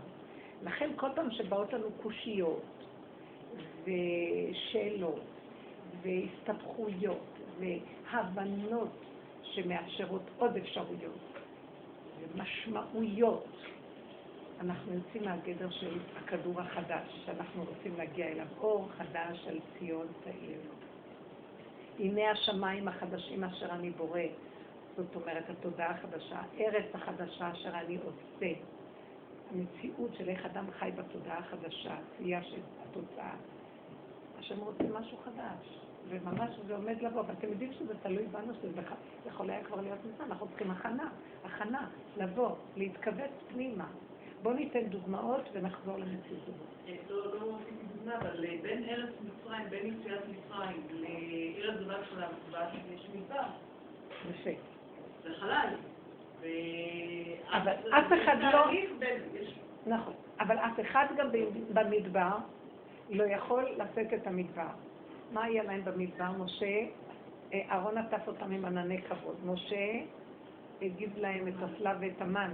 [0.63, 2.63] לכן כל פעם שבאות לנו קושיות
[3.83, 5.23] ושאלות
[6.01, 8.89] והסתבכויות והבנות
[9.43, 11.33] שמאפשרות עוד אפשרויות
[12.19, 13.45] ומשמעויות.
[14.61, 20.59] אנחנו יוצאים מהגדר של הכדור החדש, שאנחנו רוצים להגיע אליו, אור חדש על ציון תאיר.
[21.99, 24.19] הנה השמיים החדשים אשר אני בורא,
[24.97, 28.53] זאת אומרת, התודעה החדשה, הארץ החדשה אשר אני עושה.
[29.51, 33.35] המציאות של איך אדם חי בתודעה החדשה, עשייה של התוצאה.
[34.39, 35.79] השם רוצה משהו חדש.
[36.09, 38.81] וממש זה עומד לבוא, ואתם יודעים שזה תלוי בנו, שזה
[39.25, 41.09] יכול היה כבר להיות מזמן, אנחנו צריכים הכנה,
[41.43, 41.87] הכנה,
[42.17, 43.87] לבוא, להתכווץ פנימה.
[44.41, 47.09] בואו ניתן דוגמאות ונחזור למציאות הזאת.
[47.09, 52.23] לא, לא עשיתי דוגמה, אבל אה, בין ארץ מצרים, בין יציאת מצרים לעיר הגדולה של
[52.23, 53.43] המקווה, יש מדבר.
[54.29, 54.72] יפה.
[55.23, 55.75] זה חלל.
[57.51, 58.71] אבל אף אחד לא...
[59.85, 61.27] נכון, אבל אף אחד גם
[61.73, 62.37] במדבר
[63.09, 64.69] לא יכול לשאת את המדבר.
[65.31, 66.31] מה היה להם במדבר?
[66.39, 66.85] משה,
[67.53, 69.35] אה, אהרון עטף אותם עם ענני כבוד.
[69.45, 69.99] משה
[70.81, 72.53] הגיב להם את הסלב ואת המן,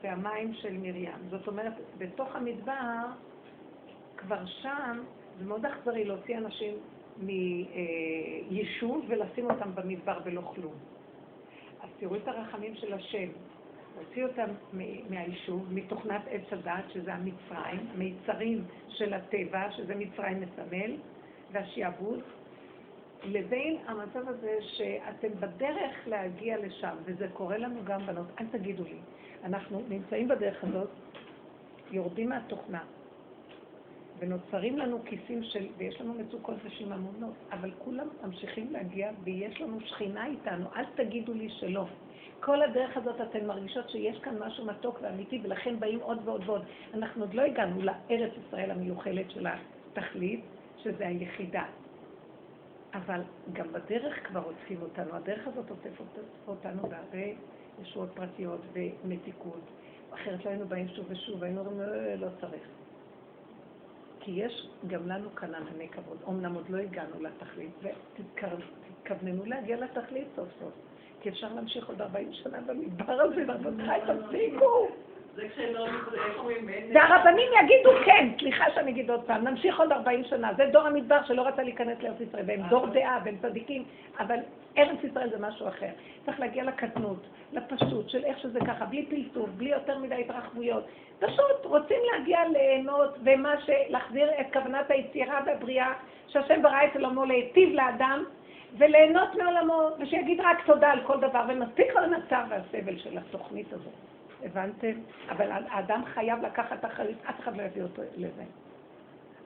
[0.00, 1.12] והמים של מרים.
[1.30, 3.06] זאת אומרת, בתוך המדבר,
[4.16, 5.00] כבר שם,
[5.38, 6.74] זה מאוד אכזרי להוציא אנשים
[7.18, 10.74] מיישוב ולשים אותם במדבר ולא כלום.
[11.82, 13.28] אז תראו את הרחמים של השם.
[13.98, 14.50] הוציא אותם
[15.10, 20.96] מהיישוב, מתוכנת עץ הדת, שזה המצרים, מיצרים של הטבע, שזה מצרים מסמל,
[21.52, 22.20] והשיעבוד,
[23.24, 28.98] לבין המצב הזה שאתם בדרך להגיע לשם, וזה קורה לנו גם בנות, אל תגידו לי,
[29.44, 30.90] אנחנו נמצאים בדרך הזאת,
[31.90, 32.84] יורדים מהתוכנה,
[34.20, 40.26] ונוצרים לנו כיסים של, ויש לנו מצוקות ושיממונות, אבל כולם ממשיכים להגיע ויש לנו שכינה
[40.26, 41.84] איתנו, אל תגידו לי שלא.
[42.40, 46.62] כל הדרך הזאת אתן מרגישות שיש כאן משהו מתוק ואמיתי, ולכן באים עוד ועוד ועוד.
[46.94, 50.40] אנחנו עוד לא הגענו לארץ ישראל המיוחלת של התכלית,
[50.82, 51.64] שזה היחידה.
[52.94, 53.20] אבל
[53.52, 56.04] גם בדרך כבר עוטפים אותנו, הדרך הזאת עוטפת
[56.48, 57.32] אותנו בהרבה
[57.82, 59.60] ישועות פרטיות ומתיקות.
[60.14, 62.79] אחרת לא היינו באים שוב ושוב, היינו אומרים, לא, לא צריך.
[64.20, 66.18] כי יש גם לנו כאן ענני כבוד.
[66.28, 70.72] אמנם עוד לא הגענו לתכלית, ותתכווננו להגיע לתכלית סוף סוף.
[71.20, 74.88] כי אפשר להמשיך עוד 40 שנה במדבר הזה, רבותיי, תפסיקו.
[76.94, 80.50] והרבנים יגידו כן, סליחה שאני אגיד עוד פעם, נמשיך עוד 40 שנה.
[80.56, 83.84] זה דור המדבר שלא רצה להיכנס לארץ ישראל, והם דור דעה, והם צדיקים,
[84.18, 84.36] אבל
[84.78, 85.88] ארץ ישראל זה משהו אחר.
[86.26, 90.84] צריך להגיע לקטנות, לפשוט של איך שזה ככה, בלי פלטוף, בלי יותר מדי התרחבויות.
[91.18, 93.54] פשוט רוצים להגיע ליהנות, ומה.
[93.88, 95.92] להחזיר את כוונת היצירה והבריאה,
[96.28, 98.24] שהשם ברא את עולמו להיטיב לאדם,
[98.78, 104.09] וליהנות מעולמו, ושיגיד רק תודה על כל דבר, ומספיק כבר המצב והסבל של התוכנית הזאת.
[104.44, 104.92] הבנתם?
[105.30, 108.42] אבל האדם חייב לקחת אחריות, אף אחד לא יביא אותו לזה.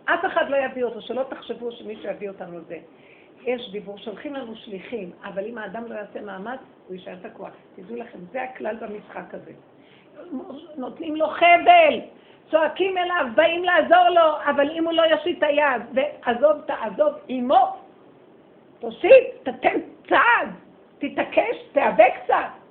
[0.04, 2.78] אף אחד לא יביא אותו, שלא תחשבו שמישהו יביא אותנו לזה.
[3.44, 7.50] יש דיבור, שולחים לנו שליחים, אבל אם האדם לא יעשה מאמץ, הוא יישאר תקוע.
[7.76, 9.52] תדעו לכם, זה הכלל במשחק הזה.
[10.76, 12.00] נותנים לו חבל,
[12.50, 17.76] צועקים אליו, באים לעזור לו, אבל אם הוא לא יושיט את היד, ועזוב, תעזוב עמו,
[18.78, 19.78] תושיט, תתן
[20.08, 20.48] צעד,
[20.98, 22.63] תתעקש, תיאבק קצת.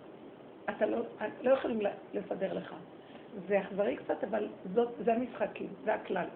[0.69, 0.97] אתה לא,
[1.41, 1.79] לא יכולים
[2.13, 2.75] לסדר לך.
[3.47, 6.27] זה אכזרי קצת, אבל זאת, זה המשחקים, זה הכלל.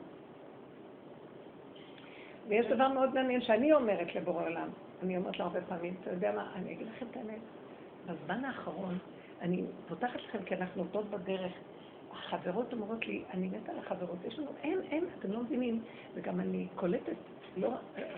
[2.47, 4.69] ויש דבר מאוד מעניין שאני אומרת לבורא עולם,
[5.03, 7.39] אני אומרת לה הרבה פעמים, אתה יודע מה, אני אגיד לכם את האמת,
[8.05, 8.97] בזמן האחרון,
[9.41, 11.51] אני פותחת לכם כי אנחנו עובדות בדרך,
[12.11, 15.81] החברות אומרות לי, אני מתה על החברות, יש לנו, אין, אין, אתם לא מבינים,
[16.13, 17.15] וגם אני קולטת,
[17.57, 17.69] לא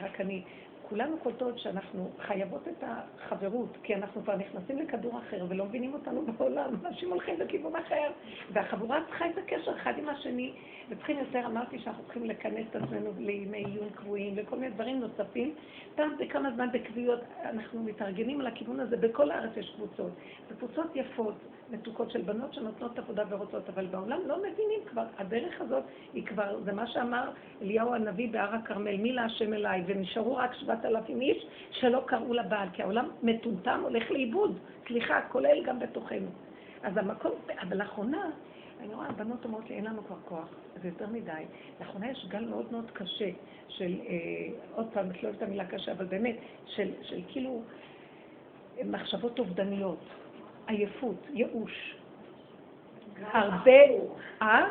[0.02, 0.44] רק אני,
[0.90, 6.22] כולנו קולטות שאנחנו חייבות את החברות, כי אנחנו כבר נכנסים לכדור אחר ולא מבינים אותנו
[6.38, 8.12] בעולם, אנשים הולכים בכיוון אחר,
[8.54, 10.54] והחבורה צריכה את הקשר אחד עם השני,
[10.90, 15.54] וצריכים יותר, אמרתי שאנחנו צריכים לכנס את עצמנו לימי עיון קבועים, לכל מיני דברים נוספים.
[15.96, 20.12] פעם בכמה זמן בקביעות אנחנו מתארגנים על הכיוון הזה, בכל הארץ יש קבוצות.
[20.50, 21.36] זה קבוצות יפות,
[21.72, 26.62] מתוקות של בנות שנותנות עבודה ורוצות, אבל בעולם לא מבינים כבר, הדרך הזאת היא כבר,
[26.64, 31.46] זה מה שאמר אליהו הנביא בהר הכרמל, מי להשם אליי, ונשארו רק שבעת אלפים איש
[31.72, 36.30] שלא קראו לבעל, כי העולם מטומטם הולך לאיבוד, סליחה, כולל גם בתוכנו.
[36.84, 38.30] אז המקום, אבל לאחרונה,
[38.80, 40.50] אני רואה, הבנות אומרות לי, אין לנו כבר כוח,
[40.82, 41.44] זה יותר מדי.
[41.80, 43.30] לאחרונה יש גל מאוד מאוד קשה
[43.68, 44.16] של, אה,
[44.76, 47.62] עוד פעם, את לא אוהבת המילה קשה, אבל באמת, של, של כאילו
[48.86, 50.00] מחשבות אובדניות,
[50.70, 51.96] עייפות, ייאוש.
[53.32, 53.82] הרבה,
[54.42, 54.68] אה?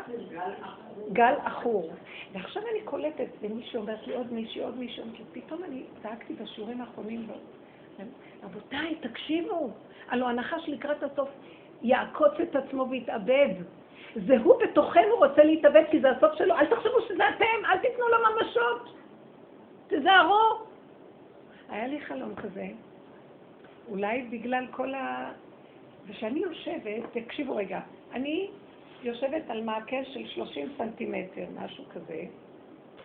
[1.13, 1.91] גל עכור.
[2.33, 7.27] ועכשיו אני קולטת, ומישהי אומרת לי, עוד מישהי, עוד מישהי, פתאום אני צעקתי בשיעורים האחרונים,
[8.43, 9.69] רבותיי, תקשיבו,
[10.09, 11.29] הלוא הנחש לקראת הסוף
[11.81, 13.53] יעקוץ את עצמו ויתאבד.
[14.15, 16.55] זה הוא בתוכנו רוצה להתאבד כי זה הסוף שלו.
[16.55, 18.95] אל תחשבו שזה אתם, אל תיתנו לו ממשות.
[19.87, 20.59] תזהרו.
[21.69, 22.67] היה לי חלום כזה,
[23.89, 25.31] אולי בגלל כל ה...
[26.09, 27.79] וכשאני יושבת, תקשיבו רגע,
[28.13, 28.49] אני
[29.03, 32.23] יושבת על מעקה של 30 סנטימטר, משהו כזה,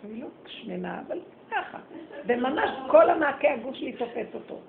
[0.04, 1.78] אני לא שמנה, אבל ככה,
[2.26, 4.60] וממש כל המעקה הגוף שלי תופס אותו.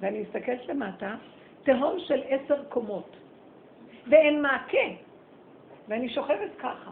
[0.00, 1.16] ואני מסתכלת למטה,
[1.62, 3.16] תהום של עשר קומות,
[4.06, 4.88] ואין מעקה,
[5.88, 6.90] ואני שוכבת ככה.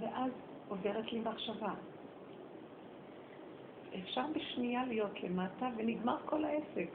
[0.00, 0.30] ואז
[0.68, 1.72] עוברת לי מחשבה.
[4.02, 6.88] אפשר בשנייה להיות למטה ונגמר כל העסק.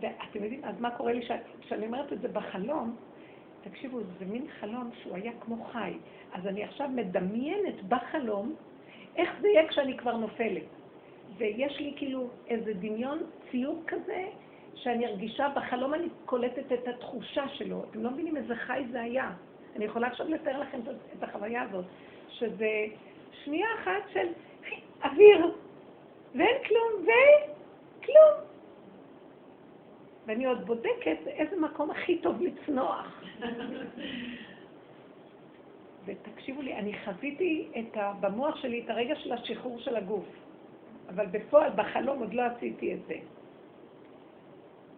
[0.00, 1.20] ואתם יודעים, אז מה קורה לי
[1.60, 2.96] כשאני אומרת את זה בחלום?
[3.70, 5.92] תקשיבו, זה מין חלום שהוא היה כמו חי.
[6.32, 8.54] אז אני עכשיו מדמיינת בחלום
[9.16, 10.62] איך זה יהיה כשאני כבר נופלת.
[11.38, 13.18] ויש לי כאילו איזה דמיון,
[13.50, 14.24] ציור כזה,
[14.74, 17.84] שאני ארגישה, בחלום אני קולטת את התחושה שלו.
[17.90, 19.30] אתם לא מבינים איזה חי זה היה.
[19.76, 20.80] אני יכולה עכשיו לתאר לכם
[21.18, 21.84] את החוויה הזאת,
[22.30, 22.84] שזה
[23.44, 24.28] שנייה אחת של
[25.04, 25.54] אוויר,
[26.34, 28.55] ואין כלום, וכלום.
[30.26, 33.22] ואני עוד בודקת איזה מקום הכי טוב לצנוח.
[36.06, 40.24] ותקשיבו לי, אני חזיתי את ה, במוח שלי את הרגע של השחרור של הגוף,
[41.08, 43.14] אבל בפועל, בחלום עוד לא עשיתי את זה.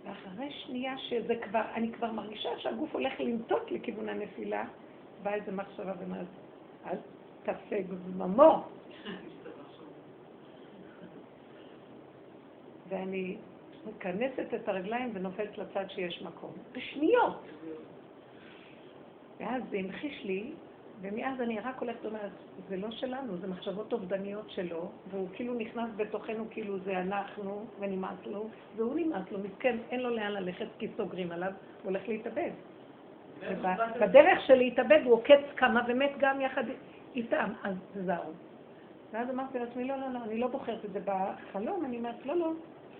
[0.05, 4.65] ואחרי שנייה שזה כבר, אני כבר מרגישה שהגוף הולך לנטות לכיוון הנפילה,
[5.23, 6.91] באה איזה מחשבה ומה זה?
[6.91, 6.97] אל
[7.43, 8.65] תעשה גזממו.
[12.89, 13.37] ואני
[13.87, 16.53] מכנסת את הרגליים ונופלת לצד שיש מקום.
[16.73, 17.43] בשניות.
[19.41, 20.53] ואז זה המחיש לי,
[21.01, 22.31] ומאז אני רק הולכת ואומרת,
[22.69, 28.27] זה לא שלנו, זה מחשבות אובדניות שלו, והוא כאילו נכנס בתוכנו כאילו זה אנחנו, ונמאס
[28.27, 31.53] לו, והוא נמאס לו, מסכן, אין לו לאן ללכת כי סוגרים עליו,
[31.83, 32.51] הוא הולך להתאבד.
[34.01, 36.65] בדרך של להתאבד הוא עוקץ כמה ומת גם יחד
[37.15, 38.33] איתם, אז תזהרו.
[39.13, 42.37] ואז אמרתי לעצמי, לא, לא, לא, אני לא בוחרת את זה בחלום, אני אומרת, לא,
[42.37, 42.53] לא,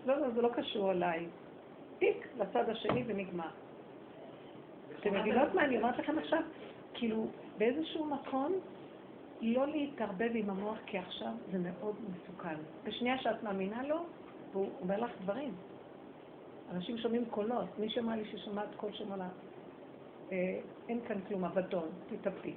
[0.09, 1.27] לא, לא, זה לא קשור אליי.
[1.99, 3.49] פיק לצד השני ונגמר.
[5.01, 6.43] אתם מבינות מה אני אומרת לכם עכשיו?
[6.95, 7.27] כאילו,
[7.59, 8.53] באיזשהו מקום,
[9.41, 12.55] לא להתערבב עם המוח, כי עכשיו זה מאוד מסוכן.
[12.85, 14.07] בשנייה שאת מאמינה לו,
[14.53, 15.55] והוא אומר לך דברים.
[16.73, 17.79] אנשים שומעים קולות.
[17.79, 19.29] מי שאמר לי ששמעת קול לה,
[20.33, 22.55] אה, אין כאן כלום, אבדון, תתאבדי.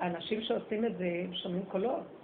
[0.00, 2.17] האנשים שעושים את זה, הם שומעים קולות.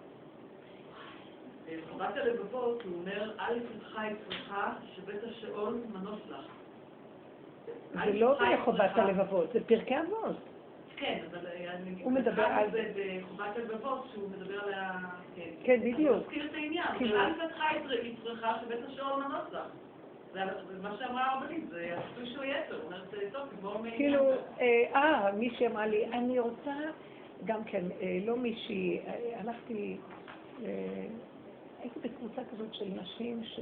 [1.91, 4.53] חובת הלבבות, הוא אומר, אל יפתחה יצרך
[4.97, 6.47] שבית השאול מנוס לך.
[8.05, 10.37] זה לא בחובת הלבבות, זה פרקי אבות.
[10.97, 12.03] כן, אבל אני...
[12.03, 12.71] הוא מדבר על...
[12.71, 14.99] זה בחובת הלבבות, שהוא מדבר על ה...
[15.65, 16.17] כן, בדיוק.
[16.17, 16.87] הוא מזכיר את העניין.
[17.01, 17.65] אל יפתחה
[18.03, 19.67] יצרך שבית השאול מנוס לך.
[20.33, 20.41] זה
[20.83, 22.77] מה שאמרה הרבנית, זה הסיפור של יתר.
[22.77, 23.03] הוא אומר,
[23.33, 23.97] טוב, תגמור מעניין.
[23.97, 26.75] כאילו, אה, מישהי אמרה לי, אני רוצה,
[27.45, 29.97] גם כן, אה, לא מישהי, אה, הלכתי...
[31.85, 33.61] הייתי בקבוצה כזאת של נשים ש...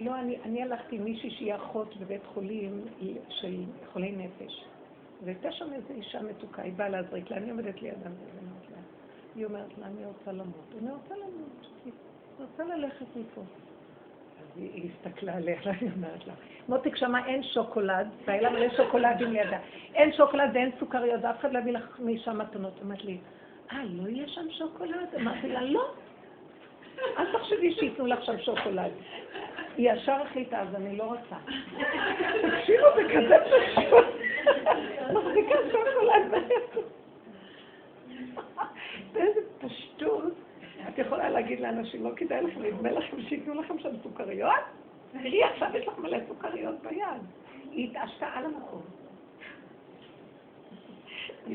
[0.00, 2.84] לא, אני, אני הלכתי עם מישהי שהיא אחות בבית חולים
[3.28, 4.64] של חולי נפש.
[5.24, 8.76] והייתה שם איזו אישה מתוקה, היא באה להזריק לה, אני עומדת לידה ואומרת לה,
[9.36, 10.74] היא אומרת לה, אני רוצה למות.
[10.82, 11.66] אני רוצה למות.
[12.40, 13.40] רוצה ללכת מפה.
[13.40, 16.34] אז היא, הסתכלה עליה, היא אומרת לה,
[16.68, 19.58] מותק שמה אין שוקולד, והיה לה מלא שוקולדים לידה.
[19.94, 22.74] אין שוקולד ואין סוכריות, ואף אחד לא יביא לך משם מתנות.
[22.82, 23.18] אמרת לי,
[23.72, 25.14] אה, לא יהיה שם שוקולד?
[25.20, 25.92] אמרתי לה, לא.
[27.18, 28.90] אל תחשבי שייתנו לך שם שוקולד.
[29.76, 31.36] היא ישר החליטה, אז אני לא רוצה.
[32.42, 34.06] תקשיבו, זה כזה פשוט.
[35.12, 36.42] מחזיקה שוקולד
[39.12, 40.32] באיזה פשטות.
[40.88, 44.52] את יכולה להגיד לאנשים, לא כדאי לכם, נדמה לכם שייתנו לכם שם סוכריות?
[45.12, 47.22] תראי, עכשיו יש לך מלא סוכריות ביד.
[47.70, 48.82] היא התעשתה על המקום.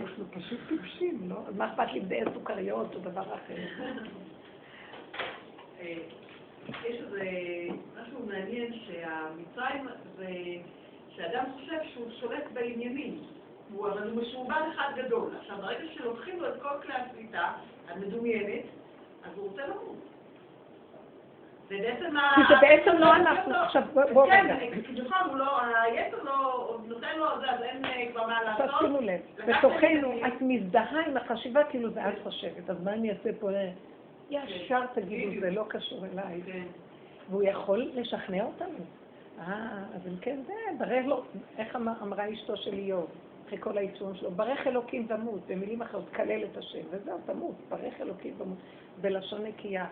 [0.02, 1.36] אנחנו פשוט טיפשים, לא?
[1.58, 3.56] מה אכפת לי אם זה סוכריות או דבר אחר?
[5.86, 5.98] אה,
[6.90, 7.22] יש איזה
[8.02, 10.28] משהו מעניין שהמצרים זה
[11.16, 13.20] שאדם חושב שהוא שולט בעניינים,
[13.80, 15.30] אבל הוא משועבד אחד גדול.
[15.40, 17.52] עכשיו, ברגע שלוקחים לו את כל כלי השליטה
[17.88, 18.64] המדומיינת,
[19.24, 19.96] אז הוא רוצה למות.
[21.70, 22.32] זה בעצם ה...
[22.36, 23.56] כי זה בעצם לא אנחנו.
[23.56, 23.82] עכשיו,
[24.14, 24.56] בואו רגע.
[24.60, 28.66] כן, נכון, הוא לא, היתר לא, נותן לו אז אין אה, כבר מה לעשות.
[28.66, 33.10] עכשיו שימו לב, בתוכנו את מזדהה עם החשיבה כאילו זה את חושבת, אז מה אני
[33.10, 33.50] אעשה פה?
[34.30, 36.42] ישר תגידו, זה לא קשור אליי.
[36.46, 36.64] כן.
[37.30, 38.78] והוא יכול לשכנע אותנו.
[39.40, 41.24] אה, אז אם כן זה, ברך לו,
[41.58, 43.08] איך אמר- אמרה אשתו של איוב,
[43.48, 48.02] אחרי כל העיצום שלו, ברך אלוקים תמות, במילים אחרות, כלל את השם, וזהו, תמות, ברך
[48.02, 48.58] אלוקים תמות,
[49.02, 49.88] בלשון נקייה.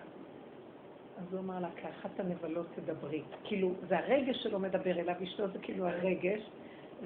[1.17, 3.21] אז הוא אמר לה, כאחת הנבלות תדברי.
[3.43, 6.41] כאילו, זה הרגש שלו מדבר אליו, אשתו זה כאילו הרגש,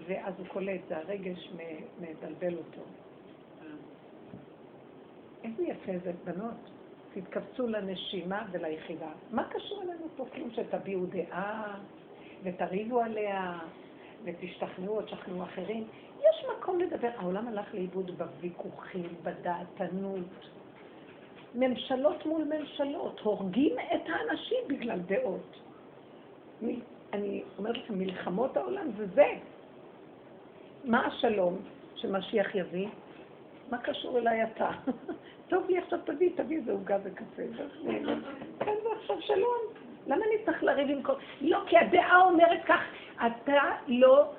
[0.07, 1.51] ואז הוא קולט, זה הרגש
[1.99, 2.81] מדלבל אותו.
[5.43, 6.69] איזה יפה זה, בנות.
[7.21, 9.09] תתכווצו לנשימה וליחידה.
[9.31, 10.25] מה קשור אלינו פה?
[10.33, 11.77] כלום שתביעו דעה
[12.43, 13.59] ותריבו עליה
[14.23, 15.87] ותשתכנעו או תשכנעו אחרים.
[16.19, 17.09] יש מקום לדבר.
[17.17, 20.49] העולם הלך לאיבוד בוויכוחים, בדעתנות.
[21.55, 25.57] ממשלות מול ממשלות, הורגים את האנשים בגלל דעות.
[26.61, 26.79] מ-
[27.13, 29.27] אני אומרת לכם, מלחמות העולם זה זה.
[30.83, 31.57] מה השלום
[31.95, 32.87] שמשיח יביא?
[33.71, 34.69] מה קשור אליי אתה?
[35.49, 37.41] טוב לי עכשיו תביא, תביא איזה עוגה וקפה.
[38.59, 39.61] כן, ועכשיו שלום.
[40.07, 41.13] למה אני צריך לריב עם כל...
[41.41, 42.81] לא, כי הדעה אומרת כך,
[43.15, 44.31] אתה לא...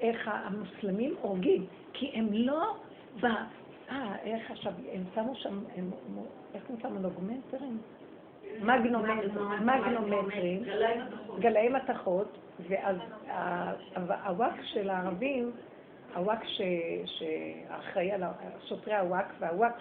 [0.00, 2.76] איך המוסלמים הורגים, כי הם לא
[3.20, 3.26] ב...
[3.90, 5.90] אה, איך עכשיו, הם שמו שם, הם,
[6.54, 7.78] איך הם שמו נוגמנטרים?
[8.62, 10.62] מגנומטרים, מגנומטרים,
[11.38, 12.96] גלאי מתכות, ואז
[14.24, 15.52] הוואק של הערבים,
[16.14, 16.60] הוואק ש-
[17.04, 18.22] שאחראי על
[18.68, 19.74] שוטרי הוואק, והוואק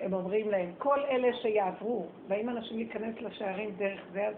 [0.00, 4.34] הם אומרים להם, כל אלה שיעברו, באים אנשים להיכנס לשערים דרך זה, אז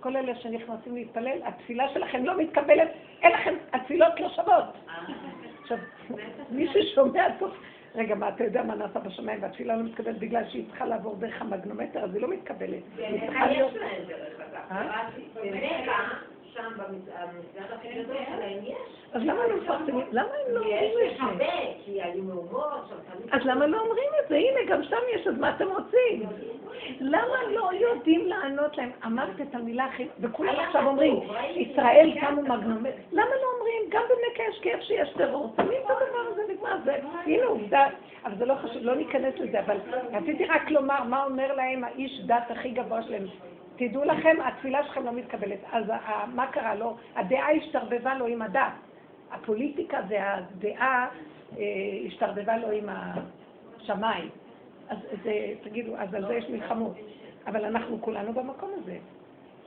[0.00, 2.88] כל אלה שנכנסים להתפלל, התפילה שלכם לא מתקבלת,
[3.22, 4.64] אין לכם, התפילות לא שוות.
[5.62, 5.78] עכשיו,
[6.50, 7.54] מי ששומע טוב,
[7.94, 11.42] רגע, מה, אתה יודע מה נעשה בשמיים והתפילה לא מתקבלת בגלל שהיא צריכה לעבור דרך
[11.42, 12.82] המגנומטר, אז היא לא מתקבלת.
[12.96, 13.72] היא צריכה להיות...
[16.60, 18.76] יש שם במסגד הכי גדול שלהם יש.
[19.12, 20.06] אז למה לא מפרסמים?
[20.12, 21.24] למה הם לא יש, אומרים יש את זה?
[21.24, 21.44] הרבה,
[21.84, 22.92] כי היו מהומות.
[23.32, 24.36] אז למה לא אומרים את זה?
[24.36, 26.22] הנה, גם שם יש, אז מה אתם רוצים?
[27.00, 28.90] למה לא יודעים לענות להם?
[29.06, 30.06] אמרת את המילה הכי...
[30.20, 31.20] וכולם עכשיו אומרים.
[31.54, 32.94] ישראל שמו מגנומט...
[33.12, 33.82] למה לא אומרים?
[33.88, 36.76] גם במכה יש כאב שיש טרור, שמים את הדבר הזה, נגמר.
[36.84, 36.96] זה,
[37.26, 37.86] הנה עובדה.
[38.24, 39.76] אבל זה לא חשוב, לא ניכנס לזה, אבל
[40.12, 43.26] רציתי רק לומר מה אומר להם האיש דת הכי גבוה שלהם.
[43.80, 45.58] תדעו לכם, התפילה שלכם לא מתקבלת.
[45.72, 46.96] אז ה- מה קרה לו?
[47.16, 48.72] הדעה השתרבבה לו עם הדת.
[49.30, 51.08] הפוליטיקה והדעה
[51.58, 51.64] אה,
[52.06, 54.28] השתרבבה לו עם השמיים.
[54.88, 56.96] אז זה, תגידו, אז על זה יש מלחמות.
[57.46, 58.96] אבל אנחנו כולנו במקום הזה.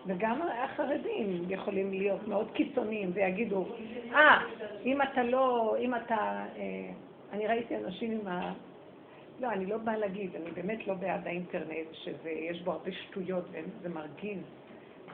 [0.08, 3.66] וגם החרדים יכולים להיות מאוד קיצוניים ויגידו,
[4.14, 4.38] אה,
[4.86, 6.90] אם אתה לא, אם אתה, אה,
[7.34, 8.54] אני ראיתי אנשים עם ה...
[9.40, 13.90] לא, אני לא באה להגיד, אני באמת לא בעד האינטרנט, שיש בו הרבה שטויות וזה
[13.90, 14.40] מרגיז.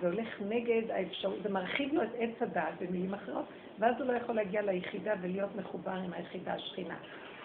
[0.01, 3.45] זה הולך נגד האפשרות, זה מרחיב לו את עץ הדעת במילים אחרות,
[3.79, 6.97] ואז הוא לא יכול להגיע ליחידה ולהיות מחובר עם היחידה השכינה.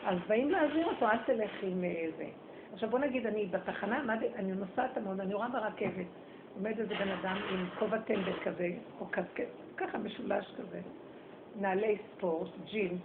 [0.04, 2.26] אז באים להזהיר אותו, אל תלך עם אה, זה.
[2.72, 4.04] עכשיו בוא נגיד, אני בתחנה,
[4.36, 6.06] אני נוסעת המון, אני רואה ברכבת,
[6.54, 8.68] עומד איזה בן אדם עם כובע טמבל כזה,
[9.00, 10.80] או קסקט, ככה משולש כזה,
[11.60, 13.00] נעלי ספורט, ג'ינס,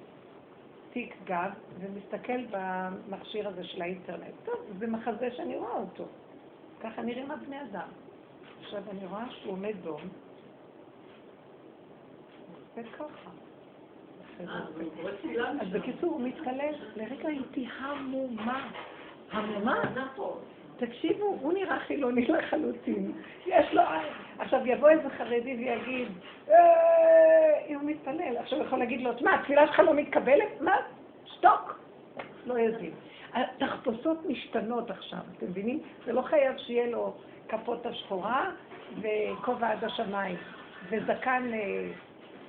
[0.90, 4.34] תיק גב, ומסתכל במכשיר הזה של האינטרנט.
[4.46, 6.06] טוב, זה מחזה שאני רואה אותו.
[6.82, 7.88] ככה נראים הבני אדם.
[8.62, 10.02] עכשיו אני רואה שהוא עומד דום,
[12.98, 13.30] ככה.
[14.40, 14.62] אה,
[15.62, 15.68] אז.
[15.72, 18.70] בקיצור, הוא מתקלל, לרגע הייתי המומה.
[19.32, 19.82] המומה?
[20.80, 23.12] תקשיבו, הוא נראה חילוני לחלוטין.
[23.46, 23.82] יש לו...
[24.40, 26.08] עכשיו יבוא איזה חרדי ויגיד,
[26.50, 30.62] "אה", הוא מתפלל, עכשיו הוא יכול להגיד לו, מה, התפילה שלך לא מתקבלת?
[30.62, 30.76] מה?
[31.26, 31.80] שתוק.
[32.46, 32.94] לא יזיז.
[33.34, 35.80] התחפושות משתנות עכשיו, אתם מבינים?
[36.06, 37.14] זה לא חייב שיהיה לו
[37.50, 38.52] כפות השחורה
[39.02, 40.36] וכובע עד השמיים
[40.90, 41.88] וזקן אה,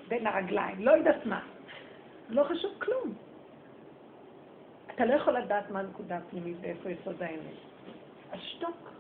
[0.09, 1.41] בין הרגליים, לא יודעת מה.
[2.28, 3.14] לא חשוב כלום.
[4.95, 7.70] אתה לא יכול לדעת מה הנקודה הפנימית ואיפה יסוד האמת.
[8.33, 8.91] אז שתוק.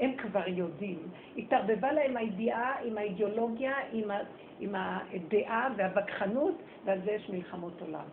[0.00, 0.98] הם כבר יודעים.
[1.36, 4.18] התערבבה להם הידיעה עם האידיאולוגיה, עם, ה,
[4.60, 6.54] עם הדעה והווכחנות,
[6.84, 8.04] ועל זה יש מלחמות עולם.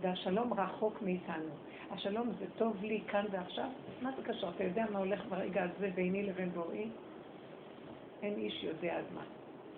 [0.00, 1.50] והשלום רחוק מאיתנו.
[1.90, 3.68] השלום זה טוב לי כאן ועכשיו?
[4.02, 4.50] מה זה קשור?
[4.50, 6.88] אתה יודע מה הולך ברגע הזה ביני לבין בוראי?
[8.22, 9.22] אין איש יודע אז מה.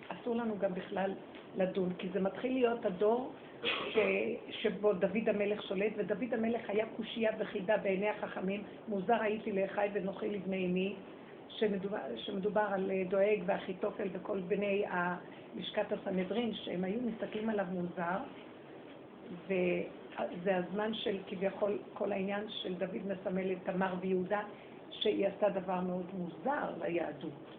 [0.07, 1.13] אסור לנו גם בכלל
[1.57, 3.31] לדון, כי זה מתחיל להיות הדור
[3.63, 3.97] ש...
[4.49, 10.25] שבו דוד המלך שולט, ודוד המלך היה קושייה וחידה בעיני החכמים, מוזר הייתי לאחי ונוכל
[10.25, 10.95] לבני אמי,
[11.49, 14.83] שמדובר, שמדובר על דואג ואחיתופל וכל בני
[15.55, 18.17] לשכת הסנהדרין, שהם היו מסתכלים עליו מוזר,
[19.47, 24.41] וזה הזמן של כביכול כל העניין של דוד מסמל את תמר ויהודה,
[24.91, 27.57] שהיא עשתה דבר מאוד מוזר ליהדות.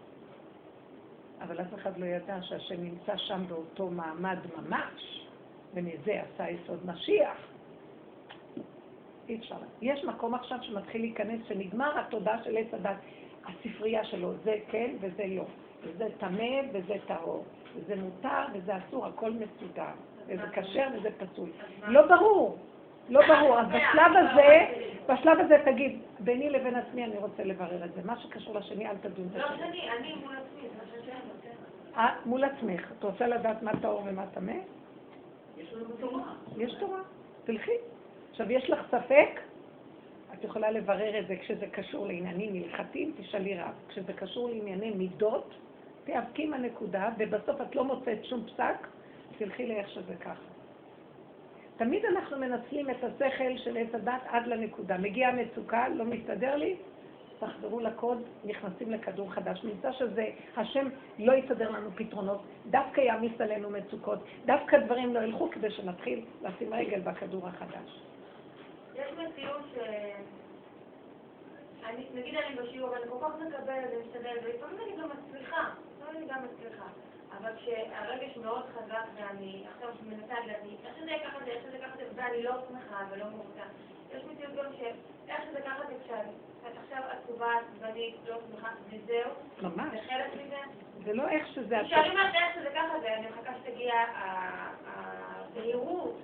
[1.41, 5.18] אבל אף אחד לא ידע שהשם נמצא שם באותו מעמד ממש,
[5.73, 7.37] ומזה עשה יסוד משיח.
[9.29, 9.55] אי אפשר.
[9.81, 12.97] יש מקום עכשיו שמתחיל להיכנס, שנגמר התודעה של עץ הדת,
[13.45, 15.43] הספרייה שלו, זה כן וזה לא,
[15.83, 17.43] וזה טמא וזה טהור,
[17.75, 19.91] וזה מותר וזה אסור, הכל מסודר,
[20.27, 21.49] וזה כשר וזה פסול.
[21.87, 22.57] לא ברור,
[23.09, 23.59] לא ברור.
[23.59, 24.67] אז בשלב הזה,
[25.09, 28.01] בשלב הזה תגיד, ביני לבין עצמי אני רוצה לברר את זה.
[28.05, 29.61] מה שקשור לשני, אל תדון את השני.
[29.61, 30.67] לא שני, אני מול עצמי,
[31.43, 31.49] זה
[31.97, 32.91] אה, מול עצמך.
[32.99, 34.53] את רוצה לדעת מה טהור ומה טמא?
[35.59, 36.33] יש תורה.
[36.57, 37.01] יש תורה.
[37.43, 37.71] תלכי.
[38.31, 39.39] עכשיו, יש לך ספק?
[40.33, 43.73] את יכולה לברר את זה כשזה קשור לעניינים הלכתיים, תשאלי רב.
[43.89, 45.53] כשזה קשור לענייני מידות,
[46.03, 48.87] תיאבקי עם הנקודה, ובסוף את לא מוצאת שום פסק,
[49.37, 50.49] תלכי לאיך שזה ככה.
[51.77, 54.97] תמיד אנחנו מנצלים את השכל של עץ הדת עד לנקודה.
[54.97, 56.75] מגיעה מצוקה, לא מסתדר לי,
[57.39, 59.63] תחזרו לקוד, נכנסים לכדור חדש.
[59.63, 60.25] נמצא שזה,
[60.57, 60.87] השם
[61.19, 66.73] לא יסדר לנו פתרונות, דווקא יעמיס עלינו מצוקות, דווקא דברים לא ילכו כדי שנתחיל לשים
[66.73, 68.01] רגל בכדור החדש.
[68.95, 69.77] יש מציאות ש...
[71.85, 76.25] אני, נגיד אני בשיעור, אני כל כך מקבלת ומשתדלת, ולפעמים אני גם מצליחה, לפעמים אני
[76.27, 76.85] גם מצליחה.
[77.37, 81.97] אבל כשהרגש מאוד חזק ואני עכשיו מנסה להגיד, איך שזה ככה זה, איך שזה ככה
[81.97, 83.63] זה, ואני לא שמחה ולא מורתה.
[84.13, 86.31] יש מציאות גם שאיך שזה ככה זה כשאני
[86.83, 89.31] עכשיו עצובה, עצבנית, לא שמחה, וזהו.
[89.61, 89.91] ממש.
[89.91, 90.57] זה חלק מזה.
[91.05, 91.77] זה לא איך שזה...
[91.85, 93.93] כשאני אומרת איך שזה ככה זה, אני מחכה שתגיע
[94.85, 96.21] הבהירות,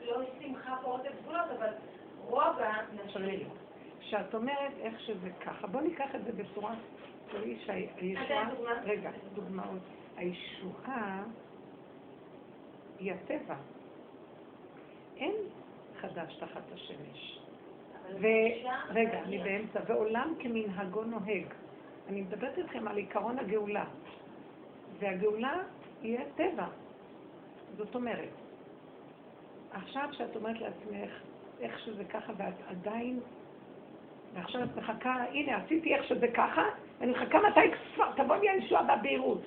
[0.00, 1.72] לא שמחה פורצת גבולות, אבל
[2.26, 2.72] רוגע
[3.04, 3.48] נשארים.
[4.00, 6.74] כשאת אומרת איך שזה ככה, בוא ניקח את זה בצורה
[7.30, 8.48] תראי שהישועה...
[8.84, 9.82] רגע, דוגמאות.
[10.16, 11.22] הישועה
[12.98, 13.54] היא הטבע.
[15.16, 15.34] אין
[16.00, 17.40] חדש תחת השמש.
[18.20, 19.80] ורגע, אני באמצע.
[19.86, 21.46] ועולם כמנהגו נוהג.
[22.08, 23.84] אני מדברת איתכם על עיקרון הגאולה.
[24.98, 25.56] והגאולה
[26.02, 26.66] יהיה טבע.
[27.76, 28.28] זאת אומרת,
[29.72, 31.10] עכשיו שאת אומרת לעצמך
[31.60, 33.20] איך שזה ככה ואת עדיין,
[34.34, 36.62] ועכשיו את מחכה, הנה עשיתי איך שזה ככה,
[37.00, 37.60] ואני מחכה מתי
[37.94, 39.42] כבר תבוא לי הישועה והבהירות.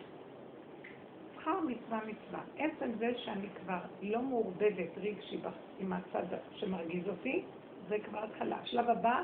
[1.43, 2.39] שכר מצווה מצווה.
[2.57, 5.39] עצם זה שאני כבר לא מעורבבת רגשי
[5.79, 7.43] עם הצד שמרגיז אותי,
[7.87, 8.55] זה כבר התחלה.
[8.55, 9.23] השלב הבא,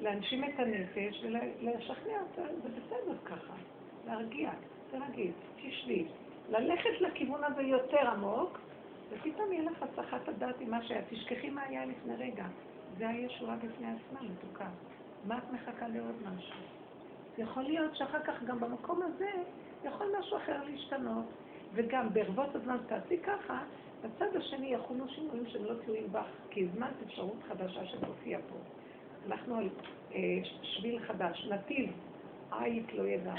[0.00, 3.54] להנשים את הנפש ולשכנע אותה, זה בסדר ככה,
[4.06, 4.50] להרגיע,
[4.90, 6.06] תרגיל, תשבי.
[6.48, 8.58] ללכת לכיוון הזה יותר עמוק,
[9.10, 11.02] ופתאום יהיה לך הצלחת הדעת עם מה שהיה.
[11.10, 12.46] תשכחי מה היה לפני רגע.
[12.98, 14.68] זה הישועה בפני עצמה, מתוקה.
[15.24, 16.60] מה את מחכה לעוד משהו?
[17.38, 19.30] יכול להיות שאחר כך גם במקום הזה
[19.84, 21.24] יכול משהו אחר להשתנות.
[21.74, 23.62] וגם ברבות הזמן תעשי ככה,
[24.02, 28.56] בצד השני יחולו שינויים שהם לא תלויים בך, כי הזמנת אפשרות חדשה שתופיע פה.
[29.26, 29.68] אנחנו על
[30.14, 30.18] אה,
[30.62, 31.90] שביל חדש, נתיב,
[32.52, 33.34] עית לא ידע,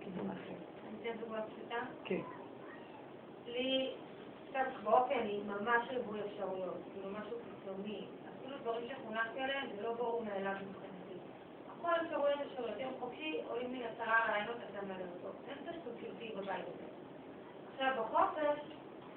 [0.00, 0.54] כיוון אחר.
[0.88, 1.76] אני אתן דוגמה פשוטה?
[2.04, 2.20] כן.
[3.46, 3.90] לי,
[4.50, 8.04] קצת באופי אני ממש ריבוי אפשרויות, כאילו משהו חיצוני.
[8.38, 10.91] אפילו דברים שחונכתי עליהם, זה לא ברור מאליו מבחינתי.
[11.82, 12.80] הכל אפשרויות אפשרויות.
[12.80, 15.38] יום חופשי עולים לי עשרה רעיונות אתה מלא אותו.
[15.48, 16.84] אין פרספקטיבי בבית הזה.
[17.72, 18.60] עכשיו, בחופש,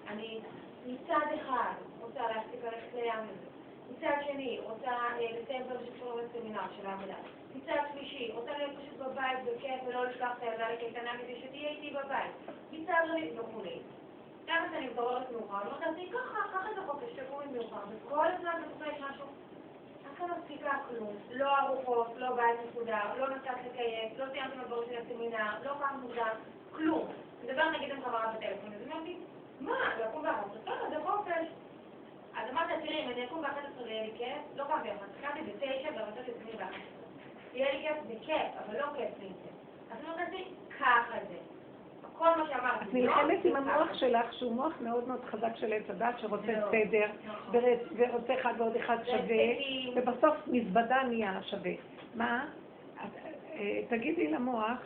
[0.08, 0.40] אני
[0.86, 3.48] מצד אחד רוצה להפסיק ללכת לים הזה,
[3.90, 7.16] מצד שני רוצה אה, לסיים זה שקשור לסמינר של העבודה,
[7.56, 11.90] מצד שלישי רוצה להיות פשוט בבית בכיף ולא לשלוח את הילדה לקייטנה כדי שתהיה איתי
[11.92, 12.32] בבית,
[12.72, 13.80] מצד רביעי וכולי.
[14.48, 18.62] כמה שאני מתעוררת מאוחר, אני אומרת לעצמי ככה, ככה זה חופש, תקומי מאוחר, וכל הזמן
[18.62, 19.26] בתוכה יש משהו
[20.20, 25.02] לא מספיקה כלום, לא ארוחות, לא בית מסודר, לא נסעת לקייף, לא סיימתי מהדברים של
[25.02, 26.36] הסמינר, לא קם מוקדם,
[26.72, 27.08] כלום.
[27.44, 29.18] מדבר נגיד עם חברה בטלפון, אז אומרת לי,
[29.60, 30.46] מה, לקום בארץ?
[30.62, 31.48] בסדר, זה חופש.
[32.36, 35.66] אז אמרתי, תראי, אם אני אקום ב-11 ויהיה לי כיף, לא קמתי ב-11, קמתי ב-9
[35.96, 36.96] ורציתי את עצמי ב-11.
[37.54, 39.30] יהיה לי כיף, זה כיף, אבל לא כיף לי.
[39.92, 39.98] אז
[40.32, 40.46] לי,
[40.80, 41.55] ככה זה.
[42.18, 42.86] כל מה שאמרתי.
[42.86, 43.56] את לא, נלחמת זה עם.
[43.56, 47.62] המוח שלך, שהוא מוח מאוד מאוד חזק של עץ הדת, שרוצה סדר, נכון.
[47.96, 49.46] ורוצה אחד ועוד אחד שווה.
[49.96, 51.72] ובסוף מזוודה נהיה שווה.
[52.16, 52.46] מה?
[53.54, 54.78] אה, תגידי למוח,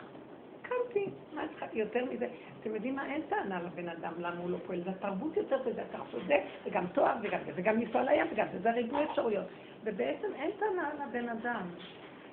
[0.62, 2.26] קמתי, מה צריכה יותר מזה?
[2.60, 3.06] אתם יודעים מה?
[3.06, 4.82] אין טענה לבן אדם למה הוא לא פועל.
[4.84, 8.58] זה תרבות יותר וזה, אתה צודק, וגם תואר וגם זה, וגם לנסוע לים וגם זה,
[8.58, 9.44] זה ריבוי אפשרויות.
[9.84, 11.62] ובעצם אין טענה לבן אדם.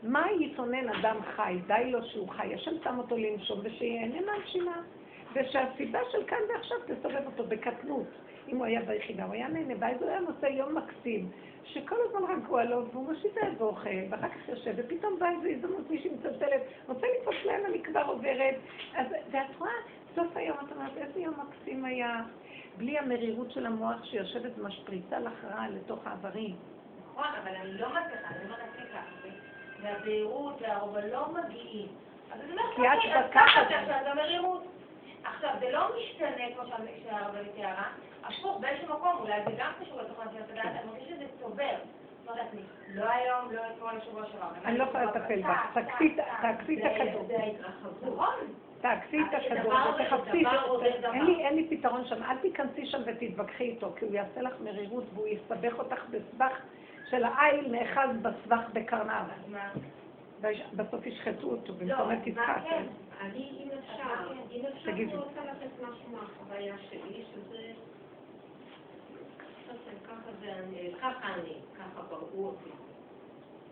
[0.03, 1.57] מה יתונן אדם חי?
[1.67, 2.53] די לו שהוא חי.
[2.53, 4.81] השם שם אותו לנשום ושיהנה מהנשימה.
[5.33, 8.07] ושהסיבה של כאן ועכשיו תסובב אותו בקטנות.
[8.47, 11.29] אם הוא היה ביחידה, הוא היה נהנה, ואז הוא היה מוצא יום מקסים,
[11.63, 15.89] שכל הזמן רגוע לו, והוא מושיט יד ואוכל, ואחר כך יושב, ופתאום באה איזו הזדמנות,
[15.89, 18.55] מישהי מצלצלת, רוצה לקפוץ להם, אני כבר עוברת.
[18.95, 19.71] אז, ואת רואה,
[20.15, 22.23] סוף היום, את אומרת, איזה יום מקסים היה,
[22.77, 26.55] בלי המרירות של המוח שיושבת ומשפריצה לך רע לתוך האיברים.
[27.11, 29.46] נכון, אבל אני לא מצליחה, אני לעצמי ככה,
[29.81, 31.87] והבהירות והרוב לא מגיעים.
[32.31, 32.81] אז אני אומרת, כי
[33.19, 33.31] את בקחת.
[33.33, 34.63] ככה זה עכשיו, זה המרירות.
[35.23, 36.75] עכשיו, זה לא משתנה כמו שה-
[37.09, 37.87] שהרבנית תיארה,
[38.23, 41.75] הפוך, באיזשהו מקום, אולי זה גם קשור לתוכן של הדעת, אני מרגיש שזה צובר.
[42.27, 42.33] לא
[42.95, 44.45] לא היום, לא אתמול, שבוע שעבר.
[44.65, 46.15] אני לא יכולה לטפל בך, תעקפי
[46.79, 47.25] את- הכדור.
[47.27, 48.29] זה ההתרחבות.
[48.81, 50.43] תעקפי את הכדור ותחפשי,
[51.39, 55.27] אין לי פתרון שם, אל תיכנסי שם ותתווכחי איתו, כי הוא יעשה לך מרירות והוא
[55.27, 56.59] יסבך אותך בסבך
[57.09, 58.93] של העיל נאחז בסבך
[59.47, 59.71] מה?
[60.75, 62.63] בסוף ישחטו אותו לא, במקום התפקעת.
[62.63, 62.83] כן?
[63.21, 65.11] אני, אם אפשר, אם אפשר, תגידי.
[65.11, 67.57] אני רוצה לתת משהו מהחוויה שלי, שזה...
[70.07, 72.69] ככה זה אני, ככה אני, ככה בראו אותי.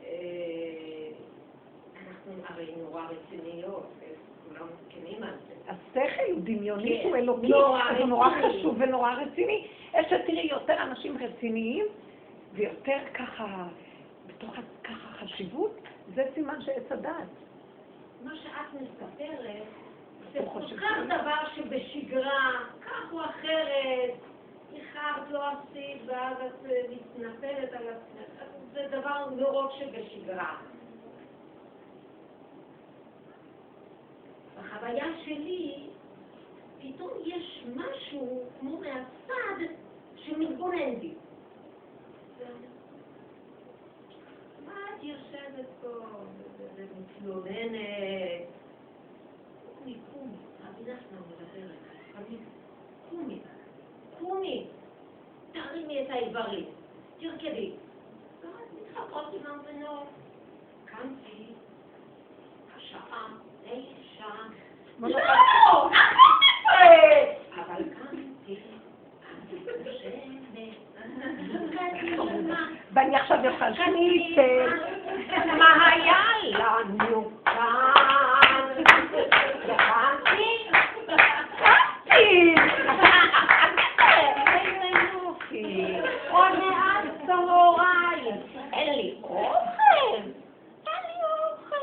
[0.03, 0.09] אה,
[2.07, 5.71] אנחנו הרי נורא רציניות, וכולם מסכימים על זה.
[5.71, 7.07] השכל הוא דמיוני, כן.
[7.07, 8.29] הוא אלוקי, הוא נורא.
[8.29, 9.67] חשוב ונורא רציני.
[9.93, 11.85] יש שתראי יותר אנשים רציניים
[12.55, 13.67] ויותר ככה,
[14.27, 15.79] בתוך ככה חשיבות,
[16.15, 17.27] זה סימן שעץ הדעת.
[18.23, 19.63] מה שאת מספרת,
[20.33, 20.77] זה כל?
[20.77, 22.51] כך דבר שבשגרה,
[22.81, 24.13] כך או אחרת,
[24.73, 28.43] איחרת, לא עשית, ואז את אה, מתנפלת על עצמך,
[28.73, 30.55] זה דבר מאוד שבשגרה.
[34.57, 35.89] בחוויה שלי,
[36.81, 39.73] פתאום יש משהו כמו מהצד
[40.15, 41.13] שמתבונן בי.
[44.64, 45.87] מה את יושבת פה
[46.75, 48.45] ומתלוננת?
[49.77, 51.77] קומי, קומי, רבי נחמן מדברת,
[53.09, 53.39] קומי,
[54.19, 54.67] קומי,
[55.51, 56.65] תרימי את האיברים,
[57.19, 57.71] תרקדי.
[58.41, 60.07] ואז מתחברות עם המבנות.
[60.85, 61.45] קמתי,
[62.75, 63.27] השעה
[63.63, 64.25] תשע.
[64.99, 65.89] לא!
[67.55, 68.59] אבל קמתי,
[69.29, 70.45] אני חושבת,
[72.95, 73.37] ואני עכשיו
[73.73, 74.79] שניצל.
[75.57, 78.83] מה היה לנו כאן?
[79.63, 80.69] הבנתי?
[81.57, 82.55] קמתי!
[84.47, 85.95] איזה יופי.
[86.29, 88.35] עוד מעט צהריים.
[88.73, 90.15] אין לי אוכל.
[90.15, 91.75] אין לי אוכל.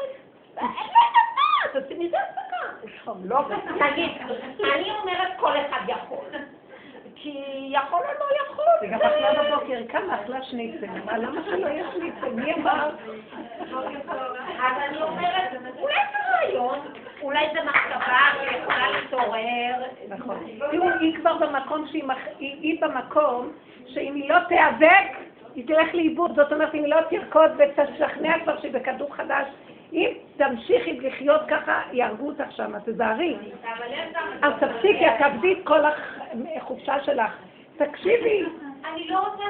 [0.56, 1.80] אין לי דבר.
[1.80, 3.12] תעשי מזה הפסקה.
[3.24, 3.38] לא,
[3.78, 4.10] תגיד,
[4.74, 6.24] אני אומרת כל אחד יכול.
[7.22, 8.64] כי יכול או לא יכול.
[8.82, 12.28] וגם אכלה בבוקר, כמה אכלה שניצל, אבל למה שלא יהיה שניצל?
[12.28, 12.90] מי אמר?
[14.60, 16.78] אז אני אומרת, אולי זה רעיון,
[17.22, 19.74] אולי זה מחשבה שיכולה להתעורר.
[20.08, 20.36] נכון.
[20.70, 23.52] תראו, היא כבר במקום שהיא במקום
[23.86, 25.16] שאם היא לא תיאבק,
[25.54, 26.36] היא תלך לאיבוד.
[26.36, 29.46] זאת אומרת, אם היא לא תרקוד ותשכנע כבר שהיא בכדור חדש,
[29.92, 33.36] אם תמשיכי לחיות ככה, יהרגו אותך שם, תזהרי.
[34.42, 35.80] אז תפסיקי, את תאבדי את כל
[36.56, 37.32] החופשה שלך.
[37.76, 38.44] תקשיבי.
[38.84, 39.44] אני לא רוצה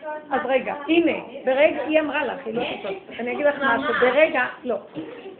[0.00, 0.22] שואלת...
[0.30, 1.12] אז רגע, הנה,
[1.44, 2.96] ברגע, היא אמרה לך, היא לא תוצאות.
[3.20, 4.76] אני אגיד לך משהו, ברגע, לא.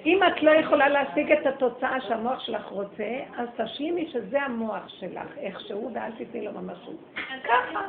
[0.06, 3.04] אם את לא יכולה להשיג את התוצאה שהמוח שלך רוצה,
[3.36, 6.96] אז תשלימי שזה המוח שלך, איכשהו, ואל תתני לו ממשות.
[7.44, 7.80] ככה.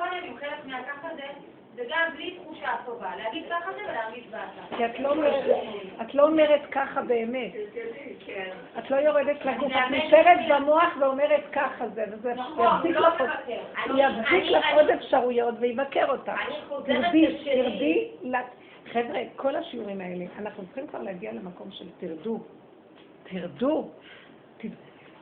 [1.77, 3.15] חלק מהככה זה, זה גם בלי תחושה טובה.
[3.15, 4.75] להגיד ככה זה ולהרגיש באתה.
[4.77, 5.43] כי את לא אומרת,
[6.01, 7.51] את לא אומרת ככה באמת.
[8.79, 12.95] את לא יורדת לגוף, את נשארת במוח ואומרת ככה זה, וזה נכון, יבזיק
[14.51, 16.29] לא לך, עוד אפשרויות ויבקר אותך.
[16.47, 17.37] אני חוזרת תרדי.
[17.43, 18.55] תרדי, לת-
[18.93, 22.39] חבר'ה, כל השיעורים האלה, אנחנו צריכים כבר להגיע למקום של תרדו.
[23.23, 23.89] תרדו.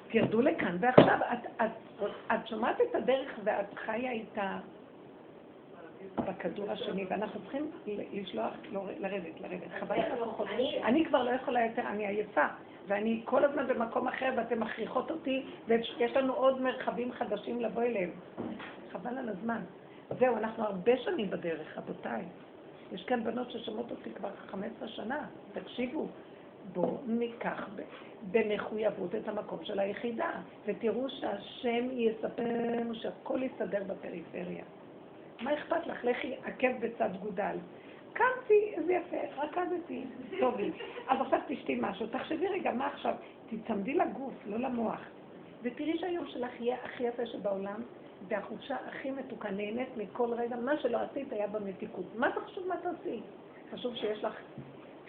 [0.09, 1.17] תרדו לכאן ועכשיו.
[1.33, 2.03] את, את,
[2.33, 4.57] את שומעת את הדרך ואת חיה איתה
[6.15, 7.71] בכדור השני, ואנחנו צריכים
[8.13, 8.53] לשלוח,
[8.99, 9.79] לרדת, לרדת.
[9.79, 10.47] חוויית הכוחות.
[10.83, 12.45] אני כבר לא יכולה יותר, אני עייפה.
[12.87, 18.09] ואני כל הזמן במקום אחר, ואתן מכריחות אותי, ויש לנו עוד מרחבים חדשים לבוא אליהם.
[18.91, 19.61] חבל על הזמן.
[20.19, 22.23] זהו, אנחנו הרבה שנים בדרך, רבותיי.
[22.91, 26.07] יש כאן בנות ששומעות אותי כבר 15 שנה, תקשיבו.
[26.73, 27.69] בואו ניקח
[28.31, 30.31] במחויבות את המקום של היחידה,
[30.65, 34.63] ותראו שהשם יספר לנו שהכל יסתדר בפריפריה.
[35.41, 36.03] מה אכפת לך?
[36.03, 37.57] לכי עקב בצד גודל.
[38.13, 40.03] קמתי, איזה יפה, רקדתי,
[40.39, 40.71] טוב לי.
[41.07, 43.13] אז עכשיו תשתי משהו, תחשבי רגע, מה עכשיו?
[43.49, 44.99] תצמדי לגוף, לא למוח.
[45.61, 47.81] ותראי שהיום שלך יהיה הכי יפה שבעולם,
[48.27, 52.05] והחופשה הכי מתוקה, נהנית מכל רגע, מה שלא עשית היה במתיקות.
[52.15, 53.19] מה זה חשוב מה תעשי?
[53.71, 54.39] חשוב שיש לך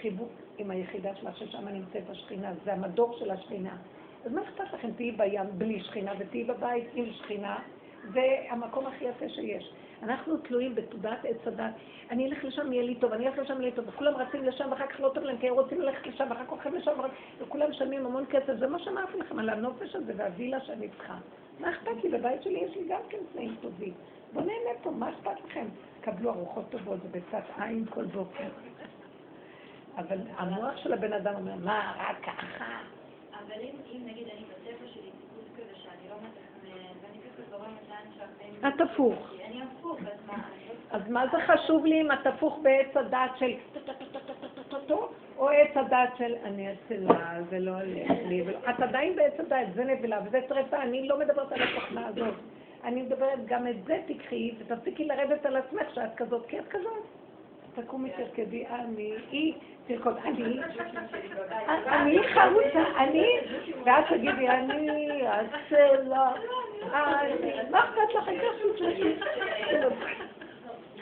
[0.01, 3.77] חיבוק עם היחידה שלך, ששם נמצאת השכינה, זה המדור של השכינה.
[4.25, 4.93] אז מה אכפת לכם?
[4.97, 7.59] תהיי בים בלי שכינה ותהיי בבית עם שכינה,
[8.13, 9.73] זה המקום הכי יפה שיש.
[10.03, 11.75] אנחנו תלויים בתודעת עץ הדת.
[12.11, 14.69] אני אלך לשם, יהיה לי טוב, אני אלך לשם, יהיה לי טוב, וכולם רצים לשם,
[14.71, 16.93] ואחר כך לא טוב להם, כי הם רוצים ללכת לשם, ואחר כך הולכים לשם,
[17.39, 18.55] וכולם משלמים המון כסף.
[18.59, 21.19] זה מה שאמרתי לכם על הנופש הזה והווילה שאני צריכה.
[21.61, 22.11] מה אכפת לי?
[22.11, 23.93] בבית שלי יש לי גם כן תנאים טובים.
[24.33, 25.67] בוא נהנה פה, מה אכפת לכם?
[26.01, 28.49] קבלו ארוחות טובות, זה בצד עין כל בוקר.
[29.97, 32.65] אבל המוח של הבן אדם אומר, מה, רק ככה?
[33.33, 35.11] אבל אם נגיד אני בטבע שלי
[35.57, 36.71] כזה שאני לא מתכנן,
[37.03, 38.75] ואני כזה זורמת לאן שהחיים...
[38.75, 39.33] את הפוך.
[39.99, 40.57] אני
[40.91, 41.25] אז מה?
[41.33, 43.53] זה חשוב לי אם את הפוך בעץ הדעת של
[45.39, 49.85] או עץ הדעת של אני אצלה, זה לא הולך לי, את עדיין בעץ הדעת, זה
[49.85, 52.35] נבלה וזה טרפה, אני לא מדברת על התוכנה הזאת.
[52.85, 57.05] אני מדברת, גם את זה תקחי ותפסיקי לרדת על עצמך שאת כזאת, כי את כזאת.
[57.75, 59.55] תקומי תרקדי, אני, היא
[59.87, 60.61] תרקוד, אני,
[61.87, 63.27] אני חרוצה, אני,
[63.85, 66.31] ואת תגידי, אני, הצלע,
[67.71, 68.29] מה אכפת לך?
[69.67, 70.17] שתשמעי.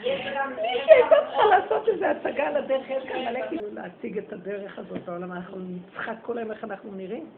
[0.03, 5.05] היא צריכה לעשות איזו הצגה על הדרך, יש כאן מלא כאילו להציג את הדרך הזאת
[5.05, 7.29] בעולם, אנחנו נצחק כל היום איך אנחנו נראים.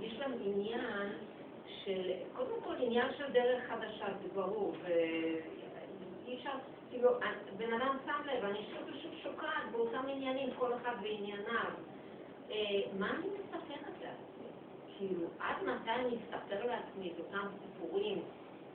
[0.00, 1.08] יש כאן עניין
[1.84, 6.50] של, קודם כל עניין של דרך חדשה, זה ברור, ואי אפשר,
[6.90, 7.10] כאילו,
[7.56, 11.70] בן אדם שם לב, אני שוב ושוב שוקעת באותם עניינים, כל אחד בענייניו.
[12.98, 13.68] מה אני מספרת
[14.02, 14.48] לעצמי?
[14.98, 18.22] כאילו, עד מתי אני אספר לעצמי את אותם סיפורים?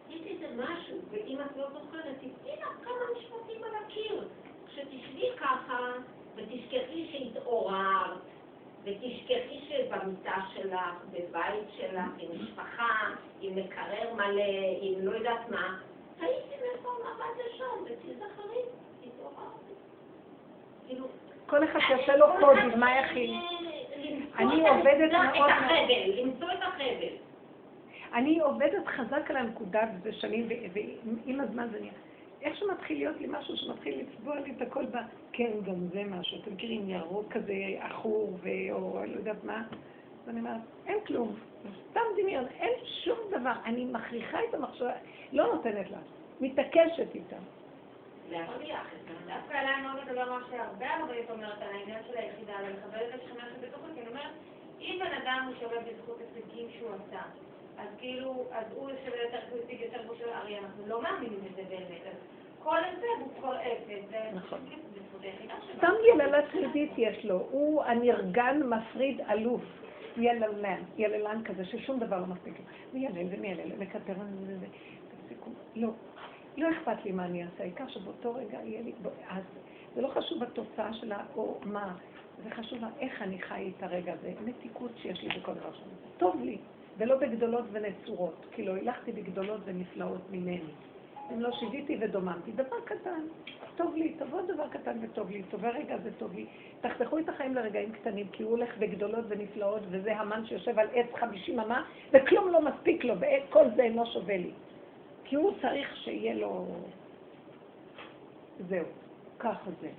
[0.10, 4.28] יש איזה משהו, ואם את לא זוכרת, תתני לך כמה משפטים על הקיר.
[4.68, 5.92] כשתשבי ככה,
[6.36, 8.18] ותשכחי שהתעוררת,
[8.84, 10.80] ותשכחי שבמיטה שלך,
[11.12, 13.10] בבית שלך, עם משפחה,
[13.42, 14.44] עם מקרר מלא,
[14.82, 15.78] עם לא יודעת מה,
[16.18, 18.62] תהיתי מאיפה המבט לשם, ותזכרי,
[19.08, 19.74] התעוררתי.
[20.88, 21.06] כאילו...
[21.46, 23.36] כל אחד שיעשה לו קודים, מה יכיל?
[24.38, 25.50] אני עובדת מאוד...
[26.18, 27.25] למצוא את החבל.
[28.16, 30.48] אני עובדת חזק על הנקודה וזה שנים,
[31.26, 31.92] ועם הזמן זה נהיה.
[32.42, 34.98] איך שמתחיל להיות לי משהו שמתחיל לצבוע לי את הכל ב...
[35.32, 36.42] כן, גם זה משהו.
[36.42, 38.40] אתם מכירים ירוק כזה עכור,
[38.72, 39.64] או לא יודעת מה.
[40.24, 41.36] אז אני אומרת, אין כלום.
[41.90, 43.54] סתם דמיון, אין שום דבר.
[43.66, 44.94] אני מכריחה את המחשבה,
[45.32, 45.98] לא נותנת לה,
[46.42, 47.36] מתעקשת איתה.
[49.28, 53.22] דווקא עליי מאוד מדבר מה שהרבה הרבה אומרת על העניין של היחידה, אני מכבדת את
[53.22, 54.32] השכנה שבתוכו, כי אני אומרת,
[54.82, 57.22] אם בן אדם הוא שווה בזכות הישגים שהוא עשה,
[57.78, 61.40] אז כאילו, אז הוא שווה יותר, הוא השיג יותר כמו שלו, הרי אנחנו לא מאמינים
[61.46, 62.16] לזה באמת,
[62.60, 64.60] כל זה הוא כבר אפס, נכון.
[65.78, 69.62] סתם יללה תמידית יש לו, הוא הנרגן מפריד אלוף.
[70.18, 72.66] יללן, יללן כזה, ששום דבר לא מספיק לו.
[72.94, 74.66] מיילל ומיילל, מקטר וזה,
[75.08, 75.50] תפסיקו.
[75.76, 75.90] לא,
[76.58, 78.92] לא אכפת לי מה אני אעשה, העיקר שבאותו רגע יהיה לי,
[79.30, 79.44] אז
[79.96, 81.96] זה לא חשוב התוצאה שלה או מה,
[82.44, 86.42] זה חשוב איך אני חי את הרגע הזה, מתיקות שיש לי בכל דבר שאני טוב
[86.42, 86.58] לי.
[86.98, 90.72] ולא בגדולות ונצורות, כי לא הלכתי בגדולות ונפלאות ממני.
[91.34, 93.22] אם לא שיוויתי ודוממתי, דבר קטן,
[93.76, 96.46] טוב לי, תבוא דבר קטן וטוב לי, טובה רגע זה טוב לי.
[96.82, 101.08] תחתכו את החיים לרגעים קטנים, כי הוא הולך בגדולות ונפלאות, וזה המן שיושב על עץ
[101.20, 104.52] חמישים אמה, וכלום לא מספיק לו, וכל זה אינו שווה לי.
[105.24, 106.66] כי הוא צריך שיהיה לו...
[108.70, 108.86] זהו,
[109.40, 109.90] ככה זה.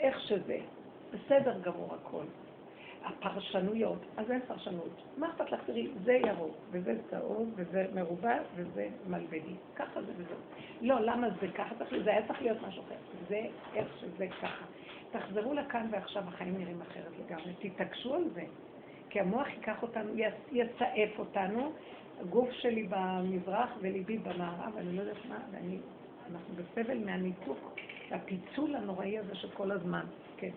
[0.00, 0.58] איך שזה.
[1.12, 2.24] בסדר גמור הכל.
[3.04, 5.02] הפרשנויות, אז אין פרשנות.
[5.16, 5.60] מה אכפת לך?
[5.66, 9.54] תראי, זה ירוק, וזה צהוב, וזה מרובע, וזה מלבני.
[9.76, 10.36] ככה זה וזהו.
[10.80, 11.74] לא, למה זה ככה?
[12.04, 12.94] זה היה צריך להיות משהו אחר.
[13.28, 13.40] זה
[13.74, 14.64] איך שזה ככה.
[15.10, 17.52] תחזרו לכאן ועכשיו החיים נראים אחרת לגמרי.
[17.60, 18.44] תתעקשו על זה.
[19.10, 20.12] כי המוח ייקח אותנו,
[20.52, 21.72] יצעף אותנו,
[22.20, 25.78] הגוף שלי במזרח וליבי במערב, אני לא יודעת מה, ואני,
[26.30, 27.58] אנחנו בסבל מהניתוק,
[28.10, 30.04] הפיצול הנוראי הזה של כל הזמן.
[30.36, 30.50] כן.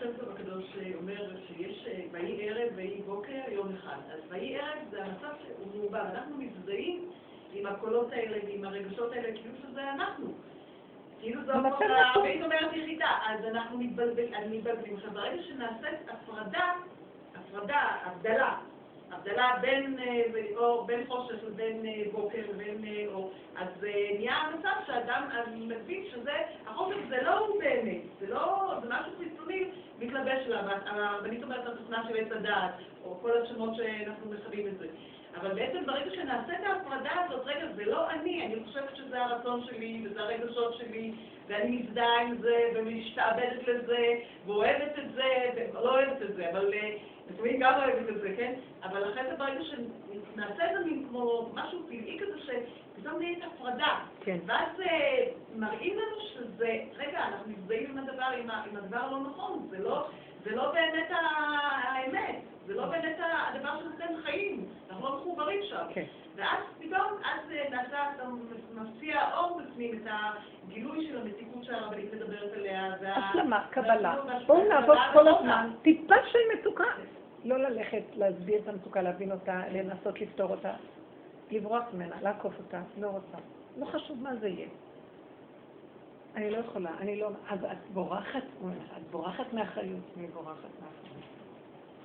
[0.00, 0.64] שם טוב הקדוש
[0.94, 3.96] אומר שיש אה, ויהי ערב ויהי בוקר יום אחד.
[4.12, 6.00] אז ויהי ערב זה המצב שהוא מעובד.
[6.14, 7.10] אנחנו מזדהים
[7.52, 10.32] עם הקולות האלה ועם הרגשות האלה כאילו שזה אנחנו.
[11.20, 14.32] כאילו זו המטרה, והיא אומרת יחידה, אז אנחנו מתבלבלים.
[15.12, 16.72] ברגע שנעשית הפרדה,
[17.34, 18.56] הפרדה, הבדלה,
[19.12, 20.22] הבדלה בין, אה,
[20.56, 26.04] או בין חושך לבין אה, בוקר לבין אור, אז אה, נהיה המצב שאדם אז מבין
[26.10, 26.36] שזה,
[26.66, 29.64] החושך זה לא הוא באמת, זה לא, זה משהו חיצוני
[29.98, 32.74] מתלבש עליו, הרבנית אומרת התוכנה של עץ הדעת,
[33.04, 34.86] או כל השמות שאנחנו מכנים את זה.
[35.40, 39.64] אבל בעצם ברגע שנעשה את ההפרדה הזאת, רגע, זה לא אני, אני חושבת שזה הרצון
[39.64, 41.12] שלי, וזה הרגשות שלי,
[41.46, 44.14] ואני מזדהה עם זה, ומשתעבדת לזה,
[44.46, 46.72] ואוהבת את זה, ולא אוהבת את זה, אבל
[47.34, 48.54] לפעמים גם אוהבת את זה, כן?
[48.82, 53.98] אבל אחרי זה ברגע שנעשה את זה מין כמו משהו פלאי כזה, שפתאום נהיית הפרדה.
[54.20, 54.38] כן.
[54.46, 55.24] ואז אה,
[55.56, 60.06] מראים לנו שזה, רגע, אנחנו מזדהים עם הדבר, עם, הדבר הלא נכון, זה לא,
[60.44, 62.36] זה לא באמת האמת,
[62.66, 63.16] זה לא באמת
[63.52, 65.84] הדבר שנותן חיים, אנחנו לא מחוברים שם.
[65.94, 66.04] כן.
[66.36, 68.24] ואז פתאום, אז אה, נעשה, אתה
[68.74, 72.94] מפציע אור בפנים את הגילוי של המתיקות שהרבנית מדברת עליה.
[73.00, 74.14] וה- השלמה, קבלה.
[74.46, 75.28] בואו נעבוד כל.
[75.28, 76.84] הזמן, טיפה של מצוקה.
[77.44, 80.74] לא ללכת להסביר את המצוקה, להבין אותה, לנסות לפתור אותה,
[81.50, 83.38] לברוח ממנה, לעקוף אותה, לא רוצה.
[83.78, 84.68] לא חשוב מה זה יהיה.
[86.36, 87.30] אני לא יכולה, אני לא...
[87.48, 88.42] אז את בורחת,
[88.96, 91.08] את בורחת מאחריות, אני בורחת מאחריות.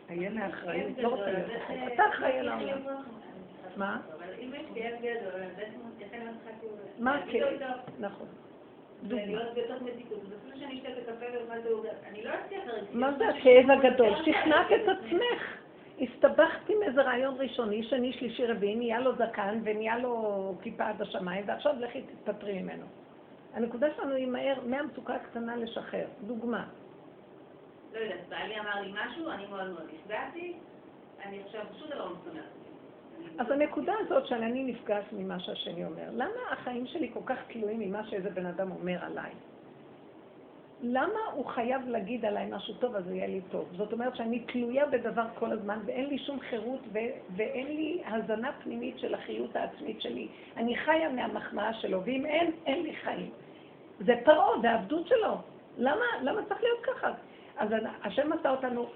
[0.10, 1.52] אהיה מאחריות, לא רוצה להיות.
[1.94, 2.82] אתה אחראי על העולם.
[3.78, 4.02] מה?
[7.00, 7.58] מה כן?
[8.00, 8.28] נכון.
[9.08, 10.20] בתוך מתיקות.
[10.56, 11.26] שאני אשתה את הקפה
[12.08, 12.64] אני לא אצליח.
[12.94, 14.14] מה זה הכאב הגדול?
[14.26, 15.58] שכנעת את עצמך.
[16.02, 21.02] הסתבכת עם איזה רעיון ראשוני, שני, שלישי, רביעי, נהיה לו זקן ונהיה לו כיפה עד
[21.02, 22.86] השמיים, ועכשיו לכי תתפטרי ממנו.
[23.54, 26.06] הנקודה שלנו היא מהר, מהמצוקה הקטנה לשחרר.
[26.22, 26.66] דוגמה.
[27.94, 30.54] לא יודעת, בעלי אמר לי משהו, אני מאוד מאוד נפגעתי,
[31.26, 32.63] אני עכשיו שום דבר לא אותי.
[33.40, 38.08] אז הנקודה הזאת שאני נפגעת ממה שהשני אומר, למה החיים שלי כל כך תלויים ממה
[38.08, 39.32] שאיזה בן אדם אומר עליי?
[40.86, 43.70] למה הוא חייב להגיד עליי משהו טוב, אז יהיה לי טוב?
[43.78, 48.52] זאת אומרת שאני תלויה בדבר כל הזמן, ואין לי שום חירות, ו- ואין לי הזנה
[48.64, 50.28] פנימית של החיות העצמית שלי.
[50.58, 53.30] אני חיה מהמחמאה שלו, ואם אין, אין לי חיים.
[54.00, 55.38] זה פרעה, זה העבדות שלו.
[55.78, 57.12] למה, למה צריך להיות ככה?
[57.58, 57.70] אז
[58.04, 58.90] השם עשה אותנו,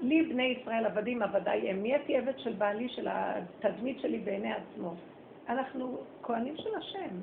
[0.00, 1.82] לי בני ישראל עבדים עבדיי הם.
[1.82, 4.94] נהייתי עבד של בעלי, של התדמית שלי בעיני עצמו.
[5.48, 7.16] אנחנו כהנים של השם.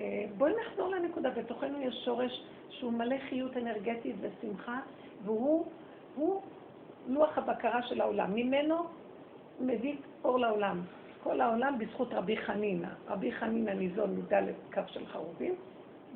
[0.00, 4.80] אה, בואי נחזור לנקודה, בתוכנו יש שורש שהוא מלא חיות אנרגטית ושמחה,
[5.24, 5.66] והוא
[6.14, 6.40] הוא
[7.08, 8.34] לוח הבקרה של העולם.
[8.34, 8.76] ממנו
[9.60, 9.94] מביא
[10.24, 10.80] אור לעולם.
[11.22, 12.88] כל העולם בזכות רבי חנינא.
[13.08, 15.54] רבי חנינא ניזון מדלת קו של חרובים,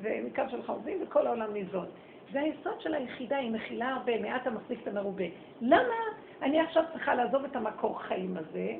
[0.01, 1.85] ומקו של חרובים, וכל העולם ניזון.
[2.31, 5.23] זה היסוד של היחידה, היא מכילה הרבה, מעט המחליף את המרובה.
[5.61, 5.95] למה
[6.41, 8.75] אני עכשיו צריכה לעזוב את המקור חיים הזה?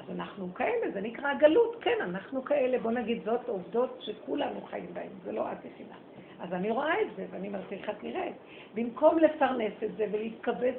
[0.00, 4.86] אז אנחנו כאלה, זה נקרא הגלות, כן, אנחנו כאלה, בוא נגיד זאת עובדות שכולנו חיים
[4.92, 5.94] בהן, זה לא את יחידה.
[6.40, 8.34] אז אני רואה את זה, ואני אומרת, את נראית?
[8.74, 10.74] במקום לפרנס את זה ולהתכווץ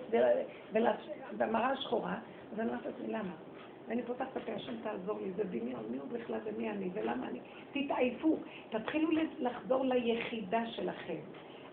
[1.38, 2.16] במראה השחורה,
[2.54, 3.32] אז אני אומרת לעצמי, למה?
[3.88, 7.40] ואני פותחת את השם תעזור לי, זה דמיון, מי הוא בכלל ומי אני ולמה אני?
[7.72, 8.38] תתעייפו,
[8.70, 9.10] תתחילו
[9.40, 11.20] לחזור ליחידה שלכם.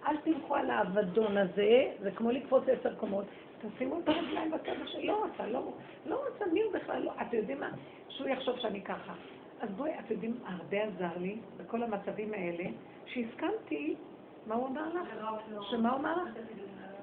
[0.06, 3.24] אל תלכו על האבדון הזה, זה כמו לקפוץ עשר קומות,
[3.76, 5.72] תשימו את הרגליים בצד השני, לא רוצה, לא,
[6.06, 7.70] לא רוצה, מי הוא בכלל לא, אתם יודעים מה?
[8.08, 9.14] שהוא יחשוב שאני ככה.
[9.60, 12.64] אז בואי, אתם יודעים, הרבה עזר לי בכל המצבים האלה,
[13.06, 13.94] שהסכמתי,
[14.46, 15.08] מה הוא אמר לך?
[15.70, 16.30] שמה הוא אמר לך?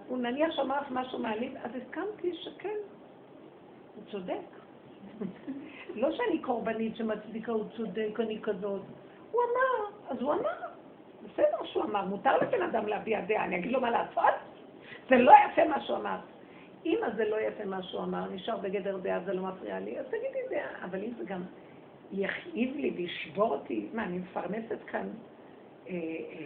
[0.08, 2.78] הוא נניח שאמר לך משהו מעליב, אז הסכמתי שכן,
[3.96, 4.36] הוא צודק.
[6.02, 8.82] לא שאני קורבנית שמצדיקה, הוא צודק, אני כזאת.
[9.32, 10.81] הוא אמר, אז הוא אמר.
[11.24, 14.34] בסדר שהוא אמר, מותר לבן אדם להביע דעה, אני אגיד לו מה לעשות?
[15.10, 16.18] זה לא יפה מה שהוא אמר.
[16.86, 20.06] אם זה לא יפה מה שהוא אמר, נשאר בגדר דעה, זה לא מפריע לי, אז
[20.06, 20.86] תגידי דעה.
[20.86, 21.44] אבל אם זה גם
[22.12, 25.08] יכאיב לי וישבור אותי, מה, אני מפרנסת כאן
[25.88, 26.46] אה, אה,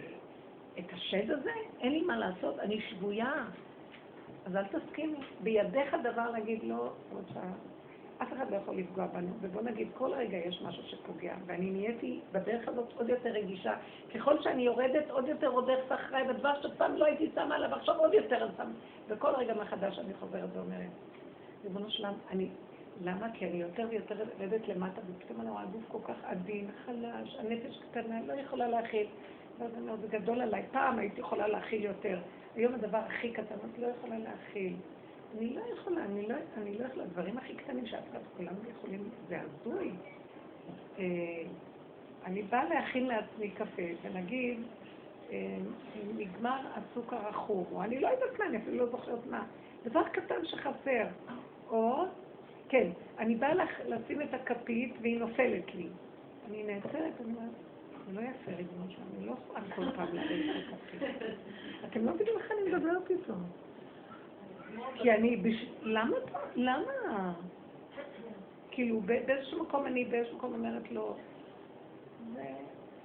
[0.78, 1.50] את השד הזה?
[1.80, 3.44] אין לי מה לעשות, אני שבויה.
[4.46, 5.18] אז אל תסכימי.
[5.40, 7.40] בידך דבר להגיד לא, רוצה...
[8.22, 12.20] אף אחד לא יכול לפגוע בנו, ובוא נגיד, כל רגע יש משהו שפוגע, ואני נהייתי
[12.32, 13.74] בדרך הזאת עוד יותר רגישה.
[14.14, 18.14] ככל שאני יורדת, עוד יותר רודפת אחריי, בדבר שפעם לא הייתי שמה עליו, עכשיו עוד
[18.14, 18.72] יותר שמה.
[19.08, 20.90] וכל רגע מחדש אני חוזרת ואומרת,
[21.64, 22.48] ריבונו שלם, אני...
[23.04, 23.26] למה?
[23.34, 27.80] כי אני יותר ויותר יורדת למטה, ופתאום אני רואה גוף כל כך עדין, חלש, הנפש
[27.90, 29.06] קטנה, לא יכולה להכיל.
[29.58, 30.62] ואז אני זה גדול עליי.
[30.72, 32.18] פעם הייתי יכולה להכיל יותר.
[32.54, 34.76] היום הדבר הכי קטן, את לא יכולה להכיל.
[35.34, 39.08] אני לא יכולה, אני לא, אני לא יכולה, הדברים הכי קטנים שאף אחד, כולם יכולים,
[39.28, 39.90] זה הזוי.
[40.98, 41.04] אה,
[42.24, 44.58] אני באה להכין לעצמי קפה, ונגיד,
[45.30, 45.56] אה,
[46.16, 49.44] נגמר הסוכר החום, או אני לא יודעת מה, אני אפילו לא זוכרת מה.
[49.84, 51.06] דבר קטן שחסר.
[51.70, 52.04] או,
[52.68, 53.54] כן, אני באה
[53.86, 55.88] לשים את הכפית והיא נופלת לי.
[56.48, 57.50] אני נעצרת, אני אומרת,
[58.06, 61.02] זה לא יפה, ריבונו שלנו, אני לא יכולה כל פעם להרים את הכפית.
[61.84, 63.65] אתם לא מבינים איך אני מדברת פתאום.
[64.94, 65.66] כי אני, בש...
[65.82, 66.16] למה?
[66.56, 67.32] למה?
[68.70, 71.16] כאילו, באיזשהו מקום אני באיזשהו מקום אומרת לו,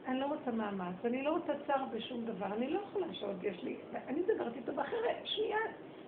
[0.07, 3.63] אני לא רוצה מאמץ, ואני לא רוצה צער בשום דבר, אני לא יכולה שעוד יש
[3.63, 3.75] לי,
[4.07, 5.57] אני מדברת איתו באחרת, שנייה,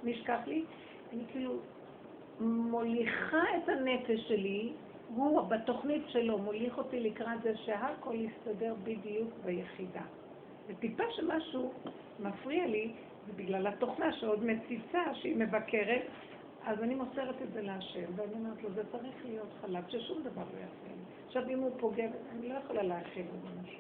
[0.03, 0.63] נשכח לי,
[1.13, 1.53] אני כאילו
[2.39, 4.73] מוליכה את הנפש שלי,
[5.15, 10.01] הוא בתוכנית שלו מוליך אותי לקראת זה שהכל יסתדר בדיוק ביחידה.
[10.67, 11.73] וטיפה שמשהו
[12.19, 12.91] מפריע לי,
[13.27, 16.01] זה בגלל התוכנה שעוד מציצה, שהיא מבקרת,
[16.65, 20.41] אז אני מוסרת את זה להשם, ואני אומרת לו, זה צריך להיות חלק, ששום דבר
[20.53, 20.93] לא יעשה.
[21.27, 23.71] עכשיו, אם הוא פוגם, אני לא יכולה להכיל את זה.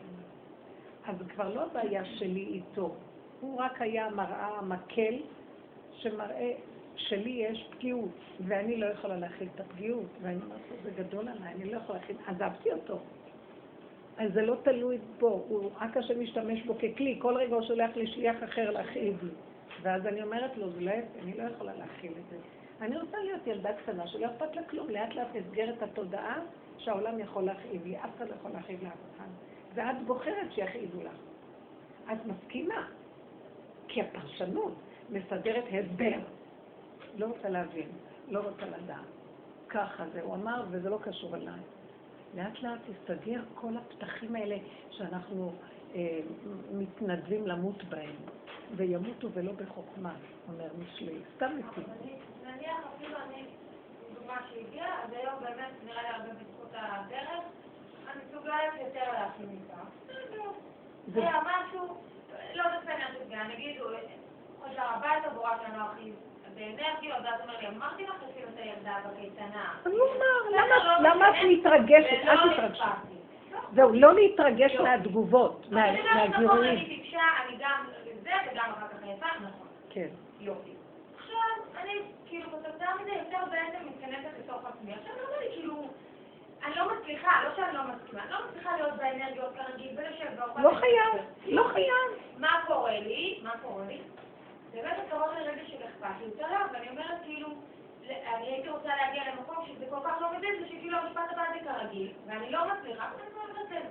[1.05, 2.95] אז כבר לא הבעיה שלי איתו.
[3.41, 5.15] הוא רק היה מראה, המקל,
[5.93, 6.53] שמראה
[6.95, 11.53] שלי יש פגיעות, ואני לא יכולה להכיל את הפגיעות, ואני אומרת לו, זה גדול עליי,
[11.53, 12.99] אני לא יכולה להכיל, עזבתי אותו.
[14.17, 17.95] אז זה לא תלוי בו, הוא רק השם משתמש בו ככלי, כל רגע הוא שולח
[17.95, 19.29] לי שליח אחר להכאיב לי.
[19.81, 20.91] ואז אני אומרת לו, זה לא
[21.23, 22.37] אני לא יכולה להכיל את זה.
[22.81, 26.39] אני רוצה להיות ילדה קטנה שלא אכפת לה כלום, לאט לאט נסגר את התודעה
[26.77, 29.27] שהעולם יכול להכאיב לי, אף אחד לא יכול להכאיב לאף אחד.
[29.73, 31.17] ואת בוחרת שיכאיבו לך.
[32.11, 32.87] את מסכימה,
[33.87, 34.73] כי הפרשנות
[35.09, 36.19] מסדרת הסבר.
[37.17, 37.89] לא רוצה להבין,
[38.27, 39.05] לא רוצה לדעת.
[39.69, 41.59] ככה זה, הוא אמר, וזה לא קשור אליי.
[42.35, 44.55] לאט לאט תסתגר כל הפתחים האלה
[44.91, 45.53] שאנחנו
[45.95, 46.19] אה,
[46.71, 48.15] מתנדבים למות בהם,
[48.75, 50.13] וימותו ולא בחוכמה,
[50.47, 51.83] אומר משלי, סתם מתים.
[52.43, 53.45] נניח אפילו אני,
[54.13, 57.43] דוגמה שהגיעה, אז היום באמת נראה לי הרבה בזכות הדרך,
[58.11, 59.81] אני מסוגלת יותר להכין איתה.
[61.07, 61.97] זה היה משהו,
[62.53, 63.81] לא בסדר, נגיד,
[64.59, 66.11] חוזר הביתה, בורא שלנו הכי
[66.55, 69.73] באנרגיות, ואז אומר לי, אמרתי לך לשים את הילדה בקייטנה.
[69.85, 70.61] אני אומר,
[70.99, 72.27] למה את מתרגשת?
[72.27, 72.83] אל תתרגשי.
[73.75, 76.77] זהו, לא להתרגש מהתגובות, מהגירויים.
[76.77, 77.85] אני טיפשה, אני גם
[78.23, 79.67] זה וגם אחר כך יפה, נכון.
[79.89, 80.07] כן.
[80.39, 80.71] יופי.
[81.17, 81.93] עכשיו, אני
[82.25, 84.93] כאילו כתוצאה מזה יותר בעצם מתכנסת לתוך עצמי.
[84.93, 85.87] עכשיו אני אומרת, כאילו,
[86.65, 90.73] אני לא מצליחה, לא שאני לא מסכימה, אני לא מצליחה להיות באנרגיות כרגיל ולשב לא
[90.75, 92.37] חייב, לא חייב.
[92.37, 93.39] מה קורה לי?
[93.43, 94.01] מה קורה לי?
[94.73, 97.47] באמת הקרוב לרגע של אכפתיות עליו, ואני אומרת כאילו,
[98.09, 101.59] אני הייתי רוצה להגיע למקום שזה כל כך לא מבין, זה שכאילו המשפט הבא זה
[101.69, 103.09] כרגיל, ואני לא מצליחה,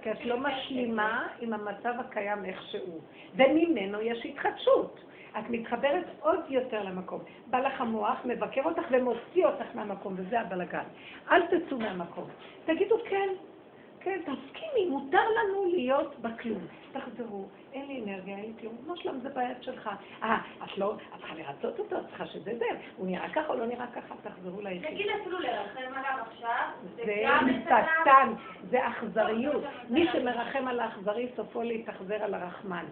[0.02, 3.00] כי את לא משלימה עם המצב הקיים איכשהו,
[3.34, 5.00] וממנו יש התחדשות.
[5.38, 7.20] את מתחברת עוד יותר למקום.
[7.46, 10.84] בא לך המוח, מבקר אותך ומוציא אותך מהמקום, וזה הבלגן.
[11.30, 12.28] אל תצאו מהמקום.
[12.64, 13.28] תגידו כן,
[14.04, 16.66] כן, תסכימי, מותר לנו להיות בכלום.
[16.92, 19.90] תחזרו, אין לי אנרגיה, אין לי כלום, לא שלום, זה ביד שלך.
[20.22, 22.64] אה, את לא, את צריכה לרצות אותו, את צריכה שזה זה,
[22.96, 24.90] הוא נראה ככה או לא נראה ככה, תחזרו ליחיד.
[24.90, 28.32] נגיד אפילו לרחם עליו עכשיו, זה שטן,
[28.70, 29.62] זה אכזריות.
[29.90, 32.84] מי שמרחם על האכזרי, סופו להתאכזר על הרחמן.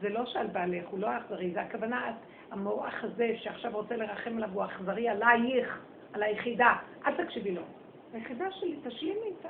[0.00, 2.12] זה לא שעל בעלך, הוא לא האכזרי, זה הכוונה,
[2.50, 5.80] המוח הזה שעכשיו רוצה לרחם עליו, הוא אכזרי עלייך,
[6.12, 6.74] על היחידה.
[7.06, 7.62] אל תקשיבי לו.
[8.12, 9.48] היחידה שלי, תשלימי איתה.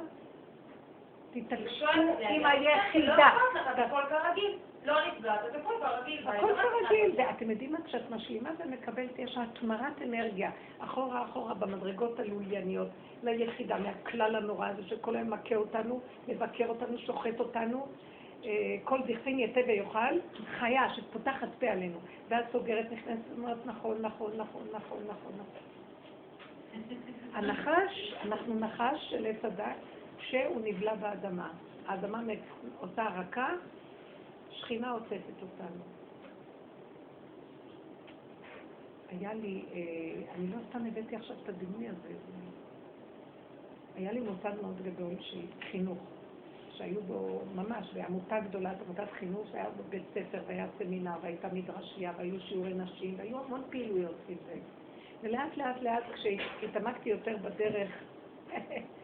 [1.33, 1.87] תתעקשו
[2.21, 3.31] עם היחידה.
[3.77, 4.59] הכל כרגיל.
[4.85, 6.29] לא נפגעת, אז הכל כרגיל.
[6.29, 7.79] הכל כרגיל, ואתם יודעים מה?
[7.85, 12.89] כשאת משלימה ומקבלת, יש התמרת אנרגיה, אחורה אחורה במדרגות הלולייניות,
[13.23, 17.87] ליחידה, מהכלל הנורא הזה שכל היום מכה אותנו, מבקר אותנו, שוחט אותנו.
[18.45, 20.19] אה, כל דכפין יתה ויאכל,
[20.59, 21.99] חיה שפותחת פה עלינו,
[22.29, 25.63] ואז סוגרת, נכנסת, אומרת נכון, נכון, נכון, נכון, נכון, נכון.
[27.35, 29.77] הנחש, אנחנו נחש של עץ הדת,
[30.21, 31.53] שהוא נבלע באדמה.
[31.87, 32.23] האדמה
[32.81, 33.55] עושה רכה,
[34.51, 35.83] שכינה עוטפת אותנו.
[39.09, 39.79] היה לי, אה,
[40.35, 42.09] אני לא סתם הבאתי עכשיו את הדימוי הזה,
[43.97, 45.41] היה לי מוסד מאוד גדול של
[45.71, 45.99] חינוך,
[46.73, 52.13] שהיו בו ממש, בעמותה גדולה, עמותת חינוך, שהיה בו בית ספר, והיה סמינר, והייתה מדרשייה,
[52.17, 54.39] והיו שיעורי נשים, והיו המון פעילויות סביב
[55.23, 57.91] ולאט לאט לאט, כשהתעמקתי יותר בדרך,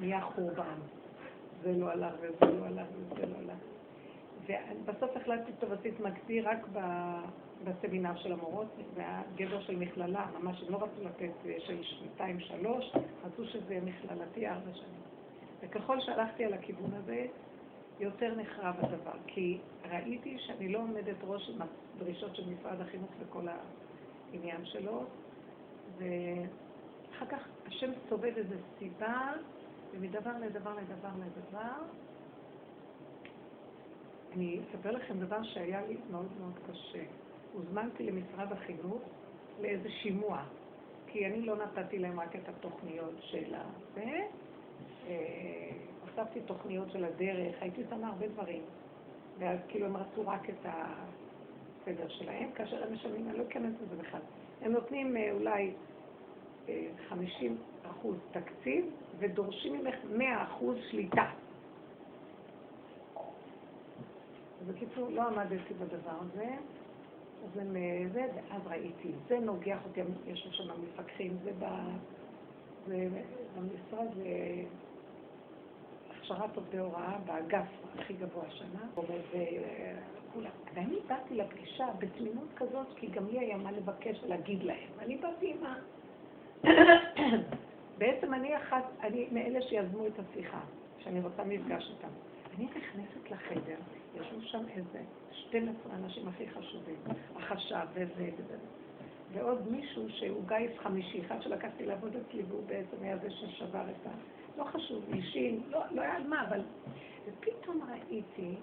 [0.00, 0.78] נהיה חורבן.
[1.62, 3.58] זה לא הלך וזה לא הלך וזה לא הלך.
[4.46, 6.66] ובסוף החלטתי, טוב, אז תתמקדי רק
[7.64, 12.40] בסמינר של המורות, והיה גבר של מכללה, ממש הם לא רצו לתת אה, של שנתיים,
[12.40, 12.92] שלוש,
[13.24, 15.00] רצו שזה יהיה מכללתי ארבע שנים.
[15.60, 17.26] וככל שהלכתי על הכיוון הזה,
[18.00, 19.58] יותר נחרב הדבר, כי
[19.90, 21.58] ראיתי שאני לא עומדת ראש עם
[21.96, 23.46] הדרישות של משרד החינוך וכל
[24.32, 25.04] העניין שלו,
[25.98, 29.32] ואחר כך השם סובב איזו סיבה
[29.92, 31.82] ומדבר לדבר לדבר לדבר.
[34.32, 37.02] אני אספר לכם דבר שהיה לי מאוד מאוד קשה.
[37.52, 39.02] הוזמנתי למשרד החינוך
[39.60, 40.42] לאיזה שימוע,
[41.06, 44.26] כי אני לא נתתי להם רק את התוכניות של הזה.
[45.06, 45.70] אה,
[46.02, 48.62] הוספתי תוכניות של הדרך, הייתי שמה הרבה דברים.
[49.38, 54.02] ואז כאילו הם רצו רק את הסדר שלהם, כאשר הם משלמים, אני לא אכנס לזה
[54.02, 54.20] בכלל.
[54.62, 55.72] הם נותנים אה, אולי
[56.66, 57.44] ב-50
[57.90, 58.84] אחוז תקציב
[59.18, 61.30] ודורשים ממך 100 אחוז שליטה.
[64.68, 66.54] בקיצור, לא עמדתי בדבר הזה,
[67.44, 67.76] אז הם
[68.12, 71.50] זה, ואז ראיתי, זה נוגח אותי, יש שם מפקחים, זה
[73.56, 74.22] במשרד, זה
[76.10, 77.66] הכשרת עובדי הוראה באגף
[77.98, 80.50] הכי גבוה השנה, וכולם.
[80.74, 84.88] ואני באתי לפגישה בתמימות כזאת, כי גם לי היה מה לבקש ולהגיד להם.
[84.98, 85.74] אני באתי עם ה...
[88.00, 90.60] בעצם אני אחת, אני מאלה שיזמו את השיחה,
[90.98, 92.08] שאני רוצה מפגש איתם.
[92.56, 93.76] אני נכנסת לחדר,
[94.14, 95.00] ישבו שם איזה
[95.32, 96.96] 12 אנשים הכי חשובים,
[97.36, 98.56] החשב וזה וזה.
[99.32, 104.06] ועוד מישהו שהוא גיס חמישי, אחד שלקחתי לעבוד אצלי והוא בעצם היה זה ששבר את
[104.06, 104.10] ה...
[104.58, 106.60] לא חשוב, אישים, לא, לא היה על מה, אבל...
[107.26, 108.54] ופתאום ראיתי,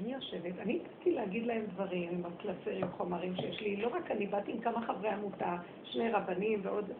[0.00, 4.26] אני יושבת, אני באתי להגיד להם דברים עם הקלסרים, חומרים שיש לי, לא רק אני,
[4.26, 6.90] באתי עם כמה חברי עמותה, שני רבנים ועוד...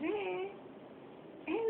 [0.00, 1.68] ואין,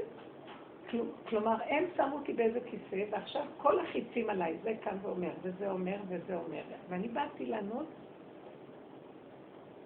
[1.29, 5.97] כלומר, הם שמו אותי באיזה כיסא, ועכשיו כל החיצים עליי, זה כאן ואומר, וזה אומר,
[6.09, 6.63] וזה אומר.
[6.89, 7.87] ואני באתי לענות,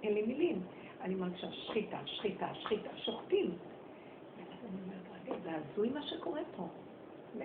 [0.02, 0.62] אין לי מילים.
[1.00, 3.50] אני מרגישה שחיטה, שחיטה, שחיטה, שוחטים.
[5.44, 6.66] זה הזוי מה שקורה פה.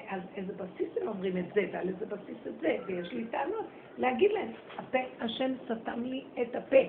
[0.07, 3.65] על איזה בסיס הם אומרים את זה, ועל איזה בסיס את זה, ויש לי טענות.
[3.97, 6.83] להגיד להם, הפה, השם סתם לי את הפה.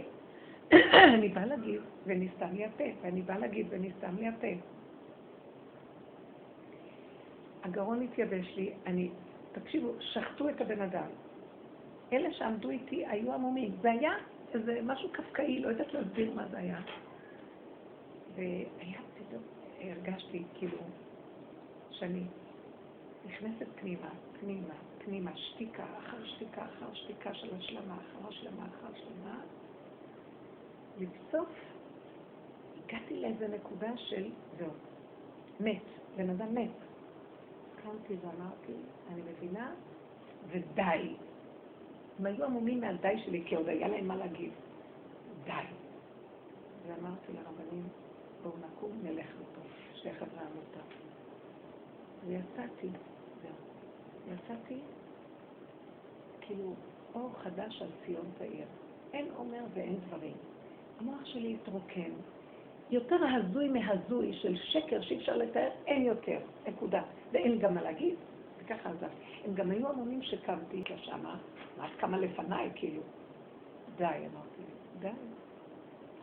[1.15, 4.47] אני באה להגיד, ונסתם לי הפה, ואני באה להגיד, ונסתם לי הפה.
[7.69, 9.11] הגרון התייבש לי, אני,
[9.53, 11.09] תקשיבו, שחטו את הבן אדם.
[12.13, 13.77] אלה שעמדו איתי היו עמומים.
[13.81, 14.13] זה היה
[14.55, 16.81] איזה משהו קפקאי, לא יודעת להסביר מה זה היה.
[18.35, 19.43] והיה פתאום,
[19.81, 20.79] הרגשתי כאילו
[21.91, 22.23] שאני
[23.27, 29.41] נכנסת פנימה, פנימה, פנימה, שתיקה אחר שתיקה אחר שתיקה של השלמה, אחר השלמה, אחר השלמה.
[30.99, 31.49] לבסוף
[32.85, 34.71] הגעתי לאיזה נקודה של, זהו,
[35.61, 35.83] מת,
[36.17, 36.88] בן אדם מת.
[37.89, 38.73] קמתי ואמרתי,
[39.13, 39.75] אני מבינה,
[40.49, 41.15] ודי.
[42.19, 44.51] הם היו עמומים מהדי שלי, כי עוד היה להם מה להגיד.
[45.45, 45.53] די.
[46.87, 47.89] ואמרתי לרבנים,
[48.43, 49.61] בואו נקום, נלך לפה,
[49.95, 50.81] שתי חברי עמותה.
[52.27, 52.89] ויצאתי,
[53.43, 54.35] זהו.
[54.35, 54.79] יצאתי,
[56.41, 56.73] כאילו,
[57.15, 58.67] אור חדש על ציון תאיר.
[59.13, 60.37] אין אומר ואין דברים.
[61.01, 62.11] המוח שלי התרוקן.
[62.91, 66.39] יותר הזוי מהזוי של שקר שאי אפשר לתאר, אין יותר,
[66.69, 67.03] נקודה.
[67.33, 68.15] ואין גם מה להגיד,
[68.59, 69.09] וככה עזב.
[69.45, 71.39] הם גם היו המונים שקמתי כשמה,
[71.77, 73.03] את קמה לפניי, כאילו.
[73.97, 74.63] די, אמרתי,
[74.99, 75.09] די.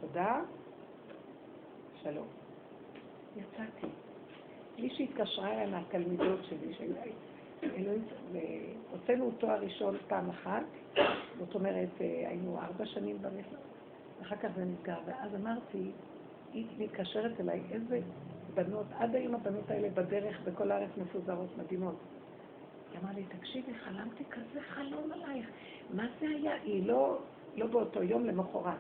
[0.01, 0.41] תודה,
[2.03, 2.27] שלום.
[3.35, 3.87] יצאתי.
[4.79, 6.73] מישהי התקשרה אליי מהתלמידות שלי,
[8.91, 10.63] הוצאנו תואר ראשון פעם אחת,
[11.39, 13.59] זאת אומרת, היינו ארבע שנים במכללה,
[14.19, 15.91] ואחר כך זה נסגר, ואז אמרתי,
[16.53, 17.99] היא מתקשרת אליי, איזה
[18.55, 21.95] בנות, עד היום הבנות האלה בדרך בכל הארץ מפוזרות מדהימות.
[22.91, 25.47] היא אמרה לי, תקשיבי, חלמתי כזה חלום עלייך.
[25.93, 26.53] מה זה היה?
[26.63, 27.17] היא לא,
[27.55, 28.77] לא באותו יום, למחרת.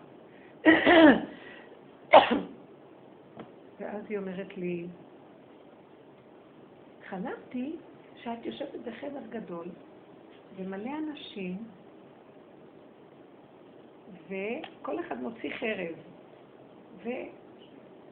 [3.79, 4.87] ואז היא אומרת לי,
[7.09, 7.75] חלמתי
[8.15, 9.67] שאת יושבת בחדר גדול
[10.55, 11.57] ומלא אנשים,
[14.27, 15.95] וכל אחד מוציא חרב,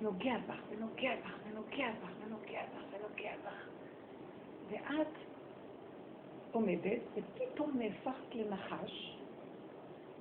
[0.04, 3.68] ונוגע בך, ונוגע בך, ונוגע בך, ונוגע בך, ונוגע בך.
[4.70, 5.08] ואת
[6.52, 9.18] עומדת, ופתאום נהפכת לנחש,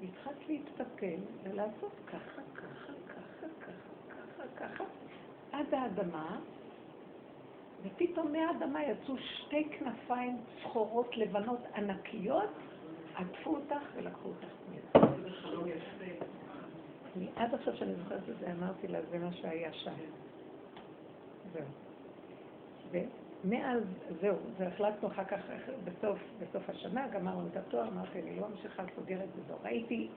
[0.01, 3.73] והתחלת להתפתל ולעשות ככה, ככה, ככה, ככה,
[4.09, 4.85] ככה, ככה,
[5.53, 6.41] עד האדמה,
[7.83, 12.51] ופתאום מהאדמה יצאו שתי כנפיים צחורות לבנות ענקיות,
[13.15, 14.53] עטפו אותך ולקחו אותך
[17.17, 19.95] אני עד עכשיו שאני זוכרת את זה, אמרתי לה, זה מה שהיה שם.
[21.53, 21.65] זהו.
[23.45, 23.83] ומאז,
[24.21, 25.41] זהו, והחלטנו אחר כך,
[25.85, 29.57] בסוף, בסוף השנה, גמרנו את התואר, אמרתי, אני לא ממשיכה לסוגר את זה, זהו.
[29.63, 30.09] ראיתי,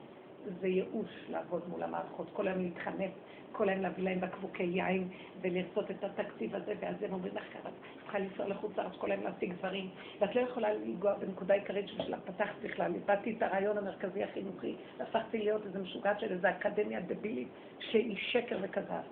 [0.60, 3.10] זה ייאוש לעבוד מול המערכות, כל היום להתחנף,
[3.52, 5.08] כל היום להביא להם בקבוקי יין
[5.40, 7.68] ולרצות את התקציב הזה, ואז הם אומרים לך ככה,
[8.02, 9.90] צריכה לנסוע לחוץ לארץ, כל היום להשיג דברים,
[10.20, 15.38] ואת לא יכולה לנגוע בנקודה עיקרית שבשלה פתחת בכלל, איבדתי את הרעיון המרכזי החינוכי, והפכתי
[15.38, 17.48] להיות איזה משוגעת של איזו אקדמיה דבילית
[17.78, 19.02] שהיא שקר וכזב.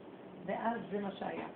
[0.46, 1.46] ואז זה מה שהיה.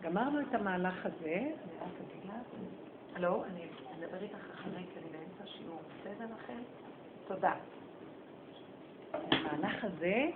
[0.00, 3.60] גמרנו את המהלך הזה, אני רק לה, לא, אני
[3.98, 6.58] אדבר איתך אחרי, כי אני באמצע שיעור, בסדר לכם?
[7.28, 7.54] תודה.
[9.12, 10.30] במהלך הזה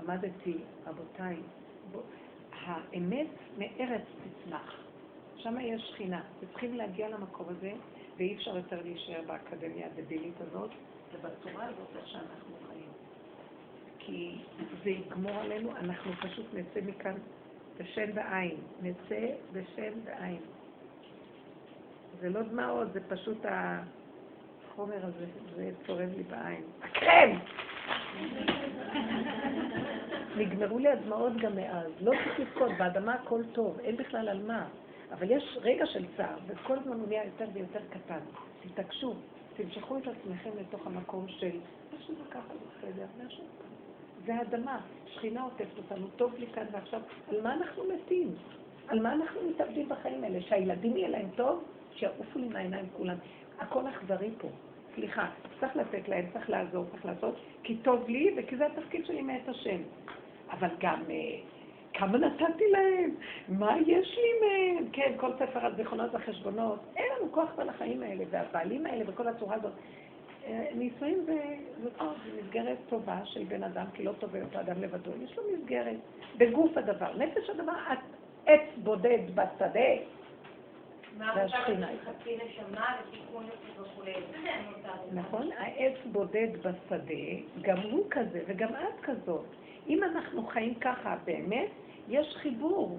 [0.00, 0.56] עמדתי,
[0.86, 1.36] רבותיי,
[2.52, 3.26] האמת
[3.58, 4.74] מארץ תצמח.
[5.36, 7.72] שם יש שכינה, וצריכים להגיע למקום הזה,
[8.16, 10.70] ואי אפשר יותר להישאר באקדמיה הדבילית הזאת,
[11.12, 12.90] ובצורה הזאת שאנחנו חיים.
[13.98, 14.36] כי
[14.84, 17.14] זה יגמור עלינו, אנחנו פשוט נצא מכאן
[17.78, 18.56] בשן ועין.
[18.82, 20.40] נצא בשן ועין.
[22.20, 25.26] זה לא דמעות, זה פשוט החומר הזה,
[25.56, 26.64] זה צורב לי בעין.
[26.82, 27.38] הקרם!
[30.38, 31.90] נגמרו לי הדמעות גם מאז.
[32.00, 34.66] לא צריך לבכות, באדמה הכל טוב, אין בכלל על מה.
[35.12, 38.20] אבל יש רגע של צער, וכל הזמן הוא נהיה יותר ויותר קטן.
[38.62, 39.14] תתעקשו,
[39.56, 41.50] תמשכו את עצמכם לתוך המקום של
[41.98, 43.44] משהו ככה בסדר, משהו.
[44.26, 47.00] זה אדמה, שכינה עוטפת אותנו, טוב לי כאן ועכשיו.
[47.28, 48.34] על מה אנחנו מתים?
[48.88, 50.40] על מה אנחנו מתאבדים בחיים האלה?
[50.40, 51.64] שהילדים יהיה להם טוב?
[51.94, 53.16] שיעופו לי מהעיניים כולם.
[53.58, 54.48] הכל אכזרי פה.
[54.96, 55.28] סליחה,
[55.60, 59.48] צריך לתת להם, צריך לעזור, צריך לעשות, כי טוב לי וכי זה התפקיד שלי מאת
[59.48, 59.80] השם.
[60.50, 61.38] אבל גם אה,
[61.94, 63.14] כמה נתתי להם,
[63.48, 64.88] מה יש לי מהם?
[64.92, 66.78] כן, כל ספר הזיכרונות והחשבונות.
[66.96, 69.72] אין לנו כוח על החיים האלה, והבעלים האלה וכל הצורה הזאת.
[70.46, 74.60] אה, נישואים זה, זה טוב, זה מסגרת טובה של בן אדם, כי לא טוב אותו
[74.60, 75.10] אדם לבדו.
[75.24, 75.96] יש לו מסגרת,
[76.38, 77.16] בגוף הדבר.
[77.16, 77.72] נפש הדבר,
[78.46, 79.90] עץ בודד בשדה.
[85.12, 87.14] נכון, העץ בודד בשדה,
[87.62, 89.44] גם הוא כזה וגם את כזאת.
[89.88, 91.70] אם אנחנו חיים ככה באמת,
[92.08, 92.98] יש חיבור.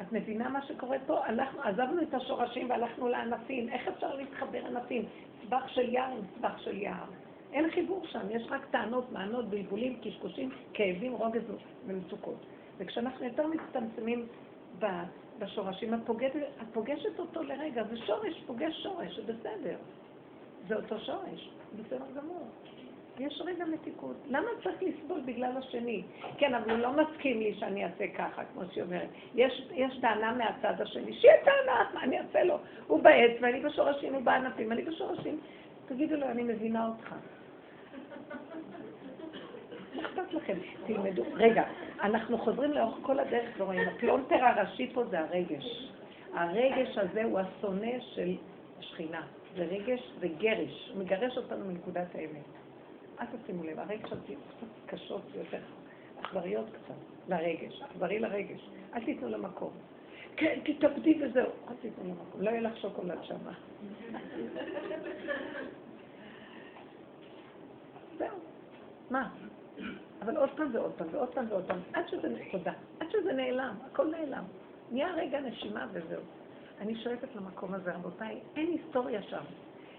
[0.00, 1.26] את מבינה מה שקורה פה?
[1.26, 3.68] הלכנו, עזבנו את השורשים והלכנו לענפים.
[3.68, 5.04] איך אפשר להתחבר ענפים?
[5.42, 7.04] צבח של יער עם צבח של יער.
[7.52, 11.42] אין חיבור שם, יש רק טענות, מענות, בלבולים, קשקושים, כאבים, רוגז
[11.86, 12.46] ומצוקות.
[12.78, 14.26] וכשאנחנו יותר מצטמצמים
[15.38, 19.76] בשורשים, את פוגשת, את פוגשת אותו לרגע, זה שורש, פוגש שורש, זה בסדר.
[20.68, 22.46] זה אותו שורש, בסדר גמור.
[23.18, 24.16] יש רגע מתיקות.
[24.30, 26.02] למה צריך לסבול בגלל השני?
[26.38, 29.08] כן, אבל הוא לא מסכים לי שאני אעשה ככה, כמו שהיא אומרת.
[29.34, 32.58] יש, יש טענה מהצד השני, שיהיה טענה, מה אני אעשה לו?
[32.86, 35.40] הוא בעץ ואני בשורשים, הוא בענפים, אני בשורשים.
[35.86, 37.14] תגידו לו, אני מבינה אותך.
[40.14, 40.58] אכפת לכם?
[40.86, 41.22] תלמדו.
[41.34, 41.64] רגע,
[42.02, 45.90] אנחנו חוזרים לאורך כל הדרך ורואים, הפלונטר הראשי פה זה הרגש.
[46.34, 48.36] הרגש הזה הוא השונא של
[48.78, 49.22] השכינה.
[49.56, 52.44] זה רגש, זה גרש, הוא מגרש אותנו מנקודת האמת.
[53.20, 55.60] אל תשימו לב, הרגש הזה קצת קשות יותר,
[56.20, 56.94] אכזריות קצת,
[57.28, 58.70] לרגש, אכזרי לרגש.
[58.94, 59.70] אל תיתנו לו מקום.
[60.36, 61.50] כן, תתאבדי וזהו.
[61.68, 63.52] אל תיתנו למקום, לא יהיה לך שוקולד שמה.
[68.18, 68.38] זהו.
[69.10, 69.28] מה?
[70.22, 73.74] אבל עוד פעם ועוד פעם ועוד פעם ועוד פעם, עד שזה, תודה, עד שזה נעלם,
[73.86, 74.44] הכל נעלם.
[74.90, 76.22] נהיה רגע נשימה וזהו.
[76.80, 79.42] אני שואפת למקום הזה, רבותיי, אין היסטוריה שם.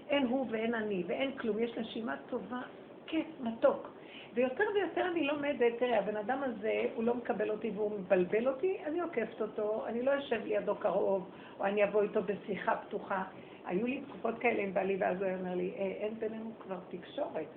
[0.10, 2.62] אין הוא ואין אני ואין כלום, יש נשימה טובה,
[3.08, 3.90] כיף, מתוק.
[4.34, 8.78] ויותר ויותר אני לומדת, תראה, הבן אדם הזה, הוא לא מקבל אותי והוא מבלבל אותי,
[8.86, 11.30] אני עוקפת אותו, אני לא אשב לידו קרוב,
[11.60, 13.24] או אני אבוא איתו בשיחה פתוחה.
[13.66, 17.48] היו לי תקופות כאלה עם בעלי, ואז הוא אומר לי, אה, אין בינינו כבר תקשורת.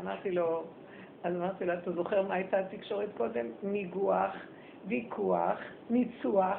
[0.00, 0.64] אמרתי לו,
[1.24, 3.46] אז אמרתי לו, אתה זוכר מה הייתה התקשורת קודם?
[3.62, 4.36] ניגוח,
[4.86, 5.58] ויכוח,
[5.90, 6.58] ניצוח,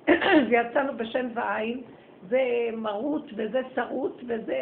[0.50, 1.82] ויצאנו בשן ועין,
[2.28, 2.40] זה
[2.76, 4.58] מרות וזה שרות וזה...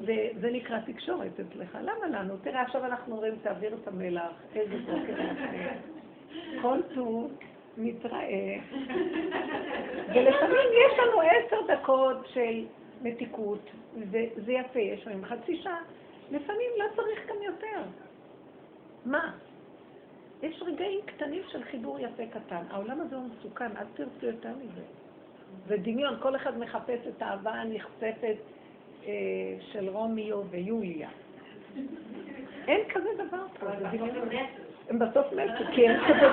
[0.00, 1.78] וזה נקרא תקשורת אצלך.
[1.82, 2.36] למה לנו?
[2.36, 5.14] תראה, עכשיו אנחנו אומרים, תעביר את המלח, איזה בוקר
[6.62, 7.32] כל טוב,
[7.76, 8.56] נתראה.
[10.14, 12.64] ולפעמים יש לנו עשר דקות של
[13.02, 15.80] מתיקות, וזה יפה, יש לנו חצי שעה.
[16.30, 17.82] לפעמים לא צריך גם יותר.
[19.06, 19.32] מה?
[20.42, 22.62] יש רגעים קטנים של חיבור יפה קטן.
[22.70, 24.82] העולם הזה הוא מסוכן, אל תרצו יותר מזה.
[25.68, 28.36] זה דמיון, כל אחד מחפש את האהבה הנכספת
[29.06, 29.12] אה,
[29.72, 31.08] של רומיו ויוליה.
[32.68, 34.28] אין כזה דבר פה, זה דמיון.
[34.88, 36.28] הם בסוף מתו, כי אין כזה...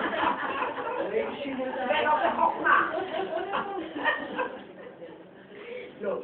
[6.02, 6.20] לא,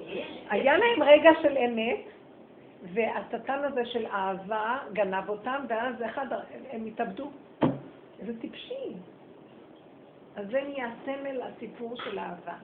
[0.49, 1.99] היה להם רגע של אמת,
[2.83, 6.25] והשטן הזה של אהבה גנב אותם, ואז אחד,
[6.69, 7.31] הם התאבדו.
[8.25, 8.93] זה טיפשי.
[10.35, 12.55] אז זה נהיה סמל הסיפור של אהבה.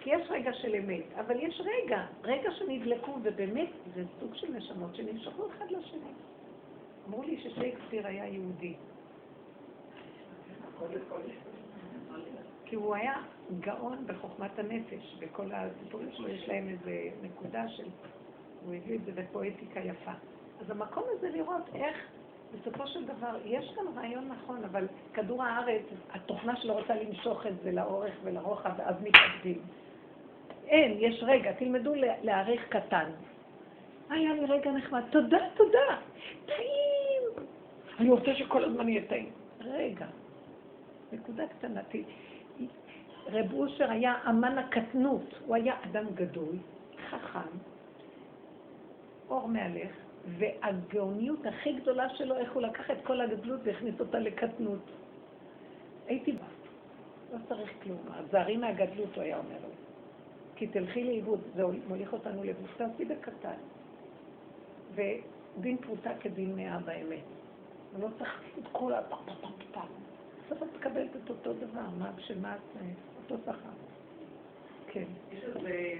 [0.00, 4.94] כי יש רגע של אמת, אבל יש רגע, רגע שנדלקו, ובאמת זה סוג של נשמות
[4.94, 6.12] שנמשכו אחד לשני.
[7.08, 8.74] אמרו לי ששייקספיר היה יהודי.
[12.64, 13.22] כי הוא היה
[13.60, 17.88] גאון בחוכמת הנפש, בכל הסיפורים שלו יש להם איזה נקודה של...
[18.66, 20.12] הוא הביא את זה בפואטיקה יפה.
[20.60, 21.96] אז המקום הזה לראות איך
[22.54, 27.52] בסופו של דבר, יש כאן רעיון נכון, אבל כדור הארץ, התוכנה שלו רוצה למשוך את
[27.62, 29.62] זה לאורך ולרוחב, ואז מתאבדים.
[30.66, 31.92] אין, יש רגע, תלמדו
[32.22, 33.10] להעריך קטן.
[34.10, 35.96] היה לי רגע נחמד, תודה, תודה,
[36.46, 37.46] טעים.
[37.98, 39.30] אני רוצה שכל הזמן יהיה טעים.
[39.60, 40.06] רגע,
[41.12, 41.80] נקודה קטנה.
[43.26, 46.54] רב אושר היה אמן הקטנות, הוא היה אדם גדול,
[47.10, 47.56] חכם,
[49.30, 49.90] אור מהלך,
[50.38, 54.90] והגאוניות הכי גדולה שלו, איך הוא לקח את כל הגדלות והכניס אותה לקטנות.
[56.06, 56.46] הייתי בה,
[57.32, 57.98] לא צריך כלום.
[58.08, 59.74] הזערי מהגדלות, הוא היה אומר לי.
[60.56, 62.66] כי תלכי לאיבוד, זה מוליך אותנו לאיבוד.
[62.76, 63.58] תעשי בקטן.
[64.94, 67.24] ודין פרוטה כדין מאה באמת.
[67.94, 69.00] ולא צריך את כל ה...
[70.46, 72.76] בסוף את מקבלת את אותו דבר, מה בשביל מה את...
[73.22, 73.68] אותו שכר.
[74.86, 75.04] כן.
[75.32, 75.94] יש איזה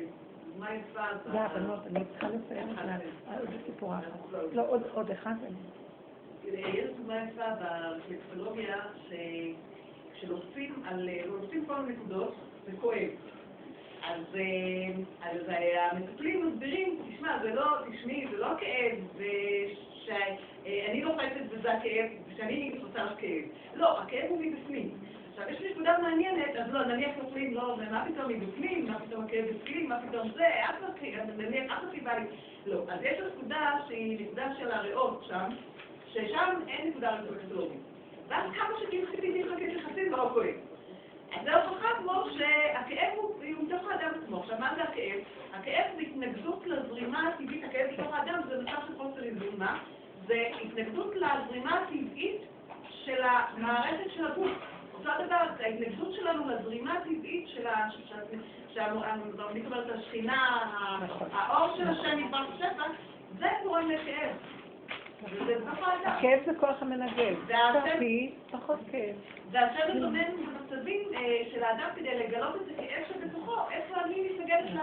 [0.61, 1.33] דוגמה יפה.
[1.33, 3.31] לא, הבנות, אני צריכה לסיים את זה.
[3.41, 4.11] עוד סיפור אחר.
[4.53, 4.63] לא,
[4.93, 5.35] עוד אחד.
[6.45, 8.77] יש דוגמה יפה ברפלקסולוגיה,
[10.15, 11.09] כשלוחצים על...
[11.27, 12.35] לוחצים כל הנקודות,
[12.65, 13.09] זה כואב.
[14.05, 14.23] אז,
[15.23, 15.41] אז
[15.93, 19.23] המטפלים מסבירים, תשמע, זה לא, תשמעי, זה לא כאב,
[20.05, 23.45] שאני לוחצת וזה הכאב, ושאני לך כאב.
[23.75, 24.91] לא, הכאב הוא מבפנים.
[25.41, 29.25] עכשיו, יש לי נקודה מעניינת, אז לא, נניח נופלים, לא, מה פתאום מבפנים, מה פתאום
[29.25, 30.77] הכאב בפנים, מה פתאום זה, אף
[31.37, 32.25] נניח, אף הסיבה לי.
[32.67, 35.49] לא, אז יש נקודה שהיא נקודה של הריאות שם,
[36.13, 37.81] ששם אין נקודה רפלקסולוגית.
[38.29, 39.07] ואז כמה שכאילו
[39.47, 40.55] לחכית לחצים, לא כואב.
[41.37, 44.41] אז זה הוכחה כמו שהכאב הוא מתוך האדם עצמו.
[44.41, 45.21] עכשיו, מה זה הכאב?
[45.53, 49.61] הכאב זה התנגדות לזרימה הטבעית, הכאב בתוך האדם זה מצב של חוסר איזון,
[50.27, 52.41] זה התנגדות לזרימה הטבעית
[53.05, 54.80] של המערכת של הגוף.
[55.01, 57.67] אותו דבר, ההתנגדות שלנו לזרימה הטבעית של
[59.95, 60.65] השכינה,
[61.33, 62.83] האור של השם נדבר בשפע,
[63.39, 64.37] זה גורם לכאב.
[66.05, 67.35] הכאב זה כוח המנגל.
[67.49, 69.17] תרפי, פחות כאב.
[69.51, 71.09] והשם מתאמן במצבים
[71.53, 74.81] של האדם כדי לגלות את הכאב שבתוכו, איפה אני מתנגדת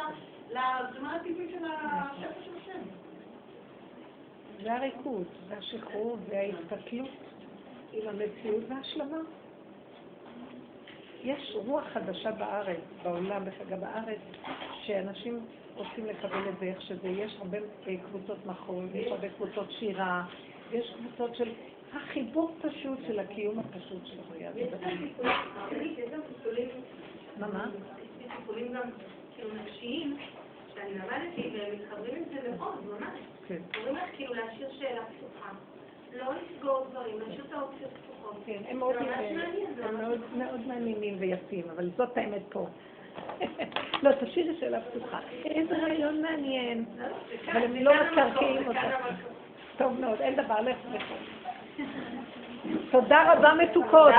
[0.50, 2.80] לזרימה הטבעית של השפע של השם.
[4.64, 7.10] זה הריקוד, זה השחרור, זה ההתפתלות
[7.94, 9.18] עם המציאות וההשלמה.
[11.24, 14.20] יש רוח חדשה בארץ, בעולם, וגם בארץ,
[14.86, 15.46] שאנשים
[15.76, 17.08] רוצים לקבל את זה איך שזה.
[17.08, 17.58] יש הרבה
[18.10, 20.26] קבוצות מחול, יש הרבה קבוצות שירה,
[20.72, 21.52] יש קבוצות של
[21.94, 24.52] החיבור פשוט של הקיום הפשוט של החיה.
[24.56, 24.68] יש
[26.12, 26.70] גם טיפולים,
[27.40, 27.66] מה, מה?
[28.22, 28.90] יש טיפולים גם
[29.36, 30.18] כאילו נפשיים,
[30.74, 33.20] שאני למדתי, והם מתחברים עם זה מאוד, ממש.
[33.48, 33.62] כן.
[33.78, 35.50] אומרים לך כאילו להשאיר שאלה פתוחה.
[36.18, 38.36] לא לסגור דברים, את האופציות פתוחות.
[38.46, 38.80] כן, הם
[40.38, 42.68] מאוד מעניינים ויפים, אבל זאת האמת פה.
[44.04, 45.20] לא, תשאירי שאלה פתוחה.
[45.46, 46.86] איזה רעיון מעניין,
[47.52, 48.92] אבל הם לא מקרקעים אותה.
[49.78, 51.04] טוב מאוד, אין דבר, לך לך.
[52.92, 54.14] תודה רבה מתוקות.